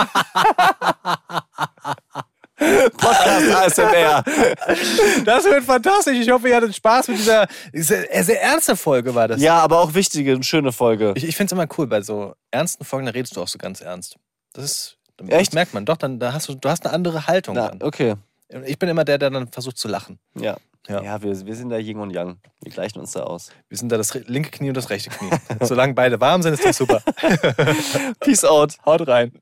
Podcast 2.58 3.78
ASMR. 3.78 4.24
Das 5.24 5.44
wird 5.44 5.64
fantastisch. 5.64 6.18
Ich 6.18 6.30
hoffe, 6.30 6.48
ihr 6.48 6.56
hattet 6.56 6.74
Spaß 6.74 7.08
mit 7.08 7.18
dieser 7.18 7.46
sehr, 7.72 8.14
äh, 8.14 8.22
sehr 8.22 8.42
ernste 8.42 8.76
Folge 8.76 9.14
war 9.14 9.28
das. 9.28 9.40
Ja, 9.40 9.58
aber 9.60 9.80
auch 9.80 9.94
wichtige 9.94 10.34
und 10.34 10.44
schöne 10.44 10.72
Folge. 10.72 11.12
Ich, 11.16 11.24
ich 11.24 11.36
finde 11.36 11.48
es 11.48 11.52
immer 11.52 11.68
cool, 11.78 11.86
bei 11.86 12.02
so 12.02 12.34
ernsten 12.50 12.84
Folgen, 12.84 13.06
da 13.06 13.12
redest 13.12 13.36
du 13.36 13.42
auch 13.42 13.48
so 13.48 13.58
ganz 13.58 13.80
ernst. 13.80 14.16
Das 14.52 14.64
ist, 14.64 14.98
das 15.16 15.28
Echt? 15.28 15.54
merkt 15.54 15.74
man. 15.74 15.84
Doch, 15.84 15.96
dann 15.96 16.18
da 16.18 16.32
hast 16.32 16.48
du, 16.48 16.54
du 16.54 16.68
hast 16.68 16.84
eine 16.84 16.94
andere 16.94 17.26
Haltung. 17.26 17.54
Na, 17.54 17.68
dann. 17.68 17.82
okay. 17.82 18.14
Ich 18.64 18.78
bin 18.78 18.88
immer 18.88 19.04
der, 19.04 19.18
der 19.18 19.30
dann 19.30 19.48
versucht 19.48 19.76
zu 19.78 19.88
lachen. 19.88 20.18
Ja. 20.34 20.56
Ja. 20.88 21.02
Ja, 21.02 21.22
wir, 21.22 21.46
wir 21.46 21.54
sind 21.54 21.68
da 21.68 21.76
Yin 21.76 21.98
und 21.98 22.10
Yang. 22.10 22.38
Wir 22.62 22.72
gleichen 22.72 22.98
uns 22.98 23.12
da 23.12 23.24
aus. 23.24 23.50
Wir 23.68 23.76
sind 23.76 23.92
da 23.92 23.98
das 23.98 24.14
linke 24.26 24.50
Knie 24.50 24.68
und 24.68 24.76
das 24.76 24.88
rechte 24.88 25.10
Knie. 25.10 25.30
Solange 25.60 25.92
beide 25.92 26.18
warm 26.18 26.42
sind, 26.42 26.54
ist 26.54 26.64
das 26.64 26.78
super. 26.78 27.02
Peace 28.20 28.44
out. 28.44 28.78
Haut 28.86 29.06
rein. 29.06 29.32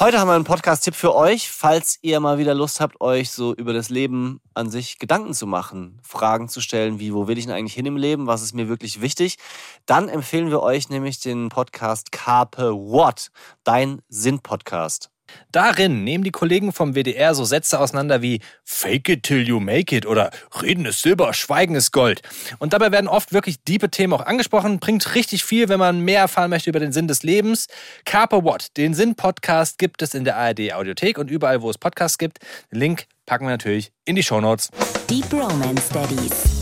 Heute 0.00 0.18
haben 0.18 0.28
wir 0.28 0.34
einen 0.34 0.44
Podcast-Tipp 0.44 0.94
für 0.94 1.14
euch, 1.14 1.50
falls 1.50 1.98
ihr 2.00 2.20
mal 2.20 2.38
wieder 2.38 2.54
Lust 2.54 2.80
habt, 2.80 3.02
euch 3.02 3.30
so 3.30 3.52
über 3.54 3.74
das 3.74 3.90
Leben 3.90 4.40
an 4.54 4.70
sich 4.70 4.98
Gedanken 4.98 5.34
zu 5.34 5.46
machen, 5.46 6.00
Fragen 6.02 6.48
zu 6.48 6.62
stellen, 6.62 6.98
wie, 6.98 7.12
wo 7.12 7.28
will 7.28 7.36
ich 7.36 7.44
denn 7.44 7.54
eigentlich 7.54 7.74
hin 7.74 7.84
im 7.84 7.98
Leben, 7.98 8.26
was 8.26 8.40
ist 8.40 8.54
mir 8.54 8.66
wirklich 8.66 9.02
wichtig, 9.02 9.36
dann 9.84 10.08
empfehlen 10.08 10.48
wir 10.48 10.62
euch 10.62 10.88
nämlich 10.88 11.20
den 11.20 11.50
Podcast 11.50 12.12
Carpe 12.12 12.72
What, 12.72 13.30
dein 13.62 14.00
Sinn-Podcast. 14.08 15.10
Darin 15.52 16.04
nehmen 16.04 16.24
die 16.24 16.30
Kollegen 16.30 16.72
vom 16.72 16.94
WDR 16.94 17.34
so 17.34 17.44
Sätze 17.44 17.80
auseinander 17.80 18.22
wie 18.22 18.40
Fake 18.64 19.08
it 19.08 19.22
till 19.22 19.46
you 19.46 19.60
make 19.60 19.94
it 19.96 20.06
oder 20.06 20.30
Reden 20.62 20.84
ist 20.84 21.02
Silber, 21.02 21.34
Schweigen 21.34 21.74
ist 21.74 21.92
Gold. 21.92 22.22
Und 22.58 22.72
dabei 22.72 22.92
werden 22.92 23.08
oft 23.08 23.32
wirklich 23.32 23.62
diepe 23.64 23.90
Themen 23.90 24.12
auch 24.12 24.24
angesprochen. 24.24 24.78
Bringt 24.78 25.14
richtig 25.14 25.44
viel, 25.44 25.68
wenn 25.68 25.78
man 25.78 26.00
mehr 26.00 26.20
erfahren 26.20 26.50
möchte 26.50 26.70
über 26.70 26.80
den 26.80 26.92
Sinn 26.92 27.08
des 27.08 27.22
Lebens. 27.22 27.66
Carpe 28.04 28.44
What, 28.44 28.76
den 28.76 28.94
Sinn-Podcast 28.94 29.78
gibt 29.78 30.02
es 30.02 30.14
in 30.14 30.24
der 30.24 30.36
ARD 30.36 30.72
Audiothek 30.72 31.18
und 31.18 31.30
überall, 31.30 31.62
wo 31.62 31.70
es 31.70 31.78
Podcasts 31.78 32.18
gibt. 32.18 32.38
Link 32.70 33.06
packen 33.26 33.46
wir 33.46 33.50
natürlich 33.50 33.92
in 34.04 34.16
die 34.16 34.22
Shownotes. 34.22 34.70
Deep 35.08 35.32
Romance 35.32 35.88
Daddies. 35.92 36.59